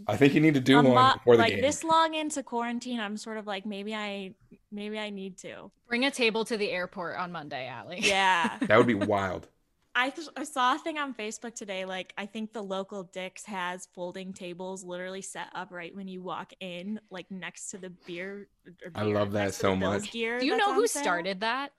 I 0.07 0.17
think 0.17 0.35
you 0.35 0.41
need 0.41 0.55
to 0.55 0.61
do 0.61 0.79
a 0.79 0.83
one 0.83 0.95
mo- 0.95 1.13
before 1.15 1.37
the 1.37 1.43
like 1.43 1.53
game. 1.55 1.63
this 1.63 1.85
long 1.85 2.15
into 2.15 2.43
quarantine, 2.43 3.01
I'm 3.01 3.17
sort 3.17 3.37
of 3.39 3.47
like 3.47 3.67
maybe 3.67 3.95
I 3.95 4.35
maybe 4.71 4.99
I 4.99 5.11
need 5.11 5.39
to. 5.39 5.71
Bring 5.89 6.05
a 6.05 6.11
table 6.11 6.45
to 6.47 6.57
the 6.57 6.71
airport 6.71 7.17
on 7.17 7.33
Monday, 7.33 7.67
Allie. 7.69 8.01
Yeah. 8.01 8.59
That 8.69 8.79
would 8.79 8.87
be 8.87 8.95
wild. 8.95 9.49
I, 9.95 10.09
th- 10.09 10.29
I 10.39 10.45
saw 10.45 10.75
a 10.77 10.79
thing 10.79 10.97
on 10.97 11.13
Facebook 11.13 11.55
today. 11.55 11.85
Like, 11.85 12.15
I 12.17 12.25
think 12.25 12.55
the 12.55 12.63
local 12.63 13.03
Dick's 13.03 13.45
has 13.45 13.89
folding 13.95 14.33
tables 14.33 14.83
literally 14.83 15.21
set 15.21 15.49
up 15.55 15.71
right 15.71 15.95
when 15.95 16.09
you 16.09 16.23
walk 16.23 16.55
in, 16.61 16.99
like 17.11 17.31
next 17.31 17.69
to 17.73 17.79
the 17.79 17.91
beer. 18.07 18.49
or 18.67 18.91
I 18.95 19.03
love 19.03 19.33
that 19.33 19.53
so 19.53 19.77
much. 19.77 20.11
Gear 20.11 20.41
Do 20.41 20.47
you 20.47 20.57
know 20.57 20.73
who 20.73 20.87
sale. 20.87 21.03
started 21.03 21.41
that? 21.41 21.73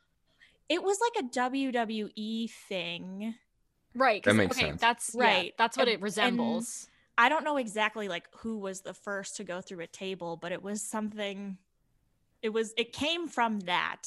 It 0.69 0.83
was 0.83 0.99
like 1.01 1.25
a 1.25 1.27
WWE 1.27 2.51
thing. 2.69 3.33
Right. 3.95 4.23
That 4.23 4.35
makes 4.35 4.57
okay, 4.57 4.67
sense. 4.69 4.81
That's 4.81 5.15
right. 5.15 5.25
Right. 5.25 5.53
that's 5.57 5.75
what 5.75 5.87
And- 5.87 5.95
it 5.95 6.01
resembles. 6.01 6.87
I 7.17 7.29
don't 7.29 7.43
know 7.43 7.57
exactly 7.57 8.07
like 8.07 8.27
who 8.37 8.57
was 8.57 8.81
the 8.81 8.93
first 8.93 9.37
to 9.37 9.43
go 9.43 9.61
through 9.61 9.81
a 9.81 9.87
table, 9.87 10.37
but 10.37 10.51
it 10.51 10.63
was 10.63 10.81
something. 10.81 11.57
It 12.41 12.49
was. 12.49 12.73
It 12.77 12.93
came 12.93 13.27
from 13.27 13.61
that. 13.61 14.03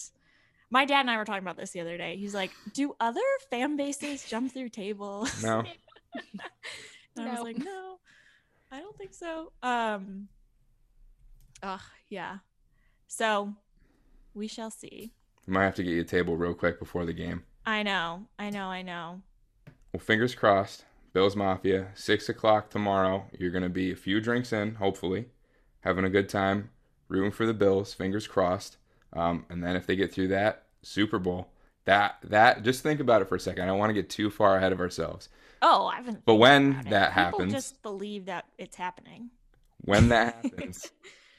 My 0.69 0.85
dad 0.85 1.01
and 1.01 1.11
I 1.11 1.17
were 1.17 1.25
talking 1.25 1.43
about 1.43 1.57
this 1.57 1.71
the 1.71 1.81
other 1.81 1.97
day. 1.97 2.17
He's 2.17 2.35
like, 2.35 2.51
"Do 2.73 2.97
other 3.01 3.21
fan 3.51 3.77
bases 3.77 4.25
jump 4.25 4.53
through 4.53 4.71
tables?" 4.71 5.43
No. 5.43 5.65
And 7.19 7.29
I 7.29 7.33
was 7.33 7.43
like, 7.43 7.59
no, 7.59 7.99
I 8.71 8.81
don't 8.81 8.97
think 8.97 9.15
so. 9.15 9.53
Um, 9.63 10.29
Ugh, 11.63 11.81
yeah. 12.09 12.39
So 13.09 13.55
we 14.35 14.49
shall 14.49 14.71
see. 14.71 15.13
We 15.47 15.55
might 15.55 15.65
have 15.65 15.75
to 15.77 15.83
get 15.83 15.93
you 15.93 16.01
a 16.03 16.05
table 16.05 16.37
real 16.37 16.55
quick 16.55 16.79
before 16.79 17.07
the 17.07 17.13
game. 17.13 17.45
I 17.65 17.83
know, 17.83 18.27
I 18.39 18.51
know, 18.51 18.67
I 18.67 18.83
know. 18.83 19.23
Well, 19.93 20.01
fingers 20.01 20.35
crossed. 20.35 20.85
Bills 21.17 21.35
Mafia, 21.35 21.89
six 21.95 22.29
o'clock 22.29 22.69
tomorrow. 22.69 23.25
You're 23.39 23.51
gonna 23.51 23.71
be 23.71 23.91
a 23.91 23.97
few 23.97 24.21
drinks 24.21 24.53
in, 24.53 24.75
hopefully, 24.75 25.31
having 25.81 26.05
a 26.05 26.11
good 26.11 26.29
time, 26.29 26.69
rooting 27.09 27.31
for 27.31 27.47
the 27.47 27.55
Bills. 27.55 27.95
Fingers 27.95 28.27
crossed. 28.27 28.77
Um, 29.15 29.47
and 29.49 29.65
then 29.65 29.77
if 29.77 29.87
they 29.87 29.97
get 29.97 30.13
through 30.13 30.29
that 30.29 30.65
Super 30.83 31.19
Bowl, 31.19 31.49
that 31.87 32.17
that 32.25 32.65
just 32.65 32.83
think 32.83 33.01
about 33.01 33.23
it 33.23 33.31
for 33.31 33.37
a 33.37 33.41
second. 33.41 33.63
I 33.63 33.67
don't 33.67 33.79
want 33.79 33.89
to 33.89 33.95
get 33.95 34.11
too 34.11 34.29
far 34.29 34.59
ahead 34.59 34.73
of 34.73 34.81
ourselves. 34.81 35.31
Oh, 35.63 35.87
I 35.87 35.97
haven't. 35.97 36.27
But 36.27 36.35
when 36.35 36.83
that 36.91 37.15
People 37.15 37.23
happens- 37.23 37.53
just 37.55 37.83
believe 37.83 38.27
that 38.27 38.45
it's 38.59 38.77
happening. 38.77 39.31
When 39.87 40.11
that 40.11 40.35
happens, 40.43 40.91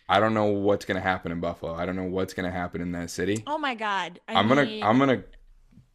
I 0.09 0.19
don't 0.19 0.33
know 0.33 0.45
what's 0.45 0.85
gonna 0.85 1.01
happen 1.01 1.31
in 1.31 1.39
Buffalo. 1.39 1.75
I 1.75 1.85
don't 1.85 1.95
know 1.95 2.05
what's 2.05 2.33
gonna 2.33 2.49
happen 2.49 2.81
in 2.81 2.93
that 2.93 3.11
city. 3.11 3.43
Oh 3.45 3.59
my 3.59 3.75
God! 3.75 4.21
I 4.27 4.39
I'm 4.39 4.47
gonna 4.47 4.79
I'm 4.81 4.97
gonna 4.97 5.21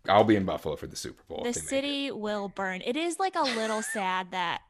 I'll 0.08 0.24
be 0.24 0.36
in 0.36 0.44
Buffalo 0.44 0.76
for 0.76 0.86
the 0.86 0.96
Super 0.96 1.22
Bowl. 1.28 1.42
the 1.44 1.50
if 1.50 1.56
it. 1.56 1.62
city 1.62 2.10
will 2.10 2.48
burn. 2.48 2.82
It 2.84 2.96
is 2.96 3.18
like 3.18 3.36
a 3.36 3.42
little 3.42 3.82
sad 3.82 4.32
that 4.32 4.62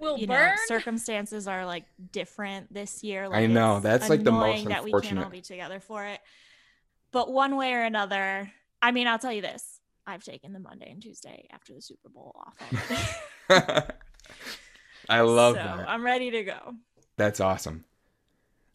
Will 0.00 0.18
you 0.18 0.26
burn? 0.26 0.50
know 0.50 0.54
circumstances 0.66 1.46
are 1.46 1.64
like 1.64 1.84
different 2.10 2.72
this 2.72 3.04
year. 3.04 3.28
Like, 3.28 3.42
I 3.42 3.46
know, 3.46 3.80
that's, 3.80 4.08
like, 4.08 4.24
the 4.24 4.32
most 4.32 4.44
annoying 4.44 4.68
that 4.68 4.84
we 4.84 4.92
can't 5.00 5.18
all 5.18 5.30
be 5.30 5.40
together 5.40 5.80
for 5.80 6.04
it. 6.04 6.20
But 7.12 7.30
one 7.30 7.56
way 7.56 7.74
or 7.74 7.82
another, 7.82 8.50
I 8.80 8.90
mean, 8.90 9.06
I'll 9.06 9.18
tell 9.18 9.32
you 9.32 9.42
this: 9.42 9.80
I've 10.06 10.24
taken 10.24 10.52
the 10.52 10.58
Monday 10.58 10.90
and 10.90 11.00
Tuesday 11.00 11.46
after 11.52 11.74
the 11.74 11.82
Super 11.82 12.08
Bowl 12.08 12.34
off. 12.34 12.56
I 15.08 15.20
love 15.20 15.56
so 15.56 15.62
that. 15.62 15.88
I'm 15.88 16.04
ready 16.04 16.30
to 16.30 16.42
go. 16.42 16.74
That's 17.16 17.40
awesome. 17.40 17.84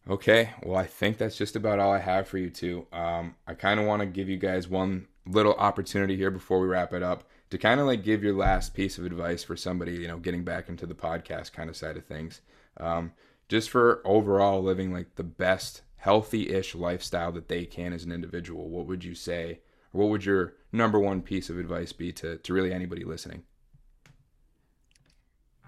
Okay, 0.08 0.50
well, 0.62 0.78
I 0.78 0.86
think 0.86 1.18
that's 1.18 1.36
just 1.36 1.54
about 1.54 1.78
all 1.78 1.92
I 1.92 1.98
have 1.98 2.28
for 2.28 2.38
you 2.38 2.48
two. 2.48 2.86
Um, 2.92 3.34
I 3.46 3.52
kind 3.54 3.78
of 3.78 3.84
want 3.84 4.00
to 4.00 4.06
give 4.06 4.28
you 4.28 4.38
guys 4.38 4.66
one 4.66 5.06
little 5.28 5.54
opportunity 5.54 6.16
here 6.16 6.30
before 6.30 6.60
we 6.60 6.66
wrap 6.66 6.92
it 6.92 7.02
up 7.02 7.24
to 7.50 7.58
kind 7.58 7.80
of 7.80 7.86
like 7.86 8.02
give 8.02 8.22
your 8.22 8.34
last 8.34 8.74
piece 8.74 8.98
of 8.98 9.04
advice 9.04 9.42
for 9.44 9.56
somebody, 9.56 9.92
you 9.92 10.08
know, 10.08 10.18
getting 10.18 10.44
back 10.44 10.68
into 10.68 10.86
the 10.86 10.94
podcast 10.94 11.52
kind 11.52 11.70
of 11.70 11.76
side 11.76 11.96
of 11.96 12.04
things. 12.04 12.40
Um, 12.78 13.12
just 13.48 13.70
for 13.70 14.02
overall 14.04 14.62
living 14.62 14.92
like 14.92 15.14
the 15.16 15.22
best 15.22 15.82
healthy 15.96 16.50
ish 16.50 16.74
lifestyle 16.74 17.32
that 17.32 17.48
they 17.48 17.64
can 17.64 17.92
as 17.92 18.04
an 18.04 18.12
individual, 18.12 18.68
what 18.68 18.86
would 18.86 19.04
you 19.04 19.14
say? 19.14 19.60
What 19.92 20.08
would 20.10 20.24
your 20.24 20.54
number 20.72 20.98
one 20.98 21.22
piece 21.22 21.48
of 21.48 21.58
advice 21.58 21.92
be 21.92 22.12
to, 22.12 22.36
to 22.36 22.52
really 22.52 22.72
anybody 22.72 23.04
listening? 23.04 23.44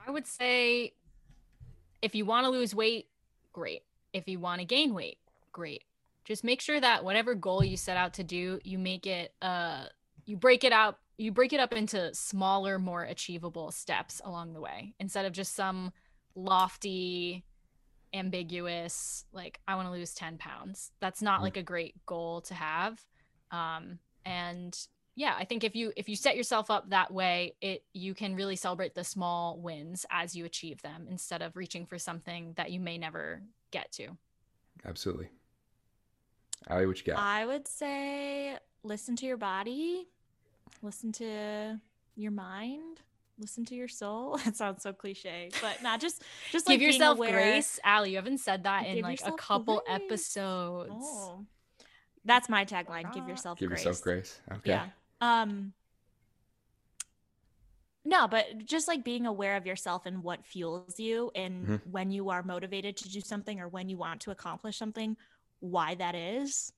I 0.07 0.11
would 0.11 0.27
say 0.27 0.93
if 2.03 2.15
you 2.15 2.25
want 2.25 2.45
to 2.45 2.51
lose 2.51 2.75
weight, 2.75 3.09
great. 3.53 3.83
If 4.13 4.29
you 4.29 4.39
want 4.39 4.61
to 4.61 4.65
gain 4.65 4.95
weight, 4.95 5.19
great. 5.53 5.85
Just 6.25 6.45
make 6.45 6.61
sure 6.61 6.81
that 6.81 7.05
whatever 7.05 7.35
goal 7.35 7.65
you 7.65 7.77
set 7.77 7.97
out 7.97 8.15
to 8.15 8.25
do, 8.25 8.61
you 8.65 8.79
make 8.79 9.07
it 9.07 9.35
uh 9.43 9.85
you 10.27 10.37
break 10.37 10.65
it 10.65 10.73
out 10.73 10.99
you 11.19 11.33
break 11.33 11.53
it 11.53 11.61
up 11.61 11.73
into 11.75 12.15
smaller, 12.15 12.79
more 12.79 13.03
achievable 13.03 13.71
steps 13.73 14.21
along 14.25 14.53
the 14.55 14.61
way 14.61 14.95
instead 14.99 15.27
of 15.27 15.33
just 15.33 15.55
some 15.55 15.93
lofty 16.35 17.45
ambiguous 18.13 19.25
like 19.33 19.61
I 19.69 19.75
want 19.77 19.87
to 19.89 19.93
lose 19.93 20.15
10 20.15 20.39
pounds. 20.39 20.93
That's 21.01 21.23
not 21.23 21.41
Mm. 21.41 21.45
like 21.45 21.57
a 21.57 21.63
great 21.63 21.95
goal 22.07 22.41
to 22.43 22.55
have. 22.55 23.05
Um 23.51 23.99
and 24.25 24.77
yeah 25.17 25.35
i 25.39 25.45
think 25.45 25.65
if 25.65 25.75
you 25.75 25.93
if 25.97 26.09
you 26.09 26.15
set 26.15 26.37
yourself 26.37 26.71
up 26.71 26.91
that 26.91 27.11
way 27.13 27.55
it 27.61 27.83
you 27.95 28.15
can 28.15 28.37
really 28.37 28.55
celebrate 28.55 28.95
the 28.95 29.03
small 29.03 29.59
wins 29.59 30.07
as 30.11 30.37
you 30.37 30.45
achieve 30.45 30.81
them 30.83 31.07
instead 31.11 31.43
of 31.43 31.57
reaching 31.57 31.85
for 31.87 31.99
something 31.99 32.53
that 32.57 32.71
you 32.71 32.79
may 32.79 32.97
never 32.99 33.43
get 33.71 33.91
to 33.91 34.09
Absolutely. 34.85 35.29
Allie, 36.69 36.87
what 36.87 36.99
you 36.99 37.05
got? 37.13 37.19
I 37.19 37.47
would 37.47 37.67
say 37.67 38.57
listen 38.83 39.17
to 39.17 39.27
your 39.27 39.37
body, 39.37 40.07
listen 40.83 41.13
to 41.13 41.81
your 42.17 42.33
mind, 42.33 43.01
listen 43.39 43.65
to 43.67 43.75
your 43.75 43.89
soul. 43.89 44.39
It 44.47 44.57
sounds 44.57 44.83
so 44.83 44.93
cliche, 44.93 45.51
but 45.61 45.83
not 45.83 46.01
just 46.01 46.23
just 46.53 46.67
like 46.69 46.75
give 46.75 46.81
being 46.81 46.93
yourself 46.93 47.17
aware- 47.19 47.33
grace 47.33 47.81
Allie, 47.85 48.11
you 48.11 48.17
haven't 48.17 48.39
said 48.39 48.65
that 48.65 48.87
in 48.87 49.01
like 49.03 49.21
a 49.27 49.33
couple 49.33 49.83
grace. 49.87 50.01
episodes 50.03 50.91
Oh. 50.95 51.47
That's 52.25 52.51
my 52.51 52.67
tagline. 52.67 53.13
Give 53.15 53.27
yourself 53.27 53.59
Give 53.59 53.69
grace. 53.71 53.85
yourself 53.85 54.03
grace. 54.05 54.39
Okay. 54.53 54.71
Yeah. 54.71 54.89
Um 55.23 55.73
No, 58.05 58.29
but 58.29 58.65
just 58.65 58.89
like 58.89 59.05
being 59.05 59.25
aware 59.27 59.57
of 59.57 59.67
yourself 59.67 60.05
and 60.07 60.23
what 60.23 60.45
fuels 60.45 60.99
you 61.01 61.31
and 61.35 61.67
Mhm. 61.67 61.87
when 61.87 62.11
you 62.11 62.29
are 62.31 62.43
motivated 62.43 62.97
to 62.99 63.09
do 63.09 63.21
something 63.21 63.59
or 63.61 63.69
when 63.69 63.89
you 63.89 63.97
want 63.97 64.21
to 64.23 64.31
accomplish 64.31 64.77
something, 64.77 65.17
why 65.61 65.95
that 65.95 66.15
is. 66.15 66.73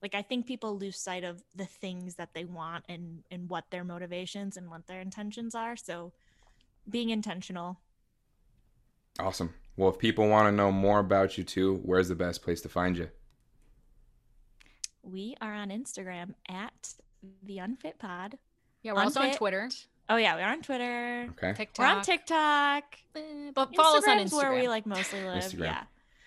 Like 0.00 0.14
I 0.14 0.22
think 0.22 0.46
people 0.46 0.78
lose 0.78 0.98
sight 0.98 1.24
of 1.24 1.42
the 1.56 1.66
things 1.66 2.14
that 2.14 2.32
they 2.34 2.44
want 2.44 2.84
and 2.88 3.24
and 3.30 3.50
what 3.50 3.64
their 3.70 3.84
motivations 3.84 4.56
and 4.56 4.70
what 4.70 4.86
their 4.86 5.00
intentions 5.00 5.54
are. 5.54 5.76
So 5.76 6.12
being 6.88 7.10
intentional. 7.10 7.80
Awesome. 9.18 9.54
Well, 9.76 9.90
if 9.90 9.98
people 9.98 10.28
want 10.28 10.46
to 10.46 10.52
know 10.52 10.70
more 10.70 11.00
about 11.00 11.36
you 11.36 11.44
too, 11.44 11.80
where's 11.84 12.08
the 12.08 12.14
best 12.14 12.42
place 12.42 12.60
to 12.62 12.68
find 12.68 12.96
you? 12.96 13.08
We 15.02 15.36
are 15.40 15.54
on 15.54 15.70
Instagram 15.70 16.34
at 16.48 16.94
the 17.42 17.58
Unfit 17.58 17.98
Pod. 17.98 18.38
yeah 18.82 18.92
we're 18.92 19.02
also 19.02 19.20
on 19.20 19.32
twitter 19.34 19.68
Oh 20.10 20.16
yeah, 20.16 20.36
we're 20.36 20.46
on 20.46 20.62
Twitter. 20.62 21.28
Okay. 21.32 21.52
tiktok 21.52 21.78
We're 21.78 21.96
on 21.98 22.02
TikTok. 22.02 22.84
but 23.54 23.74
follow 23.76 23.98
us 23.98 24.08
on 24.08 24.18
Instagram's 24.18 24.32
instagram 24.32 24.36
where 24.36 24.52
we 24.60 24.68
like 24.68 24.86
mostly 24.86 25.22
live. 25.22 25.42
Instagram. 25.42 25.60
Yeah. 25.60 25.82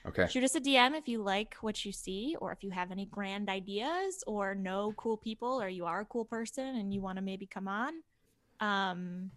Okay. 0.06 0.28
Shoot 0.28 0.44
us 0.44 0.56
a 0.56 0.60
DM 0.62 0.96
if 0.98 1.08
you 1.08 1.22
like 1.22 1.56
what 1.62 1.86
you 1.86 1.92
see, 1.92 2.36
or 2.42 2.52
if 2.52 2.64
you 2.64 2.72
have 2.72 2.92
any 2.92 3.06
grand 3.06 3.50
ideas, 3.50 4.24
or 4.26 4.56
know 4.56 4.94
cool 4.98 5.18
people, 5.18 5.62
or 5.62 5.70
you 5.70 5.86
are 5.86 6.02
a 6.02 6.06
cool 6.06 6.26
person 6.26 6.66
and 6.76 6.94
you 6.94 7.02
want 7.02 7.18
to 7.18 7.22
maybe 7.22 7.46
come 7.46 7.68
on. 7.68 7.94
Um, 8.60 9.32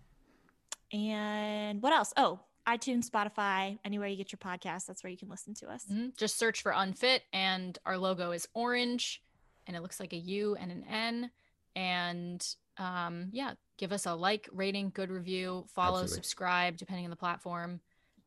and 0.93 1.83
what 1.83 1.93
else? 1.93 2.13
Oh, 2.17 2.41
iTunes, 2.67 3.09
Spotify, 3.11 3.79
anywhere 3.85 4.09
you 4.09 4.17
get 4.17 4.33
your 4.33 4.39
podcast, 4.39 4.87
that's 4.87 5.05
where 5.05 5.11
you 5.11 5.19
can 5.19 5.29
listen 5.29 5.53
to 5.55 5.69
us. 5.69 5.85
Mhm. 5.87 6.17
Just 6.17 6.39
search 6.39 6.63
for 6.63 6.73
unfit, 6.73 7.25
and 7.33 7.79
our 7.85 7.99
logo 7.99 8.31
is 8.31 8.49
orange, 8.55 9.23
and 9.67 9.77
it 9.77 9.81
looks 9.81 10.01
like 10.01 10.13
a 10.15 10.19
U 10.19 10.57
and 10.57 10.73
an 10.73 10.85
N. 10.85 11.31
And 11.77 12.47
um, 12.79 13.29
yeah, 13.33 13.55
give 13.77 13.93
us 13.93 14.07
a 14.07 14.15
like, 14.15 14.49
rating, 14.53 14.91
good 14.91 15.11
review, 15.11 15.67
follow, 15.75 16.01
Absolutely. 16.01 16.15
subscribe, 16.15 16.77
depending 16.77 17.05
on 17.05 17.11
the 17.11 17.17
platform, 17.17 17.81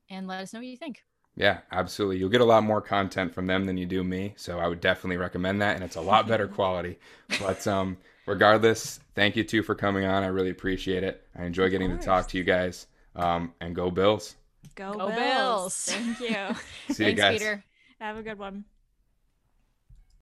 and 0.10 0.28
let 0.28 0.42
us 0.42 0.54
know 0.54 0.60
what 0.60 0.68
you 0.68 0.78
think. 0.78 1.04
Yeah, 1.38 1.60
absolutely. 1.72 2.18
You'll 2.18 2.30
get 2.30 2.42
a 2.42 2.46
lot 2.46 2.64
more 2.64 2.82
content 2.82 3.32
from 3.34 3.46
them 3.46 3.66
than 3.66 3.78
you 3.78 3.86
do 3.86 4.04
me, 4.04 4.34
so 4.38 4.58
I 4.58 4.68
would 4.68 4.82
definitely 4.82 5.18
recommend 5.18 5.62
that, 5.62 5.76
and 5.76 5.84
it's 5.84 5.96
a 5.96 6.02
lot 6.02 6.28
better 6.28 6.48
quality. 6.60 6.98
But 7.40 7.66
um, 7.68 7.98
regardless, 8.26 9.00
thank 9.14 9.36
you 9.36 9.44
two 9.44 9.62
for 9.62 9.76
coming 9.76 10.04
on. 10.04 10.24
I 10.24 10.28
really 10.28 10.50
appreciate 10.50 11.04
it. 11.04 11.24
I 11.38 11.46
enjoy 11.46 11.70
getting 11.70 11.96
to 11.96 12.04
talk 12.04 12.28
to 12.30 12.38
you 12.38 12.44
guys. 12.44 12.88
Um, 13.16 13.54
and 13.62 13.76
go 13.76 13.92
Bills. 13.92 14.36
Go, 14.76 14.94
Go 14.94 15.08
Bills. 15.10 15.18
Bills. 15.18 15.86
Thank 15.86 16.20
you. 16.20 16.56
See 16.94 17.06
you 17.06 17.14
guys. 17.14 17.40
Peter. 17.40 17.64
have 18.00 18.18
a 18.18 18.24
good 18.24 18.40
one. 18.40 18.66